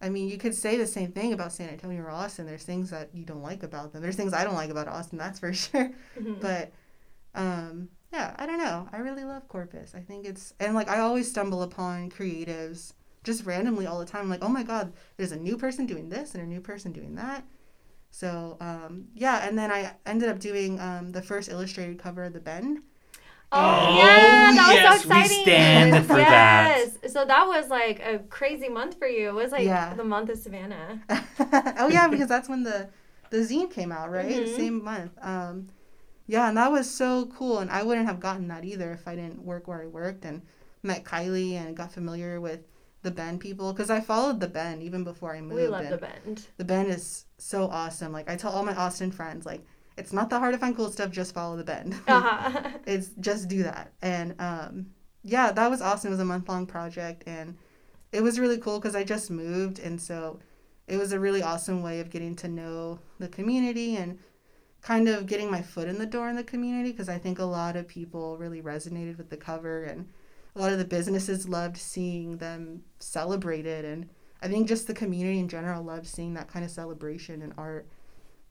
I 0.00 0.08
mean, 0.08 0.28
you 0.28 0.36
could 0.38 0.54
say 0.54 0.76
the 0.76 0.86
same 0.86 1.12
thing 1.12 1.32
about 1.32 1.52
San 1.52 1.68
Antonio 1.70 2.02
or 2.02 2.10
Austin. 2.10 2.44
There's 2.46 2.64
things 2.64 2.90
that 2.90 3.10
you 3.14 3.24
don't 3.24 3.42
like 3.42 3.62
about 3.62 3.92
them. 3.92 4.02
There's 4.02 4.16
things 4.16 4.32
I 4.34 4.44
don't 4.44 4.54
like 4.54 4.70
about 4.70 4.88
Austin, 4.88 5.16
that's 5.18 5.38
for 5.40 5.52
sure. 5.64 5.90
Mhm. 6.18 6.40
But, 6.40 6.72
um, 7.34 7.88
yeah, 8.12 8.34
I 8.38 8.44
don't 8.44 8.58
know. 8.58 8.88
I 8.92 8.98
really 8.98 9.24
love 9.24 9.48
Corpus. 9.48 9.94
I 9.94 10.00
think 10.00 10.26
it's 10.26 10.52
and 10.60 10.74
like 10.74 10.88
I 10.88 10.98
always 10.98 11.30
stumble 11.30 11.62
upon 11.62 12.10
creatives 12.10 12.92
just 13.24 13.44
randomly 13.44 13.86
all 13.86 13.98
the 13.98 14.06
time. 14.06 14.22
I'm 14.22 14.28
Like, 14.30 14.42
oh 14.44 14.48
my 14.48 14.62
god, 14.62 14.92
there's 15.16 15.32
a 15.32 15.36
new 15.36 15.56
person 15.56 15.86
doing 15.86 16.08
this 16.08 16.34
and 16.34 16.42
a 16.42 16.46
new 16.46 16.60
person 16.60 16.92
doing 16.92 17.14
that. 17.16 17.44
So 18.10 18.56
um, 18.60 19.06
yeah, 19.14 19.46
and 19.46 19.56
then 19.58 19.70
I 19.70 19.92
ended 20.06 20.28
up 20.28 20.38
doing 20.38 20.78
um, 20.80 21.12
the 21.12 21.22
first 21.22 21.48
illustrated 21.48 21.98
cover 21.98 22.24
of 22.24 22.32
the 22.32 22.40
Bend. 22.40 22.80
Oh, 23.54 23.58
Oh, 23.58 23.98
yeah, 23.98 24.52
that 24.54 24.72
yes, 24.74 24.92
was 24.94 25.02
so 25.02 25.08
we 25.10 25.20
exciting. 25.20 25.42
stand 25.42 26.06
for 26.06 26.16
that. 26.16 26.78
yes. 27.02 27.12
So 27.12 27.24
that 27.24 27.46
was 27.46 27.68
like 27.68 28.00
a 28.00 28.18
crazy 28.30 28.68
month 28.68 28.98
for 28.98 29.06
you. 29.06 29.28
It 29.28 29.34
was 29.34 29.52
like 29.52 29.64
Yeah. 29.64 29.94
the 29.94 30.04
month 30.04 30.30
of 30.30 30.38
Savannah. 30.38 31.02
oh 31.78 31.88
yeah, 31.88 32.08
because 32.08 32.28
that's 32.28 32.48
when 32.48 32.62
the 32.62 32.88
the 33.30 33.38
zine 33.38 33.70
came 33.70 33.92
out, 33.92 34.10
right? 34.10 34.44
Mhm. 34.46 34.56
Same 34.56 34.84
month. 34.84 35.12
Um, 35.22 35.68
yeah, 36.26 36.48
and 36.48 36.56
that 36.56 36.70
was 36.72 36.90
so 36.90 37.26
cool, 37.26 37.58
and 37.58 37.70
I 37.70 37.82
wouldn't 37.82 38.06
have 38.06 38.20
gotten 38.20 38.48
that 38.48 38.64
either 38.64 38.92
if 38.92 39.06
I 39.08 39.16
didn't 39.16 39.42
work 39.44 39.68
where 39.68 39.82
I 39.82 39.86
worked 39.86 40.24
and 40.24 40.42
met 40.82 41.04
Kylie 41.04 41.52
and 41.54 41.76
got 41.76 41.92
familiar 41.92 42.40
with 42.40 42.60
the 43.02 43.10
Bend 43.10 43.40
people 43.40 43.72
because 43.72 43.90
I 43.90 44.00
followed 44.00 44.40
the 44.40 44.48
Bend 44.48 44.82
even 44.82 45.04
before 45.04 45.34
I 45.34 45.40
moved. 45.40 45.54
We 45.54 45.66
love 45.68 45.82
and 45.84 45.92
the 45.92 45.98
bend. 45.98 46.46
the 46.56 46.64
Bend 46.64 46.88
is 46.88 47.24
so 47.38 47.68
awesome. 47.68 48.12
Like 48.12 48.30
I 48.30 48.36
tell 48.36 48.52
all 48.52 48.64
my 48.64 48.74
Austin 48.74 49.10
friends, 49.10 49.44
like 49.44 49.64
it's 49.96 50.12
not 50.12 50.30
that 50.30 50.38
hard 50.38 50.54
to 50.54 50.58
find 50.58 50.74
cool 50.76 50.90
stuff. 50.90 51.10
Just 51.10 51.34
follow 51.34 51.56
the 51.56 51.64
Bend. 51.64 51.94
Uh-huh. 52.08 52.70
it's 52.86 53.10
just 53.20 53.48
do 53.48 53.62
that 53.62 53.92
and 54.02 54.34
um 54.40 54.86
yeah 55.22 55.52
that 55.52 55.70
was 55.70 55.80
awesome 55.80 56.08
it 56.08 56.10
was 56.10 56.20
a 56.20 56.24
month 56.24 56.48
long 56.48 56.66
project 56.66 57.22
and 57.26 57.56
it 58.10 58.22
was 58.22 58.40
really 58.40 58.58
cool 58.58 58.78
because 58.80 58.96
i 58.96 59.04
just 59.04 59.30
moved 59.30 59.78
and 59.78 60.00
so 60.00 60.38
it 60.88 60.96
was 60.96 61.12
a 61.12 61.20
really 61.20 61.42
awesome 61.42 61.82
way 61.82 62.00
of 62.00 62.10
getting 62.10 62.34
to 62.34 62.48
know 62.48 62.98
the 63.20 63.28
community 63.28 63.96
and 63.96 64.18
kind 64.80 65.08
of 65.08 65.26
getting 65.26 65.48
my 65.50 65.62
foot 65.62 65.86
in 65.86 65.98
the 65.98 66.06
door 66.06 66.28
in 66.28 66.36
the 66.36 66.42
community 66.42 66.90
because 66.90 67.08
i 67.08 67.16
think 67.18 67.38
a 67.38 67.44
lot 67.44 67.76
of 67.76 67.86
people 67.86 68.36
really 68.36 68.60
resonated 68.60 69.16
with 69.16 69.30
the 69.30 69.36
cover 69.36 69.84
and 69.84 70.08
a 70.54 70.58
lot 70.58 70.72
of 70.72 70.78
the 70.78 70.84
businesses 70.84 71.48
loved 71.48 71.76
seeing 71.76 72.36
them 72.38 72.82
celebrated 72.98 73.84
and 73.84 74.08
i 74.42 74.48
think 74.48 74.68
just 74.68 74.86
the 74.86 74.94
community 74.94 75.38
in 75.38 75.48
general 75.48 75.82
loved 75.82 76.06
seeing 76.06 76.34
that 76.34 76.48
kind 76.48 76.64
of 76.64 76.70
celebration 76.70 77.42
and 77.42 77.52
art 77.56 77.86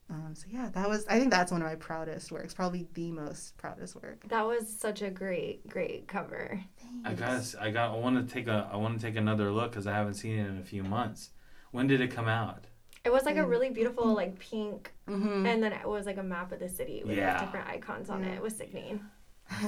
um, 0.09 0.33
so 0.35 0.45
yeah 0.49 0.69
that 0.73 0.89
was 0.89 1.05
i 1.07 1.17
think 1.19 1.31
that's 1.31 1.51
one 1.51 1.61
of 1.61 1.67
my 1.67 1.75
proudest 1.75 2.31
works 2.31 2.53
probably 2.53 2.85
the 2.95 3.11
most 3.11 3.55
proudest 3.57 3.95
work 4.01 4.21
that 4.27 4.45
was 4.45 4.67
such 4.67 5.01
a 5.01 5.09
great, 5.09 5.65
great 5.69 6.07
cover. 6.07 6.59
Thanks. 7.03 7.55
I 7.55 7.61
got. 7.63 7.67
I 7.67 7.71
got. 7.71 7.95
I 7.95 7.97
want 7.99 8.27
to 8.27 8.33
take 8.33 8.47
a. 8.47 8.69
I 8.71 8.75
want 8.75 8.99
to 8.99 9.05
take 9.05 9.15
another 9.15 9.51
look 9.51 9.71
because 9.71 9.87
I 9.87 9.93
haven't 9.93 10.15
seen 10.15 10.37
it 10.37 10.47
in 10.47 10.57
a 10.57 10.63
few 10.63 10.83
months. 10.83 11.29
When 11.71 11.87
did 11.87 12.01
it 12.01 12.09
come 12.11 12.27
out? 12.27 12.65
It 13.05 13.11
was 13.11 13.23
like 13.23 13.37
a 13.37 13.39
Mm. 13.39 13.49
really 13.49 13.69
beautiful, 13.69 14.13
like 14.13 14.37
pink, 14.37 14.91
Mm-hmm. 15.07 15.45
and 15.45 15.63
then 15.63 15.71
it 15.71 15.87
was 15.87 16.05
like 16.05 16.17
a 16.17 16.23
map 16.23 16.51
of 16.51 16.59
the 16.59 16.67
city 16.69 17.03
with 17.05 17.17
Yeah. 17.17 17.33
like, 17.37 17.41
different 17.45 17.67
icons 17.69 18.09
on 18.09 18.23
Yeah. 18.23 18.31
it. 18.31 18.35
It 18.35 18.41
was 18.41 18.55
sickening. 18.57 18.99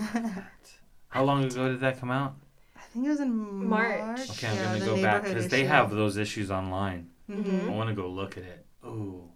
How 1.13 1.23
long 1.23 1.43
ago 1.45 1.69
did 1.69 1.79
that 1.81 1.99
come 1.99 2.09
out? 2.09 2.33
I 2.75 2.81
think 2.91 3.05
it 3.05 3.09
was 3.09 3.19
in 3.19 3.31
March. 3.67 3.99
March. 3.99 4.29
Okay, 4.31 4.47
I'm 4.47 4.55
Yeah, 4.55 4.63
gonna 4.79 4.85
go 4.85 5.01
back 5.01 5.23
because 5.23 5.47
they 5.47 5.65
have 5.65 5.91
those 5.91 6.17
issues 6.17 6.49
online. 6.49 7.09
Mhm. 7.29 7.67
I 7.67 7.69
want 7.69 7.89
to 7.89 7.95
go 7.95 8.09
look 8.09 8.35
at 8.37 8.43
it. 8.43 8.65
Ooh, 8.83 9.29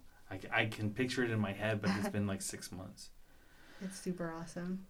I 0.52 0.66
can 0.66 0.90
picture 0.90 1.22
it 1.24 1.30
in 1.30 1.38
my 1.38 1.52
head, 1.52 1.80
but 1.80 1.90
it's 1.98 2.08
been 2.08 2.26
like 2.26 2.42
six 2.42 2.72
months. 2.72 3.10
It's 3.80 3.96
super 4.00 4.32
awesome. 4.32 4.86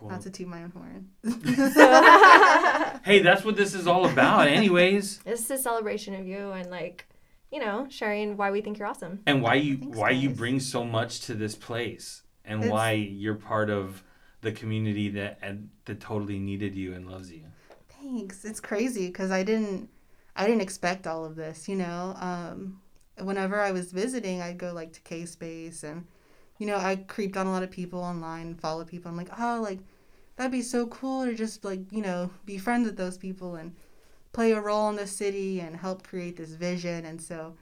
Well, 0.00 0.10
Not 0.14 0.22
to 0.22 0.30
toot 0.30 0.48
my 0.48 0.64
own 0.64 0.70
horn. 0.72 1.10
hey, 3.04 3.20
that's 3.20 3.44
what 3.44 3.54
this 3.56 3.72
is 3.72 3.86
all 3.86 4.04
about, 4.10 4.48
anyways. 4.48 5.20
This 5.24 5.44
is 5.44 5.50
a 5.52 5.58
celebration 5.58 6.14
of 6.16 6.26
you 6.26 6.50
and 6.50 6.68
like, 6.70 7.06
you 7.52 7.60
know, 7.60 7.86
sharing 7.88 8.36
why 8.36 8.50
we 8.50 8.62
think 8.62 8.78
you're 8.80 8.88
awesome. 8.88 9.20
And 9.26 9.42
why 9.42 9.54
you 9.54 9.76
Thanks, 9.76 9.96
why 9.96 10.10
you 10.10 10.30
bring 10.30 10.58
so 10.58 10.84
much 10.84 11.20
to 11.26 11.34
this 11.34 11.54
place, 11.54 12.22
and 12.44 12.58
It's- 12.64 12.72
why 12.72 12.92
you're 12.94 13.36
part 13.36 13.70
of 13.70 14.02
the 14.42 14.52
community 14.52 15.08
that 15.10 15.38
and 15.42 15.70
that 15.84 16.00
totally 16.00 16.38
needed 16.38 16.74
you 16.74 16.94
and 16.94 17.10
loves 17.10 17.30
you. 17.32 17.44
Thanks. 17.88 18.44
It's 18.44 18.60
crazy 18.60 19.06
because 19.08 19.30
I 19.30 19.42
didn't, 19.42 19.88
I 20.36 20.46
didn't 20.46 20.62
expect 20.62 21.06
all 21.06 21.24
of 21.24 21.36
this. 21.36 21.68
You 21.68 21.76
know, 21.76 22.14
um, 22.18 22.80
whenever 23.18 23.60
I 23.60 23.72
was 23.72 23.92
visiting, 23.92 24.40
I'd 24.40 24.58
go 24.58 24.72
like 24.72 24.92
to 24.94 25.00
K 25.02 25.26
Space 25.26 25.82
and, 25.82 26.06
you 26.58 26.66
know, 26.66 26.76
I 26.76 26.96
creeped 26.96 27.36
on 27.36 27.46
a 27.46 27.50
lot 27.52 27.62
of 27.62 27.70
people 27.70 28.00
online, 28.00 28.46
and 28.48 28.60
follow 28.60 28.84
people. 28.84 29.10
I'm 29.10 29.16
like, 29.16 29.30
oh, 29.38 29.60
like 29.62 29.80
that'd 30.36 30.52
be 30.52 30.62
so 30.62 30.86
cool 30.86 31.26
to 31.26 31.34
just 31.34 31.64
like 31.64 31.80
you 31.92 32.02
know 32.02 32.30
be 32.46 32.58
friends 32.58 32.86
with 32.86 32.96
those 32.96 33.18
people 33.18 33.56
and 33.56 33.74
play 34.32 34.52
a 34.52 34.60
role 34.60 34.88
in 34.90 34.96
the 34.96 35.06
city 35.06 35.60
and 35.60 35.76
help 35.76 36.02
create 36.06 36.36
this 36.36 36.50
vision. 36.52 37.04
And 37.06 37.20
so, 37.20 37.56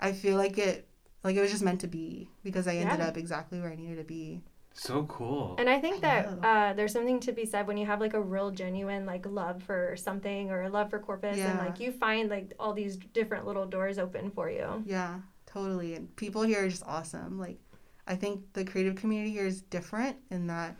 I 0.00 0.12
feel 0.12 0.36
like 0.36 0.58
it, 0.58 0.88
like 1.24 1.36
it 1.36 1.40
was 1.42 1.50
just 1.50 1.62
meant 1.64 1.80
to 1.82 1.88
be 1.88 2.30
because 2.44 2.66
I 2.68 2.76
ended 2.76 3.00
Yeah. 3.00 3.08
up 3.08 3.16
exactly 3.16 3.60
where 3.60 3.70
I 3.72 3.76
needed 3.76 3.98
to 3.98 4.04
be. 4.04 4.42
So 4.78 5.04
cool. 5.04 5.56
And 5.58 5.70
I 5.70 5.80
think 5.80 6.02
that 6.02 6.40
know. 6.42 6.48
uh, 6.48 6.72
there's 6.74 6.92
something 6.92 7.18
to 7.20 7.32
be 7.32 7.46
said 7.46 7.66
when 7.66 7.78
you 7.78 7.86
have 7.86 7.98
like 7.98 8.12
a 8.12 8.20
real 8.20 8.50
genuine 8.50 9.06
like 9.06 9.24
love 9.24 9.62
for 9.62 9.96
something 9.96 10.50
or 10.50 10.62
a 10.62 10.68
love 10.68 10.90
for 10.90 10.98
Corpus 10.98 11.38
and 11.38 11.58
like 11.58 11.80
you 11.80 11.90
find 11.92 12.28
like 12.28 12.52
all 12.60 12.74
these 12.74 12.96
different 12.96 13.46
little 13.46 13.64
doors 13.64 13.98
open 13.98 14.30
for 14.30 14.50
you. 14.50 14.82
Yeah, 14.84 15.20
totally. 15.46 15.94
And 15.94 16.14
people 16.16 16.42
here 16.42 16.64
are 16.64 16.68
just 16.68 16.84
awesome. 16.86 17.38
Like, 17.38 17.58
I 18.06 18.16
think 18.16 18.52
the 18.52 18.64
creative 18.64 18.96
community 18.96 19.30
here 19.30 19.46
is 19.46 19.62
different 19.62 20.18
in 20.30 20.46
that 20.48 20.76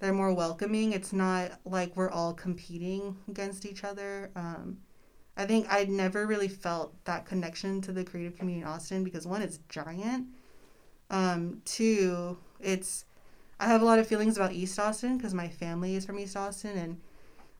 they're 0.00 0.14
more 0.14 0.32
welcoming. 0.32 0.92
It's 0.92 1.12
not 1.12 1.52
like 1.66 1.94
we're 1.96 2.10
all 2.10 2.32
competing 2.32 3.16
against 3.28 3.66
each 3.66 3.84
other. 3.84 4.30
Um, 4.34 4.78
I 5.36 5.44
think 5.44 5.70
I'd 5.70 5.90
never 5.90 6.26
really 6.26 6.48
felt 6.48 7.04
that 7.04 7.26
connection 7.26 7.82
to 7.82 7.92
the 7.92 8.04
creative 8.04 8.38
community 8.38 8.62
in 8.62 8.68
Austin 8.68 9.04
because 9.04 9.26
one, 9.26 9.42
it's 9.42 9.58
giant. 9.68 10.28
Um, 11.10 11.60
two, 11.64 12.38
it's 12.60 13.04
I 13.60 13.66
have 13.66 13.82
a 13.82 13.84
lot 13.84 13.98
of 13.98 14.06
feelings 14.06 14.36
about 14.36 14.52
East 14.52 14.78
Austin 14.78 15.16
because 15.16 15.32
my 15.34 15.48
family 15.48 15.94
is 15.94 16.04
from 16.04 16.18
East 16.18 16.36
Austin, 16.36 16.76
and 16.76 17.00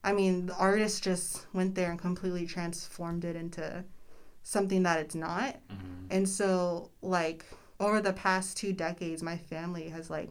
I 0.03 0.13
mean 0.13 0.45
the 0.47 0.55
artist 0.55 1.03
just 1.03 1.45
went 1.53 1.75
there 1.75 1.89
and 1.89 1.99
completely 1.99 2.45
transformed 2.45 3.23
it 3.25 3.35
into 3.35 3.83
something 4.43 4.83
that 4.83 4.99
it's 4.99 5.15
not. 5.15 5.55
Mhm. 5.69 6.07
And 6.11 6.29
so, 6.29 6.91
like, 7.01 7.45
over 7.79 8.01
the 8.01 8.13
past 8.13 8.57
two 8.57 8.73
decades, 8.73 9.23
my 9.23 9.37
family 9.37 9.89
has, 9.89 10.09
like, 10.09 10.29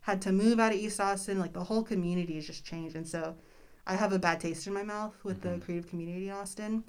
had 0.00 0.22
to 0.22 0.32
move 0.32 0.58
out 0.58 0.72
of 0.72 0.78
East 0.78 0.98
Austin. 0.98 1.38
Like, 1.38 1.52
the 1.52 1.64
whole 1.64 1.82
community 1.82 2.36
has 2.36 2.46
just 2.46 2.64
changed. 2.64 2.96
And 2.96 3.06
so, 3.06 3.36
I 3.86 3.96
have 3.96 4.12
a 4.12 4.18
bad 4.18 4.40
taste 4.40 4.66
in 4.66 4.72
my 4.72 4.82
mouth 4.82 5.14
with 5.24 5.42
the 5.42 5.50
Mhm. 5.50 5.62
creative 5.62 5.90
community 5.90 6.28
in 6.28 6.34
Austin. 6.34 6.84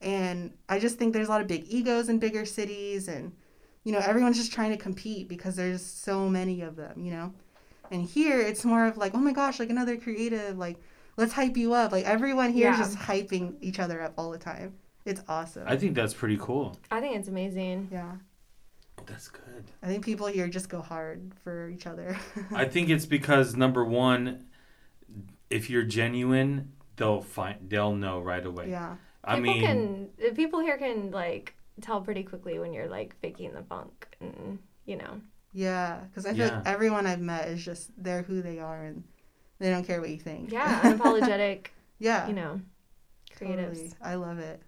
And 0.00 0.52
I 0.68 0.78
just 0.78 0.98
think 0.98 1.12
there's 1.12 1.28
a 1.28 1.30
lot 1.30 1.40
of 1.40 1.46
big 1.46 1.64
egos 1.68 2.08
in 2.08 2.18
bigger 2.18 2.44
cities. 2.44 3.08
And, 3.08 3.32
you 3.84 3.92
know, 3.92 4.00
everyone's 4.00 4.36
just 4.36 4.52
trying 4.52 4.72
to 4.72 4.76
compete 4.76 5.28
because 5.28 5.56
there's 5.56 5.84
so 5.84 6.28
many 6.28 6.60
of 6.60 6.76
them, 6.76 7.00
you 7.00 7.12
know? 7.12 7.32
And 7.92 8.02
here, 8.04 8.40
it's 8.40 8.64
more 8.64 8.86
of 8.86 8.96
like, 8.96 9.14
oh 9.14 9.18
my 9.18 9.32
gosh, 9.32 9.60
like 9.60 9.70
another 9.70 9.96
creative, 9.96 10.56
like, 10.58 10.78
let's 11.16 11.32
hype 11.32 11.56
you 11.56 11.74
up. 11.74 11.92
Like, 11.92 12.04
everyone 12.06 12.52
here 12.52 12.70
is 12.72 12.78
Yeah. 12.78 12.84
just 12.84 12.98
hyping 12.98 13.56
each 13.60 13.78
other 13.78 14.00
up 14.00 14.14
all 14.16 14.30
the 14.32 14.38
time. 14.38 14.74
It's 15.04 15.20
awesome. 15.28 15.64
I 15.66 15.76
think 15.76 15.94
that's 15.94 16.14
pretty 16.14 16.38
cool. 16.40 16.78
I 16.90 17.00
think 17.00 17.16
it's 17.16 17.28
amazing. 17.28 17.88
yeah. 17.92 18.12
That's 19.06 19.28
good. 19.28 19.64
I 19.82 19.86
think 19.88 20.04
people 20.04 20.26
here 20.28 20.46
just 20.48 20.68
go 20.68 20.80
hard 20.80 21.32
for 21.42 21.68
each 21.68 21.86
other. 21.86 22.16
I 22.54 22.64
think 22.66 22.88
it's 22.88 23.04
because 23.06 23.56
number 23.56 23.84
one, 23.84 24.46
if 25.50 25.68
you're 25.68 25.82
genuine, 25.82 26.72
they'll 26.96 27.20
find 27.20 27.56
they'll 27.68 27.94
know 27.96 28.20
right 28.20 28.44
away. 28.46 28.70
yeah. 28.70 28.96
I 29.24 29.36
people 29.40 29.54
mean, 29.54 30.10
can 30.18 30.34
people 30.34 30.60
here 30.60 30.78
can 30.78 31.10
like 31.10 31.54
tell 31.80 32.00
pretty 32.00 32.22
quickly 32.22 32.58
when 32.60 32.72
you're 32.72 32.88
like 32.88 33.16
faking 33.20 33.52
the 33.54 33.62
funk 33.62 34.06
and 34.20 34.60
you 34.86 34.96
know. 34.96 35.20
Yeah. 35.52 36.00
Because 36.08 36.26
I 36.26 36.30
feel 36.34 36.46
Yeah. 36.46 36.56
like 36.56 36.66
everyone 36.66 37.06
I've 37.06 37.20
met 37.20 37.48
is 37.48 37.64
just 37.64 37.90
they're 38.02 38.22
who 38.22 38.42
they 38.42 38.58
are 38.58 38.84
and 38.84 39.04
they 39.58 39.70
don't 39.70 39.84
care 39.86 40.00
what 40.00 40.10
you 40.10 40.18
think. 40.18 40.50
Yeah, 40.50 40.80
unapologetic, 40.82 41.66
Yeah. 41.98 42.26
you 42.26 42.32
know, 42.34 42.60
creatives. 43.38 43.76
Totally. 43.76 43.92
I 44.02 44.14
love 44.16 44.38
it. 44.38 44.62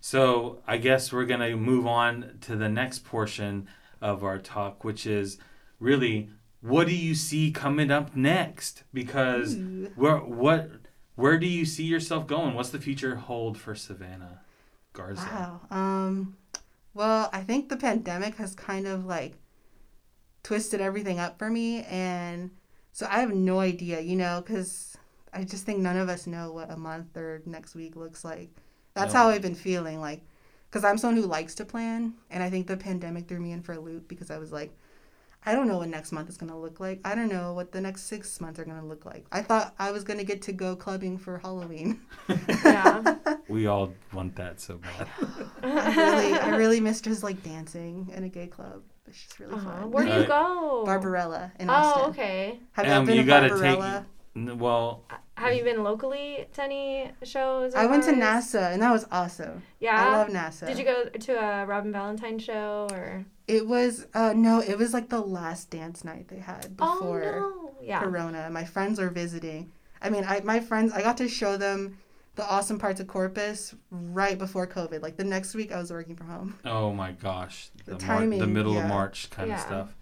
So 0.00 0.62
I 0.66 0.76
guess 0.78 1.12
we're 1.12 1.26
gonna 1.26 1.56
move 1.56 1.86
on 1.86 2.38
to 2.42 2.56
the 2.56 2.68
next 2.68 3.04
portion 3.04 3.68
of 4.00 4.24
our 4.24 4.38
talk, 4.38 4.84
which 4.84 5.06
is 5.06 5.38
really 5.78 6.30
what 6.62 6.86
do 6.86 6.94
you 6.94 7.14
see 7.14 7.50
coming 7.50 7.90
up 7.90 8.14
next? 8.14 8.84
Because 8.92 9.56
Ooh. 9.56 9.90
where 9.96 10.18
what 10.18 10.70
where 11.16 11.38
do 11.38 11.46
you 11.46 11.64
see 11.66 11.84
yourself 11.84 12.26
going? 12.26 12.54
What's 12.54 12.70
the 12.70 12.78
future 12.78 13.16
hold 13.16 13.58
for 13.58 13.74
Savannah 13.74 14.40
Garza? 14.94 15.22
Wow. 15.22 15.60
Um, 15.70 16.36
well, 16.94 17.28
I 17.32 17.42
think 17.42 17.68
the 17.68 17.76
pandemic 17.76 18.36
has 18.36 18.54
kind 18.54 18.86
of 18.86 19.04
like 19.04 19.34
twisted 20.42 20.80
everything 20.80 21.18
up 21.18 21.38
for 21.38 21.50
me, 21.50 21.82
and 21.84 22.50
so 22.92 23.06
I 23.10 23.20
have 23.20 23.32
no 23.34 23.60
idea, 23.60 24.00
you 24.00 24.16
know, 24.16 24.42
because 24.44 24.96
I 25.32 25.44
just 25.44 25.64
think 25.64 25.78
none 25.78 25.96
of 25.96 26.08
us 26.08 26.26
know 26.26 26.52
what 26.52 26.70
a 26.70 26.76
month 26.76 27.16
or 27.16 27.42
next 27.46 27.74
week 27.74 27.96
looks 27.96 28.24
like. 28.24 28.50
That's 28.94 29.12
No. 29.14 29.20
how 29.20 29.28
I've 29.28 29.42
been 29.42 29.54
feeling, 29.54 30.00
like, 30.00 30.22
because 30.68 30.84
I'm 30.84 30.98
someone 30.98 31.22
who 31.22 31.28
likes 31.28 31.54
to 31.56 31.64
plan, 31.64 32.14
and 32.30 32.42
I 32.42 32.50
think 32.50 32.66
the 32.66 32.76
pandemic 32.76 33.28
threw 33.28 33.40
me 33.40 33.52
in 33.52 33.62
for 33.62 33.72
a 33.74 33.80
loop 33.80 34.08
because 34.08 34.30
I 34.30 34.38
was 34.38 34.52
like. 34.52 34.72
I 35.42 35.54
don't 35.54 35.68
know 35.68 35.78
what 35.78 35.88
next 35.88 36.12
month 36.12 36.28
is 36.28 36.36
going 36.36 36.52
to 36.52 36.58
look 36.58 36.80
like. 36.80 37.00
I 37.02 37.14
don't 37.14 37.30
know 37.30 37.54
what 37.54 37.72
the 37.72 37.80
next 37.80 38.02
six 38.02 38.42
months 38.42 38.60
are 38.60 38.64
going 38.66 38.78
to 38.78 38.84
look 38.84 39.06
like. 39.06 39.24
I 39.32 39.40
thought 39.40 39.74
I 39.78 39.90
was 39.90 40.04
going 40.04 40.18
to 40.18 40.24
get 40.24 40.42
to 40.42 40.52
go 40.52 40.76
clubbing 40.76 41.16
for 41.16 41.38
Halloween. 41.38 41.98
Yeah. 42.46 43.16
We 43.48 43.66
all 43.66 43.94
want 44.12 44.36
that 44.36 44.60
so 44.60 44.76
bad. 44.78 45.08
I 45.62 45.94
really, 45.96 46.34
I 46.34 46.56
really 46.56 46.78
missed 46.78 47.04
just 47.04 47.22
like 47.22 47.42
dancing 47.42 48.12
in 48.14 48.22
a 48.24 48.28
gay 48.28 48.48
club. 48.48 48.82
It's 49.06 49.22
just 49.22 49.38
really 49.40 49.54
Uh-huh. 49.54 49.70
fun. 49.70 49.90
Where 49.90 50.04
do 50.04 50.10
you 50.10 50.16
Uh, 50.20 50.26
go? 50.26 50.84
Barbarella 50.86 51.52
in 51.58 51.68
Austin. 51.70 52.02
Oh, 52.04 52.08
okay. 52.10 52.60
Have 52.72 52.86
you 52.86 52.92
Um, 52.92 52.98
ever 52.98 53.06
been 53.06 53.16
you 53.16 53.22
to 53.22 53.26
gotta 53.26 53.48
Barbarella? 53.48 54.06
N- 54.36 54.58
Well, 54.58 55.04
Have 55.36 55.54
you 55.54 55.64
been 55.64 55.82
locally 55.82 56.46
to 56.52 56.62
any 56.62 57.10
shows? 57.24 57.74
or 57.74 57.78
I 57.78 57.86
went 57.86 58.04
to? 58.04 58.12
NASA 58.12 58.72
and 58.72 58.82
that 58.82 58.92
was 58.92 59.06
awesome. 59.10 59.62
Yeah. 59.80 59.96
I 59.96 60.16
love 60.16 60.28
NASA. 60.28 60.66
Did 60.66 60.78
you 60.78 60.84
go 60.84 61.04
to 61.06 61.32
a 61.32 61.64
Robin 61.66 61.90
Valentine 61.92 62.38
show 62.38 62.86
or? 62.92 63.24
It 63.48 63.66
was 63.66 64.06
uh 64.14 64.34
no, 64.36 64.60
it 64.60 64.76
was 64.78 64.92
like 64.92 65.08
the 65.08 65.20
last 65.22 65.70
dance 65.70 66.04
night 66.04 66.28
they 66.28 66.38
had 66.38 66.76
before 66.76 67.24
oh 67.24 67.70
no! 67.72 67.74
Yeah. 67.82 68.00
Corona. 68.00 68.50
My 68.50 68.64
friends 68.64 69.00
were 69.00 69.08
visiting. 69.08 69.72
I 70.02 70.10
mean, 70.10 70.24
I 70.24 70.40
my 70.44 70.60
friends, 70.60 70.92
I 70.92 71.00
got 71.02 71.16
to 71.16 71.26
show 71.28 71.56
them 71.56 71.98
the 72.36 72.48
awesome 72.48 72.78
parts 72.78 73.00
of 73.00 73.06
Corpus 73.06 73.74
right 73.90 74.38
before 74.38 74.66
COVID. 74.66 75.02
Like 75.02 75.16
the 75.16 75.24
next 75.24 75.54
week, 75.54 75.72
I 75.72 75.78
was 75.78 75.90
working 75.90 76.16
from 76.16 76.28
home. 76.28 76.58
oh 76.64 76.92
my 76.92 77.12
gosh, 77.12 77.70
The 77.84 77.96
the, 77.96 78.06
Mar- 78.06 78.20
the 78.20 78.28
timing, 78.38 78.52
middle 78.52 78.78
of. 78.78 78.86
March 78.86 79.28
kind 79.30 79.52
of 79.52 79.60
stuff. 79.60 79.94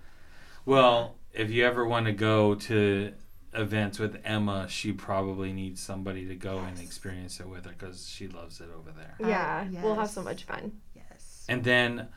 Well, 0.65 1.17
if 1.33 1.51
you 1.51 1.65
ever 1.65 1.87
want 1.87 2.07
to 2.07 2.13
go 2.13 2.55
to 2.55 3.13
events 3.55 3.99
with 3.99 4.21
Emma, 4.25 4.67
she 4.69 4.93
probably 4.93 5.53
needs 5.53 5.81
somebody 5.81 6.27
to 6.27 6.35
go 6.35 6.59
and 6.59 6.79
experience 6.79 7.41
it 7.41 7.49
with 7.49 7.65
her 7.65 7.73
because 7.77 8.07
she 8.09 8.29
loves 8.29 8.61
it 8.61 8.69
over 8.77 8.91
there. 8.93 9.15
Yeah. 9.27 9.67
Uh, 9.67 9.81
We'll 9.83 9.95
have 9.95 10.11
so 10.11 10.23
much 10.23 10.45
fun. 10.45 10.73
Yes. 10.95 11.45
And 11.49 11.65
then, 11.65 12.09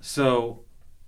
so 0.00 0.60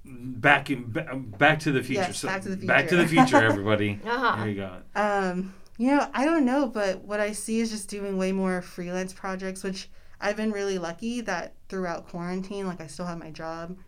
back 0.04 0.70
in 0.70 0.92
ba- 0.92 1.14
back 1.16 1.60
to 1.60 1.72
the 1.72 1.82
future. 1.82 2.02
Yes, 2.02 2.18
so 2.18 2.28
back 2.28 2.42
to 2.42 2.50
the 2.50 2.56
future. 2.56 2.66
Back 2.66 2.88
to 2.88 2.96
future. 2.96 3.02
the 3.02 3.08
future, 3.08 3.36
everybody. 3.50 3.98
Uh-huh. 4.04 4.36
There 4.36 4.48
you 4.48 4.54
go. 4.56 4.76
Um, 4.94 5.54
you 5.80 5.90
know, 5.90 6.06
I 6.12 6.26
don't 6.26 6.44
know, 6.44 6.66
but 6.66 7.04
what 7.04 7.20
I 7.20 7.32
see 7.32 7.58
is 7.60 7.70
just 7.70 7.88
doing 7.88 8.18
way 8.18 8.32
more 8.32 8.60
freelance 8.60 9.14
projects, 9.14 9.62
which 9.62 9.88
I've 10.20 10.36
been 10.36 10.52
really 10.52 10.78
lucky 10.78 11.22
that 11.22 11.54
throughout 11.70 12.06
quarantine, 12.06 12.66
like 12.66 12.82
I 12.82 12.86
still 12.86 13.06
have 13.06 13.16
my 13.16 13.30
job. 13.30 13.78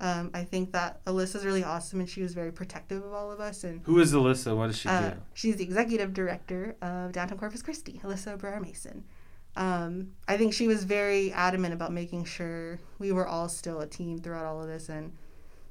Um, 0.00 0.30
I 0.32 0.44
think 0.44 0.72
that 0.72 1.04
Alyssa's 1.04 1.44
really 1.44 1.62
awesome 1.62 2.00
and 2.00 2.08
she 2.08 2.22
was 2.22 2.32
very 2.32 2.50
protective 2.50 3.04
of 3.04 3.12
all 3.12 3.30
of 3.30 3.40
us. 3.40 3.62
And 3.62 3.82
Who 3.84 4.00
is 4.00 4.14
Alyssa? 4.14 4.56
What 4.56 4.68
does 4.68 4.78
she 4.78 4.88
uh, 4.88 5.10
do? 5.10 5.16
she's 5.34 5.56
the 5.56 5.64
executive 5.64 6.14
director 6.14 6.76
of 6.80 7.12
Downtown 7.12 7.36
Corpus 7.36 7.60
Christi, 7.60 8.00
Alyssa 8.02 8.38
Barrera 8.38 8.62
Mason. 8.62 9.04
Um, 9.54 10.12
I 10.26 10.38
think 10.38 10.54
she 10.54 10.66
was 10.66 10.84
very 10.84 11.30
adamant 11.30 11.74
about 11.74 11.92
making 11.92 12.24
sure 12.24 12.80
we 12.98 13.12
were 13.12 13.26
all 13.26 13.50
still 13.50 13.82
a 13.82 13.86
team 13.86 14.16
throughout 14.16 14.46
all 14.46 14.62
of 14.62 14.68
this 14.68 14.88
and 14.88 15.12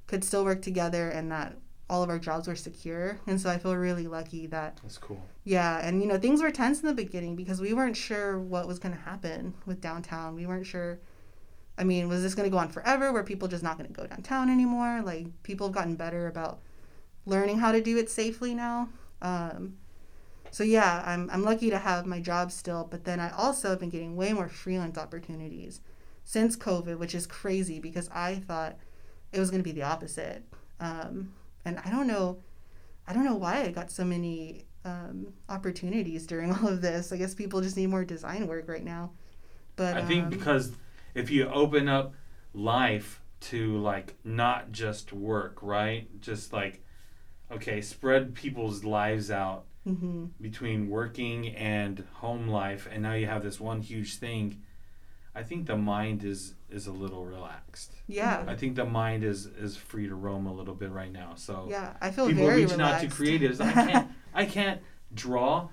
could 0.05 0.23
still 0.23 0.45
work 0.45 0.61
together 0.61 1.09
and 1.09 1.31
that 1.31 1.57
all 1.93 2.01
of 2.01 2.09
our 2.09 2.17
jobs 2.17 2.47
were 2.47 2.55
secure. 2.55 3.19
And 3.27 3.39
so 3.39 3.51
I 3.51 3.59
feel 3.59 3.75
really 3.75 4.07
lucky 4.07 4.47
that 4.47 4.79
That's 4.81 4.97
cool. 4.97 5.21
yeah, 5.43 5.79
and 5.87 6.01
you 6.01 6.07
know, 6.07 6.17
things 6.17 6.41
were 6.41 6.49
tense 6.49 6.81
in 6.81 6.87
the 6.87 6.93
beginning 6.95 7.35
because 7.35 7.61
we 7.61 7.71
weren't 7.71 7.95
sure 7.95 8.39
what 8.39 8.67
was 8.67 8.79
going 8.79 8.95
to 8.95 9.01
happen 9.01 9.53
with 9.67 9.79
downtown. 9.79 10.33
We 10.33 10.47
weren't 10.47 10.65
sure. 10.65 10.97
I 11.77 11.83
mean, 11.83 12.07
was 12.07 12.23
this 12.23 12.33
going 12.33 12.49
to 12.49 12.51
go 12.51 12.57
on 12.57 12.69
forever? 12.69 13.11
Were 13.13 13.23
people 13.23 13.47
just 13.47 13.61
not 13.61 13.77
going 13.77 13.87
to 13.87 13.93
go 13.93 14.07
downtown 14.07 14.49
anymore? 14.49 15.03
Like, 15.05 15.27
people 15.43 15.67
have 15.67 15.75
gotten 15.75 15.95
better 15.95 16.25
about 16.25 16.61
learning 17.27 17.59
how 17.59 17.71
to 17.71 17.79
do 17.79 17.95
it 17.99 18.09
safely 18.09 18.55
now. 18.55 18.89
Um, 19.21 19.77
so, 20.49 20.63
yeah, 20.63 21.03
I'm, 21.05 21.29
I'm 21.31 21.43
lucky 21.43 21.69
to 21.69 21.77
have 21.77 22.07
my 22.07 22.19
job 22.19 22.51
still, 22.51 22.87
but 22.89 23.05
then 23.05 23.19
I 23.19 23.29
also 23.29 23.69
have 23.69 23.79
been 23.79 23.89
getting 23.89 24.15
way 24.15 24.33
more 24.33 24.49
freelance 24.49 24.97
opportunities 24.97 25.79
since 26.23 26.55
COVID, 26.55 26.97
which 26.97 27.13
is 27.13 27.27
crazy 27.27 27.79
because 27.79 28.09
I 28.11 28.35
thought 28.35 28.77
it 29.31 29.39
was 29.39 29.51
going 29.51 29.61
to 29.63 29.69
be 29.71 29.71
the 29.79 29.83
opposite. 29.83 30.43
Um, 30.79 31.33
and 31.65 31.79
I 31.83 31.89
don't 31.89 32.07
know. 32.07 32.39
I 33.07 33.13
don't 33.13 33.25
know 33.25 33.35
why 33.35 33.63
I 33.63 33.71
got 33.71 33.91
so 33.91 34.05
many 34.05 34.65
um, 34.85 35.33
opportunities 35.49 36.25
during 36.25 36.51
all 36.55 36.67
of 36.67 36.81
this. 36.81 37.11
I 37.11 37.17
guess 37.17 37.33
people 37.33 37.61
just 37.61 37.77
need 37.77 37.87
more 37.87 38.05
design 38.05 38.47
work 38.47 38.67
right 38.67 38.83
now. 38.83 39.11
But 39.75 39.97
I 39.97 40.05
think 40.05 40.25
um, 40.25 40.29
because 40.29 40.71
if 41.15 41.29
you 41.29 41.47
open 41.47 41.87
up 41.87 42.13
life 42.53 43.21
to 43.41 43.77
like 43.77 44.15
not 44.23 44.71
just 44.71 45.11
work, 45.11 45.59
right? 45.61 46.07
Just 46.21 46.53
like 46.53 46.83
okay, 47.51 47.81
spread 47.81 48.33
people's 48.33 48.83
lives 48.83 49.29
out 49.29 49.65
mhm. 49.87 50.29
between 50.41 50.89
working 50.89 51.49
and 51.49 52.03
home 52.13 52.47
life 52.47 52.87
and 52.91 53.03
now 53.03 53.13
you 53.13 53.27
have 53.27 53.43
this 53.43 53.59
one 53.59 53.81
huge 53.81 54.17
thing. 54.17 54.61
I 55.35 55.43
think 55.43 55.65
the 55.65 55.77
mind 55.77 56.23
is 56.23 56.53
is 56.73 56.87
a 56.87 56.91
little 56.91 57.25
relaxed. 57.25 57.93
yeah, 58.07 58.43
I 58.47 58.55
think 58.55 58.75
the 58.75 58.85
mind 58.85 59.23
is 59.23 59.45
is 59.45 59.77
free 59.77 60.07
to 60.07 60.15
roam 60.15 60.45
a 60.47 60.53
little 60.53 60.73
bit 60.75 60.91
right 60.91 61.11
now. 61.11 61.33
So 61.35 61.67
yeah, 61.69 61.93
I 62.01 62.11
feel 62.11 62.27
people 62.27 62.45
very 62.45 62.63
reaching 62.63 62.77
relaxed. 62.79 63.05
out 63.05 63.11
to 63.11 63.15
creatives. 63.23 63.61
I 63.61 63.71
can't 63.71 64.07
I 64.33 64.45
can't 64.45 64.81
draw, 65.13 65.69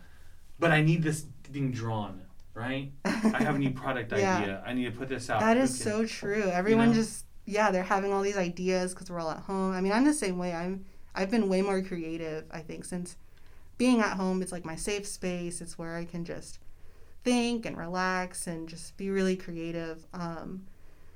but 0.59 0.71
I 0.71 0.83
need 0.83 1.03
this 1.03 1.25
thing 1.45 1.71
drawn, 1.73 2.23
right? 2.55 2.93
I 3.05 3.43
have 3.43 3.55
a 3.57 3.59
new 3.59 3.71
product 3.71 4.13
Yeah. 4.17 4.39
idea. 4.39 4.63
I 4.67 4.75
need 4.75 4.85
to 4.85 4.93
put 4.99 5.09
this 5.09 5.31
out. 5.31 5.41
that 5.41 5.57
is 5.57 5.77
so 5.77 6.05
true. 6.07 6.45
Everyone 6.45 6.89
know? 6.89 6.95
just 6.95 7.25
yeah, 7.47 7.71
they're 7.71 7.83
having 7.83 8.13
all 8.13 8.23
these 8.23 8.37
ideas 8.37 8.93
because 8.95 9.11
we're 9.11 9.19
all 9.21 9.31
at 9.31 9.41
home. 9.41 9.73
I 9.73 9.81
mean, 9.81 9.93
I'm 9.93 10.05
the 10.05 10.15
same 10.15 10.39
way. 10.39 10.53
I'm 10.55 10.85
I've 11.15 11.31
been 11.31 11.49
way 11.49 11.63
more 11.63 11.83
creative. 11.83 12.45
I 12.53 12.61
think 12.61 12.85
since 12.85 13.17
being 13.79 14.01
at 14.01 14.17
home, 14.17 14.43
it's 14.43 14.53
like 14.53 14.65
my 14.65 14.77
safe 14.77 15.07
space. 15.07 15.61
It's 15.61 15.79
where 15.79 15.97
I 15.97 16.05
can 16.05 16.25
just 16.25 16.59
think 17.25 17.67
and 17.67 17.77
relax 17.77 18.47
and 18.47 18.69
just 18.69 18.97
be 18.97 19.11
really 19.11 19.37
creative. 19.37 20.07
Um, 20.15 20.67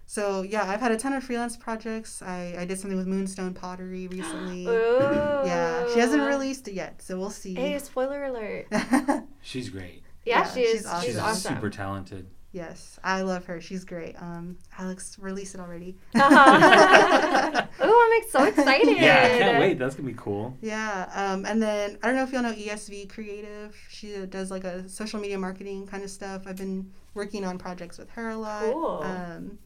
so 0.07 0.42
yeah, 0.42 0.68
I've 0.70 0.80
had 0.80 0.92
a 0.92 0.96
ton 0.96 1.12
of 1.14 1.24
freelance 1.24 1.57
projects. 1.57 2.22
I, 2.22 2.55
I 2.59 2.64
did 2.64 2.78
something 2.78 2.96
with 2.98 3.07
Moonstone 3.07 3.55
Pottery 3.55 4.07
recently. 4.11 4.66
Ooh. 4.66 4.98
Yeah, 5.44 5.86
she 5.92 6.00
hasn't 6.00 6.22
released 6.22 6.68
it 6.68 6.74
yet, 6.74 7.00
so 7.02 7.18
we'll 7.18 7.30
see. 7.30 7.55
Hey, 7.55 7.78
spoiler 7.78 8.24
alert. 8.24 8.66
She's 9.42 9.68
great. 9.70 10.02
Yeah, 10.24 10.38
Yeah, 10.40 10.50
she 10.50 10.61
is. 10.61 10.70
she's 10.70 10.78
She's, 10.80 10.86
awesome. 10.86 11.07
She's 11.07 11.18
awesome. 11.18 11.55
super 11.57 11.70
talented. 11.70 12.26
yes, 12.52 12.98
I 13.05 13.22
love 13.22 13.44
her. 13.46 13.61
She's 13.61 13.84
great. 13.84 14.14
Um, 14.22 14.57
Alex, 14.78 15.18
release 15.18 15.55
it 15.55 15.61
already. 15.61 15.96
Uh-huh. 16.14 17.66
Ooh, 17.84 18.11
I'm 18.14 18.22
so 18.30 18.44
excited. 18.48 18.96
Yeah, 18.96 19.22
I 19.34 19.38
can't 19.38 19.59
wait. 19.59 19.78
That's 19.78 19.94
gonna 19.96 20.07
be 20.09 20.14
cool. 20.16 20.57
Yeah, 20.62 21.11
um, 21.14 21.44
and 21.44 21.61
then 21.62 21.98
I 22.02 22.07
don't 22.07 22.16
know 22.16 22.22
if 22.22 22.32
y'all 22.32 22.42
know 22.42 22.52
ESV 22.52 23.09
Creative. 23.11 23.76
She 23.90 24.24
does 24.26 24.50
like 24.50 24.64
a 24.64 24.88
social 24.88 25.20
media 25.20 25.38
marketing 25.38 25.86
kind 25.86 26.02
of 26.05 26.11
stuff. 26.11 26.42
I've 26.46 26.57
been 26.57 26.90
working 27.14 27.44
on 27.44 27.59
projects 27.59 27.98
with 27.98 28.09
her 28.11 28.30
a 28.30 28.36
lot. 28.36 28.62
Cool. 28.72 29.00
Um, 29.05 29.59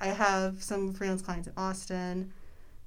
I 0.00 0.08
have 0.08 0.62
some 0.62 0.92
freelance 0.92 1.22
clients 1.22 1.48
in 1.48 1.54
Austin. 1.56 2.32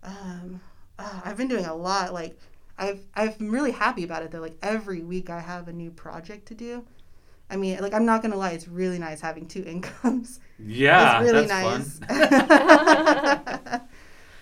Um, 0.03 0.62
ah, 0.97 1.22
I've 1.26 1.38
been 1.38 1.47
doing 1.47 1.66
a 1.66 1.76
lot. 1.76 2.14
Like, 2.14 2.38
I've 2.78 3.01
I'm 3.16 3.34
really 3.51 3.72
happy 3.72 4.03
about 4.03 4.24
it 4.24 4.32
though. 4.32 4.39
Like 4.41 4.57
every 4.62 5.01
week 5.01 5.30
I 5.30 5.39
have 5.39 5.68
a 5.68 5.74
new 5.74 5.91
project 5.91 6.47
to 6.47 6.53
do. 6.55 6.86
I 7.49 7.57
mean, 7.57 7.80
like 7.82 7.93
I'm 7.93 8.05
not 8.05 8.22
gonna 8.22 8.38
lie, 8.38 8.51
it's 8.51 8.68
really 8.68 8.97
nice 8.97 9.20
having 9.22 9.45
two 9.47 9.64
incomes. 9.68 10.39
Yeah, 10.57 11.22
it's 11.22 11.32
really 11.32 11.45
that's 11.47 11.99
nice. 11.99 11.99
fun. 11.99 13.82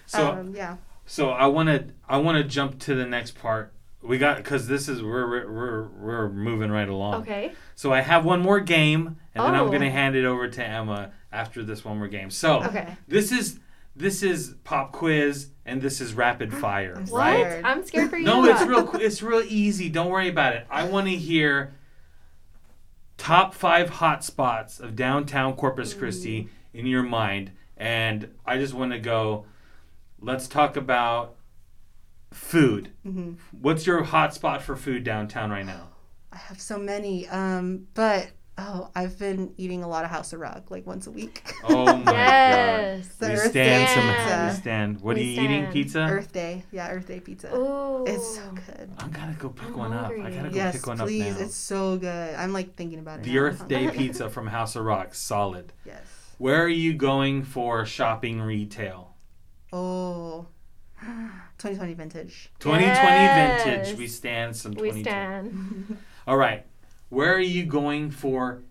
So 0.05 0.27
um, 0.31 0.55
yeah. 0.55 0.77
So 1.05 1.29
I 1.29 1.45
want 1.47 1.69
to 1.69 1.85
I 2.07 2.17
want 2.17 2.37
to 2.39 2.43
jump 2.43 2.79
to 2.79 2.95
the 2.95 3.05
next 3.05 3.31
part. 3.39 3.73
We 4.01 4.17
got 4.17 4.37
because 4.37 4.67
this 4.67 4.87
is 4.89 5.03
we're, 5.03 5.27
we're 5.29 5.51
we're 5.51 5.87
we're 5.87 6.29
moving 6.29 6.71
right 6.71 6.89
along. 6.89 7.21
Okay. 7.21 7.51
So 7.75 7.93
I 7.93 8.01
have 8.01 8.25
one 8.25 8.41
more 8.41 8.59
game, 8.59 9.17
and 9.35 9.43
then 9.45 9.53
I'm 9.55 9.67
Oh. 9.67 9.71
gonna 9.71 9.91
hand 9.91 10.15
it 10.15 10.25
over 10.25 10.47
to 10.47 10.63
Emma 10.65 11.11
after 11.31 11.63
this 11.63 11.83
one 11.85 11.97
more 11.97 12.07
game. 12.07 12.29
So 12.31 12.63
Okay. 12.63 12.95
this 13.07 13.31
is 13.31 13.59
this 13.95 14.23
is 14.23 14.55
pop 14.63 14.91
quiz, 14.93 15.49
and 15.65 15.81
this 15.81 15.99
is 15.99 16.13
rapid 16.13 16.53
fire, 16.53 16.93
I'm 16.95 17.05
right? 17.05 17.39
Scared. 17.41 17.65
I'm 17.65 17.83
scared 17.85 18.09
for 18.09 18.17
you. 18.17 18.25
No, 18.25 18.45
it's 18.45 18.61
real. 18.63 18.83
qu- 18.87 18.99
It's 18.99 19.21
real 19.21 19.43
easy. 19.45 19.89
Don't 19.89 20.09
worry 20.09 20.29
about 20.29 20.53
it. 20.55 20.65
I 20.69 20.85
want 20.85 21.07
to 21.07 21.15
hear 21.15 21.73
top 23.17 23.53
five 23.53 23.89
hot 23.89 24.23
spots 24.23 24.79
of 24.79 24.95
downtown 24.95 25.53
Corpus 25.55 25.93
Christi 25.93 26.47
in 26.73 26.85
your 26.85 27.03
mind, 27.03 27.51
and 27.75 28.29
I 28.45 28.57
just 28.57 28.73
want 28.73 28.91
to 28.93 28.99
go. 28.99 29.45
Let's 30.21 30.47
talk 30.47 30.75
about 30.77 31.35
food. 32.31 32.91
hmm 33.03 33.33
What's 33.51 33.85
your 33.87 34.03
hot 34.03 34.33
spot 34.33 34.61
for 34.61 34.75
food 34.75 35.03
downtown 35.03 35.49
right 35.49 35.65
now? 35.65 35.89
I 36.31 36.37
have 36.37 36.61
so 36.61 36.77
many. 36.77 37.27
Um, 37.27 37.87
but 37.93 38.31
Oh, 38.61 38.89
I've 38.93 39.17
been 39.17 39.53
eating 39.57 39.83
a 39.83 39.87
lot 39.87 40.03
of 40.03 40.11
House 40.11 40.33
of 40.33 40.39
Rock, 40.41 40.69
like 40.69 40.85
once 40.85 41.07
a 41.07 41.11
week. 41.11 41.43
Oh 41.63 41.95
my 41.97 42.11
yes. 42.11 43.07
The 43.15 43.27
god. 43.27 43.31
We 43.33 43.39
Earth 43.39 43.49
stand 43.51 43.53
Day 43.87 43.93
some 43.93 44.07
pizza. 44.15 44.47
we 44.53 44.61
stand. 44.61 45.01
What 45.01 45.15
We 45.15 45.21
are 45.21 45.25
you 45.25 45.41
eating? 45.43 45.65
Pizza? 45.71 45.99
Earth 45.99 46.31
Day, 46.33 46.63
yeah, 46.71 46.89
Earth 46.91 47.07
Day 47.07 47.19
pizza. 47.19 47.55
Ooh. 47.55 48.03
It's 48.05 48.35
so 48.35 48.41
good. 48.51 48.91
I 48.97 49.07
gotta 49.07 49.33
go 49.39 49.49
pick 49.49 49.67
I'm 49.67 49.77
one 49.77 49.93
up. 49.93 50.11
I 50.11 50.29
gotta 50.31 50.49
go 50.49 50.55
Yes, 50.55 50.75
pick 50.75 50.87
one 50.87 50.97
please. 50.97 51.31
up 51.33 51.39
now. 51.39 51.45
It's 51.45 51.55
so 51.55 51.97
good. 51.97 52.35
I'm 52.35 52.51
like 52.53 52.75
thinking 52.75 52.99
about 52.99 53.19
it. 53.19 53.23
The 53.23 53.33
now. 53.33 53.39
Earth 53.39 53.67
Day 53.67 53.89
pizza 53.95 54.29
from 54.29 54.47
House 54.47 54.75
of 54.75 54.83
Rock, 54.83 55.15
solid. 55.15 55.71
Yes. 55.85 56.01
Where 56.37 56.61
are 56.63 56.67
you 56.69 56.93
going 56.93 57.43
for 57.43 57.85
shopping 57.85 58.41
retail? 58.41 59.15
Oh. 59.71 60.47
2020 61.59 61.93
vintage. 61.93 62.51
2020 62.59 62.85
Yes. 63.05 63.63
vintage. 63.63 63.97
We 63.97 64.07
stand 64.07 64.55
some 64.55 64.71
we 64.71 64.91
2020. 64.91 65.03
stand. 65.03 65.97
All 66.27 66.35
right. 66.37 66.65
Where 67.09 67.33
are 67.33 67.39
you 67.39 67.65
going 67.65 68.11
for 68.11 68.61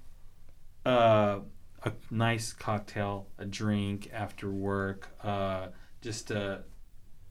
uh, 0.87 1.41
a 1.83 1.93
nice 2.11 2.53
cocktail, 2.53 3.27
a 3.37 3.45
drink 3.45 4.09
after 4.13 4.49
work, 4.51 5.09
uh, 5.25 5.69
just 6.01 6.31
a 6.31 6.63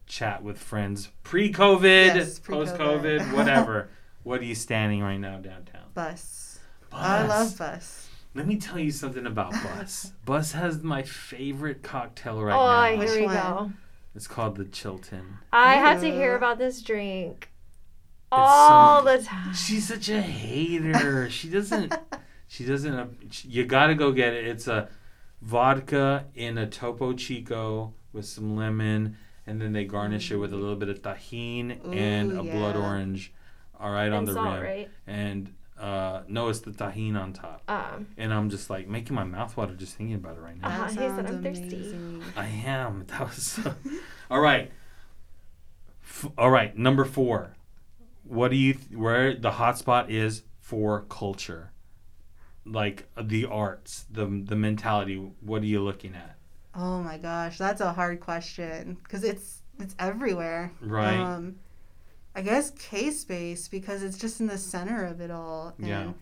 chat 0.06 0.42
with 0.42 0.58
friends? 0.58 1.10
Pre 1.22 1.50
COVID, 1.50 2.14
Yes, 2.14 2.38
post 2.38 2.74
COVID, 2.76 3.32
whatever. 3.36 3.88
what 4.22 4.40
are 4.40 4.44
you 4.44 4.54
standing 4.54 5.02
right 5.02 5.16
now 5.16 5.38
downtown? 5.38 5.84
Bus. 5.94 6.58
Bus. 6.90 7.00
I 7.00 7.26
love 7.26 7.56
bus. 7.56 8.08
Let 8.34 8.46
me 8.46 8.56
tell 8.56 8.78
you 8.78 8.90
something 8.90 9.26
about 9.26 9.52
Bus. 9.52 10.12
Bus 10.26 10.52
has 10.52 10.82
my 10.82 11.02
favorite 11.02 11.82
cocktail 11.82 12.42
right 12.42 12.54
oh, 12.54 12.96
now. 12.96 13.02
Oh, 13.02 13.06
here 13.06 13.20
we 13.20 13.26
Which 13.26 13.34
go. 13.34 13.72
It's 14.14 14.26
called 14.26 14.56
the 14.56 14.66
Chilton. 14.66 15.38
I 15.52 15.74
had 15.74 16.00
to 16.02 16.10
hear 16.10 16.36
about 16.36 16.58
this 16.58 16.82
drink 16.82 17.48
so 17.48 17.57
all 18.32 19.02
good. 19.02 19.20
the 19.20 19.24
time. 19.26 19.54
She's 19.54 19.88
such 19.88 20.08
a 20.08 20.20
hater. 20.20 21.28
She 21.30 21.48
doesn't. 21.48 21.94
She 22.50 22.64
doesn't. 22.64 23.44
You 23.44 23.66
gotta 23.66 23.94
go 23.94 24.10
get 24.10 24.32
it. 24.32 24.46
It's 24.46 24.66
a 24.68 24.88
vodka 25.42 26.24
in 26.34 26.56
a 26.56 26.66
Topo 26.66 27.12
Chico 27.12 27.92
with 28.14 28.24
some 28.24 28.56
lemon, 28.56 29.18
and 29.46 29.60
then 29.60 29.74
they 29.74 29.84
garnish 29.84 30.30
it 30.32 30.36
with 30.36 30.54
a 30.54 30.56
little 30.56 30.74
bit 30.76 30.88
of 30.88 31.02
Tajín 31.02 31.78
and 31.94 32.32
Ooh, 32.32 32.40
a 32.40 32.42
blood 32.42 32.74
orange, 32.74 33.34
all 33.78 33.90
right 33.90 34.10
on 34.10 34.20
and 34.20 34.28
the 34.28 34.32
salt, 34.32 34.54
rim. 34.54 34.62
right? 34.62 34.90
And 35.06 35.52
uh, 35.78 36.22
no, 36.26 36.48
it's 36.48 36.60
the 36.60 36.70
Tajín 36.70 37.20
on 37.20 37.34
top. 37.34 37.62
Um, 37.68 38.06
And 38.16 38.32
I'm 38.32 38.48
just 38.48 38.70
like 38.70 38.88
making 38.88 39.14
my 39.14 39.24
mouth 39.24 39.54
water 39.54 39.74
just 39.74 39.96
thinking 39.96 40.14
about 40.16 40.38
it 40.38 40.40
right 40.40 40.58
now. 40.58 40.68
That 40.86 40.90
he 40.92 40.96
said, 40.96 41.26
"I'm 41.26 41.42
thirsty." 41.42 41.94
I 42.34 42.46
am. 42.46 43.04
That 43.08 43.20
was 43.28 43.42
so. 43.42 43.74
all 44.30 44.40
right. 44.40 44.72
F- 46.02 46.30
all 46.38 46.50
right. 46.50 46.74
Number 46.76 47.04
four. 47.04 47.54
What 48.28 48.50
do 48.50 48.56
you 48.56 48.74
th- 48.74 48.90
where 48.92 49.34
the 49.34 49.52
hotspot 49.52 50.10
is 50.10 50.42
for 50.60 51.06
culture, 51.08 51.72
like 52.64 53.08
the 53.20 53.46
arts, 53.46 54.04
the 54.10 54.26
the 54.26 54.56
mentality. 54.56 55.16
What 55.40 55.62
are 55.62 55.66
you 55.66 55.80
looking 55.82 56.14
at? 56.14 56.36
Oh 56.74 57.02
my 57.02 57.16
gosh, 57.18 57.58
that's 57.58 57.80
a 57.80 57.92
hard 57.92 58.20
question 58.20 58.98
because 59.02 59.24
it's 59.24 59.62
it's 59.78 59.94
everywhere. 59.98 60.72
Right. 60.80 61.16
Um, 61.18 61.56
I 62.34 62.42
guess 62.42 62.70
K 62.72 63.10
Space 63.10 63.66
because 63.68 64.02
it's 64.02 64.18
just 64.18 64.40
in 64.40 64.46
the 64.46 64.58
center 64.58 65.04
of 65.04 65.20
it 65.20 65.30
all. 65.30 65.74
And 65.78 65.86
Yeah. 65.86 66.12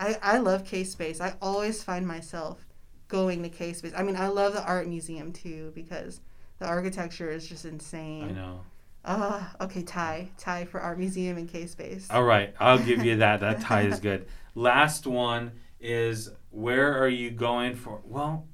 I 0.00 0.18
I 0.20 0.38
love 0.38 0.64
K 0.64 0.82
Space. 0.84 1.20
I 1.20 1.34
always 1.40 1.82
find 1.82 2.06
myself 2.06 2.66
going 3.08 3.42
to 3.44 3.48
K 3.48 3.72
Space. 3.72 3.92
I 3.96 4.02
mean, 4.02 4.16
I 4.16 4.26
love 4.28 4.52
the 4.52 4.64
art 4.64 4.88
museum 4.88 5.32
too 5.32 5.72
because 5.74 6.20
the 6.58 6.66
architecture 6.66 7.30
is 7.30 7.46
just 7.46 7.64
insane. 7.64 8.24
I 8.24 8.32
know. 8.32 8.60
Ah, 9.06 9.54
okay, 9.60 9.82
tie 9.82 10.28
tie 10.36 10.64
for 10.64 10.80
art 10.80 10.98
museum 10.98 11.36
and 11.36 11.48
K 11.48 11.66
Space. 11.66 12.08
All 12.10 12.24
right, 12.24 12.54
I'll 12.58 12.78
give 12.78 13.04
you 13.04 13.16
that. 13.18 13.40
That 13.40 13.60
tie 13.60 13.82
is 13.82 14.00
good. 14.08 14.26
Last 14.54 15.06
one 15.06 15.52
is 15.80 16.30
where 16.50 17.00
are 17.02 17.08
you 17.08 17.30
going 17.30 17.76
for? 17.76 18.00
Well, 18.04 18.48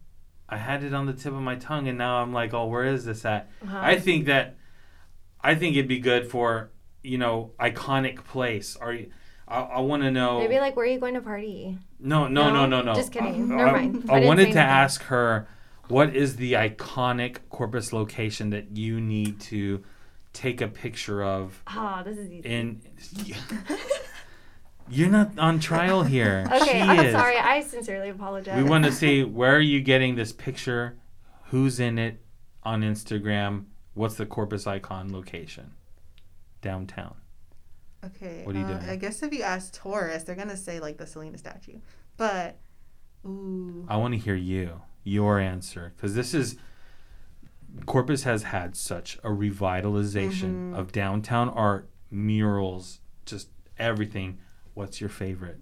I 0.48 0.58
had 0.58 0.84
it 0.84 0.92
on 0.92 1.06
the 1.06 1.14
tip 1.14 1.32
of 1.32 1.40
my 1.40 1.54
tongue, 1.56 1.88
and 1.88 1.96
now 1.96 2.16
I'm 2.16 2.32
like, 2.32 2.52
oh, 2.52 2.66
where 2.66 2.84
is 2.84 3.04
this 3.04 3.24
at? 3.24 3.48
uh-huh. 3.62 3.78
I 3.80 3.98
think 3.98 4.26
that 4.26 4.56
I 5.40 5.54
think 5.54 5.76
it'd 5.76 5.88
be 5.88 5.98
good 6.00 6.30
for 6.30 6.70
you 7.02 7.16
know 7.18 7.52
iconic 7.58 8.24
place. 8.24 8.76
Are 8.76 8.92
you? 8.92 9.10
I, 9.48 9.60
I 9.60 9.80
want 9.80 10.02
to 10.02 10.10
know. 10.10 10.38
Maybe 10.38 10.60
like, 10.60 10.76
where 10.76 10.84
are 10.84 10.88
you 10.88 10.98
going 11.00 11.14
to 11.14 11.20
party? 11.22 11.78
no, 11.98 12.26
no, 12.28 12.50
no, 12.52 12.66
no, 12.66 12.82
no. 12.82 12.94
Just 12.94 13.12
kidding. 13.12 13.52
I, 13.52 13.56
Never 13.56 13.68
I- 13.68 13.72
mind. 13.72 14.04
I, 14.08 14.12
I 14.12 14.16
didn't 14.16 14.28
wanted 14.28 14.42
to 14.42 14.48
anything. 14.48 14.62
ask 14.62 15.02
her 15.04 15.48
what 15.88 16.14
is 16.14 16.36
the 16.36 16.52
iconic 16.54 17.38
Corpus 17.48 17.92
location 17.92 18.50
that 18.50 18.76
you 18.76 19.00
need 19.00 19.40
to 19.40 19.82
take 20.32 20.60
a 20.60 20.68
picture 20.68 21.22
of 21.22 21.62
Ah, 21.66 22.02
this 22.02 22.18
is 22.18 22.30
easy. 22.30 22.48
in. 22.48 22.80
You're 24.88 25.10
not 25.10 25.38
on 25.38 25.60
trial 25.60 26.02
here. 26.02 26.46
okay, 26.52 26.72
she 26.72 26.80
I'm 26.80 27.06
is. 27.06 27.12
sorry. 27.12 27.36
I 27.38 27.60
sincerely 27.62 28.08
apologize. 28.10 28.62
We 28.62 28.68
want 28.68 28.84
to 28.84 28.92
see 28.92 29.22
where 29.38 29.56
are 29.56 29.60
you 29.60 29.80
getting 29.80 30.16
this 30.16 30.32
picture? 30.32 30.98
Who's 31.46 31.78
in 31.80 31.98
it 31.98 32.22
on 32.62 32.82
Instagram? 32.82 33.66
What's 33.94 34.16
the 34.16 34.26
Corpus 34.26 34.66
Icon 34.66 35.12
location? 35.12 35.72
Downtown. 36.60 37.14
Okay. 38.04 38.42
What 38.44 38.56
are 38.56 38.58
you 38.58 38.64
uh, 38.64 38.78
doing? 38.78 38.90
I 38.90 38.96
guess 38.96 39.22
if 39.22 39.32
you 39.32 39.42
ask 39.42 39.80
tourists, 39.80 40.24
they're 40.24 40.36
gonna 40.36 40.56
say 40.56 40.80
like 40.80 40.96
the 40.98 41.06
Selena 41.06 41.38
statue, 41.38 41.78
but 42.16 42.58
ooh, 43.24 43.86
I 43.88 43.96
want 43.96 44.14
to 44.14 44.18
hear 44.18 44.34
you, 44.34 44.82
your 45.04 45.38
answer, 45.38 45.92
because 45.96 46.14
this 46.14 46.34
is 46.34 46.56
Corpus 47.86 48.24
has 48.24 48.44
had 48.44 48.76
such 48.76 49.16
a 49.24 49.28
revitalization 49.28 50.72
Mhm. 50.72 50.76
of 50.78 50.92
downtown 50.92 51.48
art, 51.50 51.88
murals, 52.10 53.00
just 53.26 53.48
everything. 53.78 54.38
What's 54.74 55.00
your 55.00 55.10
favorite? 55.10 55.60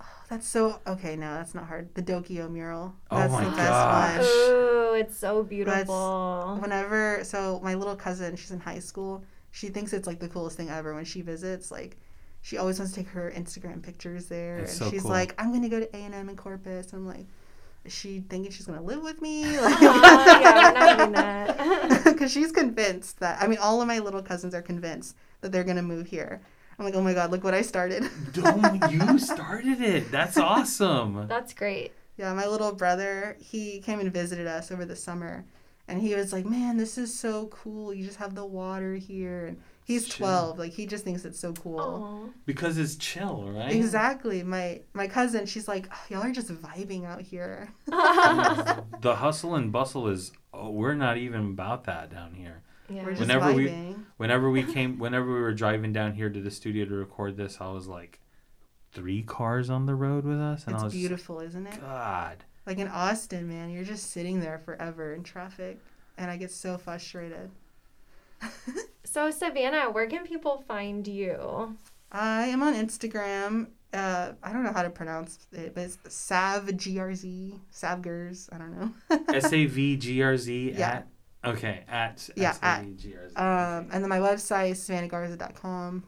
Oh, 0.00 0.04
that's 0.28 0.46
so 0.48 0.80
okay. 0.86 1.16
No, 1.16 1.34
that's 1.34 1.54
not 1.54 1.66
hard. 1.66 1.94
The 1.94 2.02
Dokio 2.02 2.50
mural. 2.50 2.94
Oh 3.10 3.16
That's 3.18 3.32
my 3.32 3.44
the 3.44 3.50
best 3.50 3.68
gosh. 3.70 4.16
one. 4.18 4.26
Ooh, 4.26 4.94
it's 4.94 5.16
so 5.16 5.42
beautiful. 5.42 6.58
Whenever, 6.60 7.22
so 7.24 7.60
my 7.62 7.74
little 7.74 7.96
cousin, 7.96 8.36
she's 8.36 8.50
in 8.50 8.60
high 8.60 8.78
school. 8.80 9.24
She 9.50 9.68
thinks 9.68 9.92
it's 9.92 10.06
like 10.06 10.20
the 10.20 10.28
coolest 10.28 10.56
thing 10.56 10.68
ever 10.70 10.94
when 10.94 11.04
she 11.04 11.22
visits. 11.22 11.70
Like, 11.70 11.96
she 12.42 12.58
always 12.58 12.78
wants 12.78 12.94
to 12.94 13.00
take 13.00 13.08
her 13.12 13.32
Instagram 13.34 13.82
pictures 13.82 14.26
there, 14.26 14.58
It's 14.58 14.72
and 14.78 14.78
so 14.86 14.90
she's 14.90 15.02
cool. 15.02 15.10
like, 15.10 15.34
"I'm 15.40 15.52
gonna 15.52 15.68
go 15.68 15.80
to 15.80 15.96
A 15.96 15.98
and 16.00 16.14
M 16.14 16.28
in 16.28 16.36
Corpus." 16.36 16.92
I'm 16.92 17.06
like, 17.06 17.26
"Is 17.86 17.94
she 17.94 18.20
thinking 18.28 18.50
she's 18.50 18.66
gonna 18.66 18.82
live 18.82 19.02
with 19.02 19.20
me?" 19.22 19.44
Oh, 19.56 19.78
yeah, 19.80 20.54
we're 20.54 20.72
not 20.72 20.76
having 20.76 21.12
that. 21.12 22.04
Because 22.04 22.32
she's 22.32 22.52
convinced 22.52 23.20
that. 23.20 23.42
I 23.42 23.46
mean, 23.46 23.58
all 23.58 23.80
of 23.80 23.88
my 23.88 23.98
little 23.98 24.22
cousins 24.22 24.54
are 24.54 24.62
convinced 24.62 25.16
that 25.40 25.52
they're 25.52 25.64
gonna 25.64 25.82
move 25.82 26.06
here. 26.06 26.40
I'm 26.78 26.84
like, 26.84 26.94
"Oh 26.94 27.02
my 27.02 27.14
god, 27.14 27.30
look 27.30 27.44
what 27.44 27.54
I 27.54 27.62
started." 27.62 28.08
Don't 28.32 28.90
you 28.90 29.18
started 29.18 29.80
it? 29.80 30.10
That's 30.10 30.36
awesome. 30.36 31.26
That's 31.28 31.54
great. 31.54 31.92
Yeah, 32.16 32.32
my 32.32 32.46
little 32.46 32.72
brother, 32.72 33.36
he 33.38 33.80
came 33.80 34.00
and 34.00 34.12
visited 34.12 34.46
us 34.46 34.70
over 34.70 34.84
the 34.84 34.96
summer. 34.96 35.44
And 35.88 36.00
he 36.00 36.14
was 36.14 36.32
like, 36.32 36.44
Man, 36.46 36.76
this 36.76 36.98
is 36.98 37.16
so 37.16 37.46
cool. 37.46 37.94
You 37.94 38.04
just 38.04 38.18
have 38.18 38.34
the 38.34 38.44
water 38.44 38.94
here. 38.94 39.46
And 39.46 39.60
he's 39.86 40.06
Chill. 40.06 40.26
12. 40.26 40.58
Like, 40.58 40.72
he 40.72 40.84
just 40.86 41.04
thinks 41.04 41.24
it's 41.24 41.38
so 41.40 41.52
cool. 41.54 41.80
Oh. 41.80 42.30
Because 42.44 42.76
it's 42.76 42.96
chill, 42.96 43.48
right? 43.50 43.72
Exactly. 43.72 44.42
My 44.42 44.82
my 44.92 45.06
cousin, 45.06 45.46
she's 45.46 45.66
like, 45.68 45.88
oh, 45.90 46.00
Y'all 46.10 46.22
are 46.22 46.32
just 46.32 46.48
vibing 46.48 47.06
out 47.06 47.22
here. 47.22 47.72
the 47.86 49.14
hustle 49.16 49.54
and 49.54 49.72
bustle 49.72 50.08
is. 50.08 50.32
Oh, 50.52 50.70
we're 50.70 50.94
not 50.94 51.16
even 51.18 51.40
about 51.52 51.84
that 51.84 52.10
down 52.10 52.34
here. 52.34 52.62
yeah. 52.88 53.04
We're 53.04 53.10
just 53.10 53.20
Whenever 53.22 53.52
we- 53.52 53.66
vibing. 53.68 54.04
Whenever 54.16 54.50
we 54.50 54.62
came, 54.74 54.98
whenever 54.98 55.26
we 55.32 55.40
were 55.40 55.52
driving 55.54 55.92
down 55.92 56.14
here 56.14 56.30
to 56.30 56.40
the 56.40 56.50
studio 56.50 56.84
to 56.86 56.94
record 56.94 57.36
this, 57.36 57.58
I 57.60 57.68
was 57.70 57.86
like, 57.86 58.20
three 58.92 59.22
cars 59.22 59.68
on 59.68 59.84
the 59.86 59.94
road 59.94 60.24
with 60.24 60.40
us, 60.40 60.64
and 60.66 60.74
I 60.74 60.78
It's 60.78 60.84
was 60.84 60.92
beautiful, 60.94 61.40
isn't 61.40 61.66
it? 61.66 61.80
God. 61.80 62.44
Like 62.64 62.78
in 62.78 62.88
Austin, 62.88 63.46
man, 63.48 63.70
you're 63.70 63.84
just 63.84 64.10
sitting 64.10 64.40
there 64.40 64.58
forever 64.58 65.12
in 65.14 65.22
traffic. 65.22 65.78
And 66.18 66.30
I 66.30 66.38
get 66.38 66.50
so 66.50 66.78
frustrated. 66.78 67.50
So, 69.04 69.30
Savannah, 69.30 69.90
where 69.90 70.06
can 70.08 70.24
people 70.26 70.62
find 70.68 71.06
you? 71.08 71.74
I 72.12 72.46
am 72.48 72.62
on 72.62 72.74
Instagram. 72.74 73.68
Uh, 73.94 74.32
I 74.42 74.52
don't 74.52 74.62
know 74.62 74.72
how 74.74 74.82
to 74.82 74.90
pronounce 74.90 75.46
it, 75.52 75.74
but 75.74 75.84
it's 75.84 75.96
SavGRZ, 76.06 77.58
Savgers. 77.72 78.48
I 78.52 78.58
don't 78.58 78.78
know. 78.78 78.92
S 79.34 79.50
A 79.52 79.64
V 79.64 79.96
G 79.96 80.22
R 80.22 80.36
Z 80.36 80.74
Yeah. 80.76 80.90
at. 80.90 81.06
Okay, 81.50 81.84
at 81.88 82.28
Yeah, 82.36 82.50
S 82.50 82.58
at. 82.62 82.80
A 82.82 82.84
V 82.84 82.94
G 82.94 83.14
R 83.16 83.28
Z. 83.30 83.36
Um, 83.36 83.88
and 83.92 84.02
then 84.04 84.08
my 84.08 84.18
website 84.18 84.72
is 84.72 84.80
savannahgarza.com. 84.86 86.04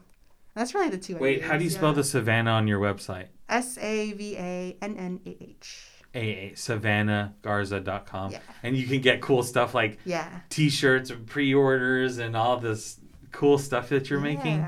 That's 0.53 0.75
really 0.75 0.89
the 0.89 0.97
two. 0.97 1.15
I 1.17 1.19
Wait, 1.19 1.43
how 1.43 1.53
do 1.53 1.59
you 1.59 1.63
use, 1.65 1.75
spell 1.75 1.89
yeah. 1.89 1.95
the 1.95 2.03
Savannah 2.03 2.51
on 2.51 2.67
your 2.67 2.79
website? 2.79 3.27
S 3.47 3.77
A 3.79 4.11
V 4.13 4.35
A 4.37 4.77
N 4.81 4.95
N 4.97 5.19
A 5.25 5.29
H. 5.41 5.98
A 6.15 6.51
SavannahGarza.com. 6.55 8.31
Yeah. 8.31 8.39
And 8.63 8.75
you 8.75 8.87
can 8.87 9.01
get 9.01 9.21
cool 9.21 9.43
stuff 9.43 9.73
like 9.73 9.99
Yeah. 10.05 10.27
t-shirts 10.49 11.09
and 11.09 11.25
pre-orders 11.27 12.17
and 12.17 12.35
all 12.35 12.57
this 12.57 12.99
cool 13.31 13.57
stuff 13.57 13.89
that 13.89 14.09
you're 14.09 14.19
making. 14.19 14.65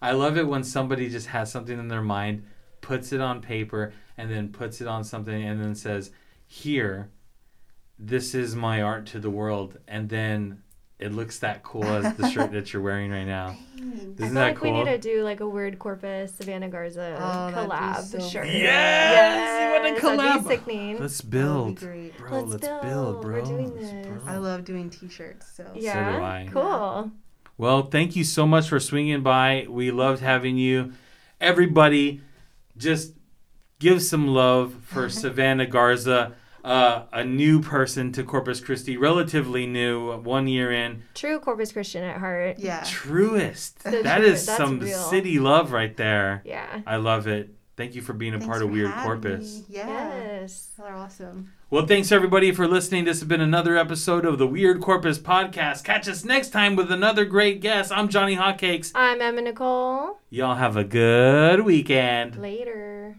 I 0.00 0.12
love 0.12 0.36
it 0.36 0.46
when 0.46 0.64
somebody 0.64 1.08
just 1.08 1.28
has 1.28 1.50
something 1.50 1.78
in 1.78 1.88
their 1.88 2.02
mind, 2.02 2.44
puts 2.80 3.12
it 3.12 3.20
on 3.20 3.40
paper, 3.40 3.92
and 4.18 4.30
then 4.30 4.48
puts 4.50 4.80
it 4.80 4.88
on 4.88 5.04
something 5.04 5.42
and 5.42 5.62
then 5.62 5.74
says, 5.74 6.10
Here, 6.46 7.10
this 7.98 8.34
is 8.34 8.54
my 8.54 8.82
art 8.82 9.06
to 9.06 9.20
the 9.20 9.30
world. 9.30 9.78
And 9.88 10.08
then 10.08 10.62
it 11.02 11.12
looks 11.12 11.38
that 11.40 11.62
cool 11.62 11.84
as 11.84 12.14
the 12.16 12.28
shirt 12.30 12.52
that 12.52 12.72
you're 12.72 12.82
wearing 12.82 13.10
right 13.10 13.24
now. 13.26 13.56
Thanks. 13.76 14.00
I 14.00 14.04
Isn't 14.04 14.16
feel 14.16 14.28
that 14.34 14.40
like 14.54 14.60
we 14.62 14.70
need 14.70 14.84
to 14.84 14.98
do 14.98 15.22
like 15.24 15.40
a 15.40 15.48
weird 15.48 15.78
corpus 15.78 16.32
Savannah 16.34 16.68
Garza 16.68 17.16
Oh, 17.18 17.52
collab 17.54 18.02
so 18.02 18.20
shirt. 18.20 18.44
cool. 18.44 18.52
Yes, 18.54 19.60
you 19.60 19.82
want 19.82 19.96
to 19.98 20.02
That'd 20.06 20.20
collab? 20.20 20.42
be 20.42 20.48
sickening. 20.56 20.98
Let's 21.00 21.18
That 21.20 21.24
would 21.26 21.30
build, 21.30 21.80
be 21.80 21.86
great. 21.86 22.16
bro. 22.18 22.30
Let's 22.30 22.50
Let's, 22.50 22.66
build. 22.68 22.82
build. 22.82 23.22
bro. 23.22 23.34
We're 23.40 23.44
doing 23.44 23.74
this. 23.74 23.90
build. 24.06 24.20
I 24.26 24.36
love 24.38 24.64
doing 24.64 24.88
t-shirts. 24.90 25.46
So 25.56 25.66
yeah. 25.74 26.16
do 26.18 26.22
I. 26.24 26.48
Cool. 26.52 27.10
Well, 27.58 27.82
thank 27.82 28.16
you 28.16 28.24
so 28.24 28.46
much 28.46 28.68
for 28.68 28.78
swinging 28.80 29.22
by. 29.22 29.66
We 29.68 29.90
loved 29.90 30.20
having 30.22 30.56
you. 30.56 30.92
Everybody, 31.40 32.20
just 32.76 33.14
give 33.80 34.00
some 34.02 34.28
love 34.28 34.74
for 34.82 35.08
Savannah 35.22 35.66
Garza, 35.66 36.34
uh, 36.64 37.04
a 37.12 37.24
new 37.24 37.60
person 37.60 38.12
to 38.12 38.22
Corpus 38.24 38.60
Christi, 38.60 38.96
relatively 38.96 39.66
new, 39.66 40.12
one 40.18 40.46
year 40.48 40.70
in. 40.72 41.02
True 41.14 41.38
Corpus 41.40 41.72
Christian 41.72 42.04
at 42.04 42.18
heart. 42.18 42.58
yeah. 42.58 42.82
Truest. 42.86 43.82
So 43.82 44.02
that 44.02 44.18
true. 44.18 44.26
is 44.26 44.46
That's 44.46 44.56
some 44.56 44.78
real. 44.80 44.98
city 44.98 45.38
love 45.38 45.72
right 45.72 45.96
there. 45.96 46.42
Yeah. 46.44 46.82
I 46.86 46.96
love 46.96 47.26
it. 47.26 47.50
Thank 47.74 47.94
you 47.94 48.02
for 48.02 48.12
being 48.12 48.34
a 48.34 48.38
Thanks 48.38 48.46
part 48.50 48.62
of 48.62 48.70
Weird 48.70 48.92
Corpus. 48.92 49.60
me. 49.60 49.64
Yeah. 49.76 49.88
Yes. 49.88 50.68
They're 50.78 50.94
awesome. 50.94 51.52
Well, 51.70 51.86
thanks 51.86 52.12
everybody 52.12 52.52
for 52.52 52.68
listening. 52.68 53.06
This 53.06 53.20
has 53.20 53.26
been 53.26 53.40
another 53.40 53.78
episode 53.78 54.26
of 54.26 54.36
the 54.38 54.46
Weird 54.46 54.82
Corpus 54.82 55.18
podcast. 55.18 55.82
Catch 55.82 56.06
us 56.06 56.22
next 56.22 56.50
time 56.50 56.76
with 56.76 56.92
another 56.92 57.24
great 57.24 57.62
guest. 57.62 57.90
I'm 57.90 58.08
Johnny 58.10 58.36
Hotcakes. 58.36 58.92
I'm 58.94 59.22
Emma 59.22 59.40
Nicole. 59.40 60.18
Y'all 60.28 60.56
have 60.56 60.76
a 60.76 60.84
good 60.84 61.64
weekend. 61.64 62.36
Later. 62.40 63.16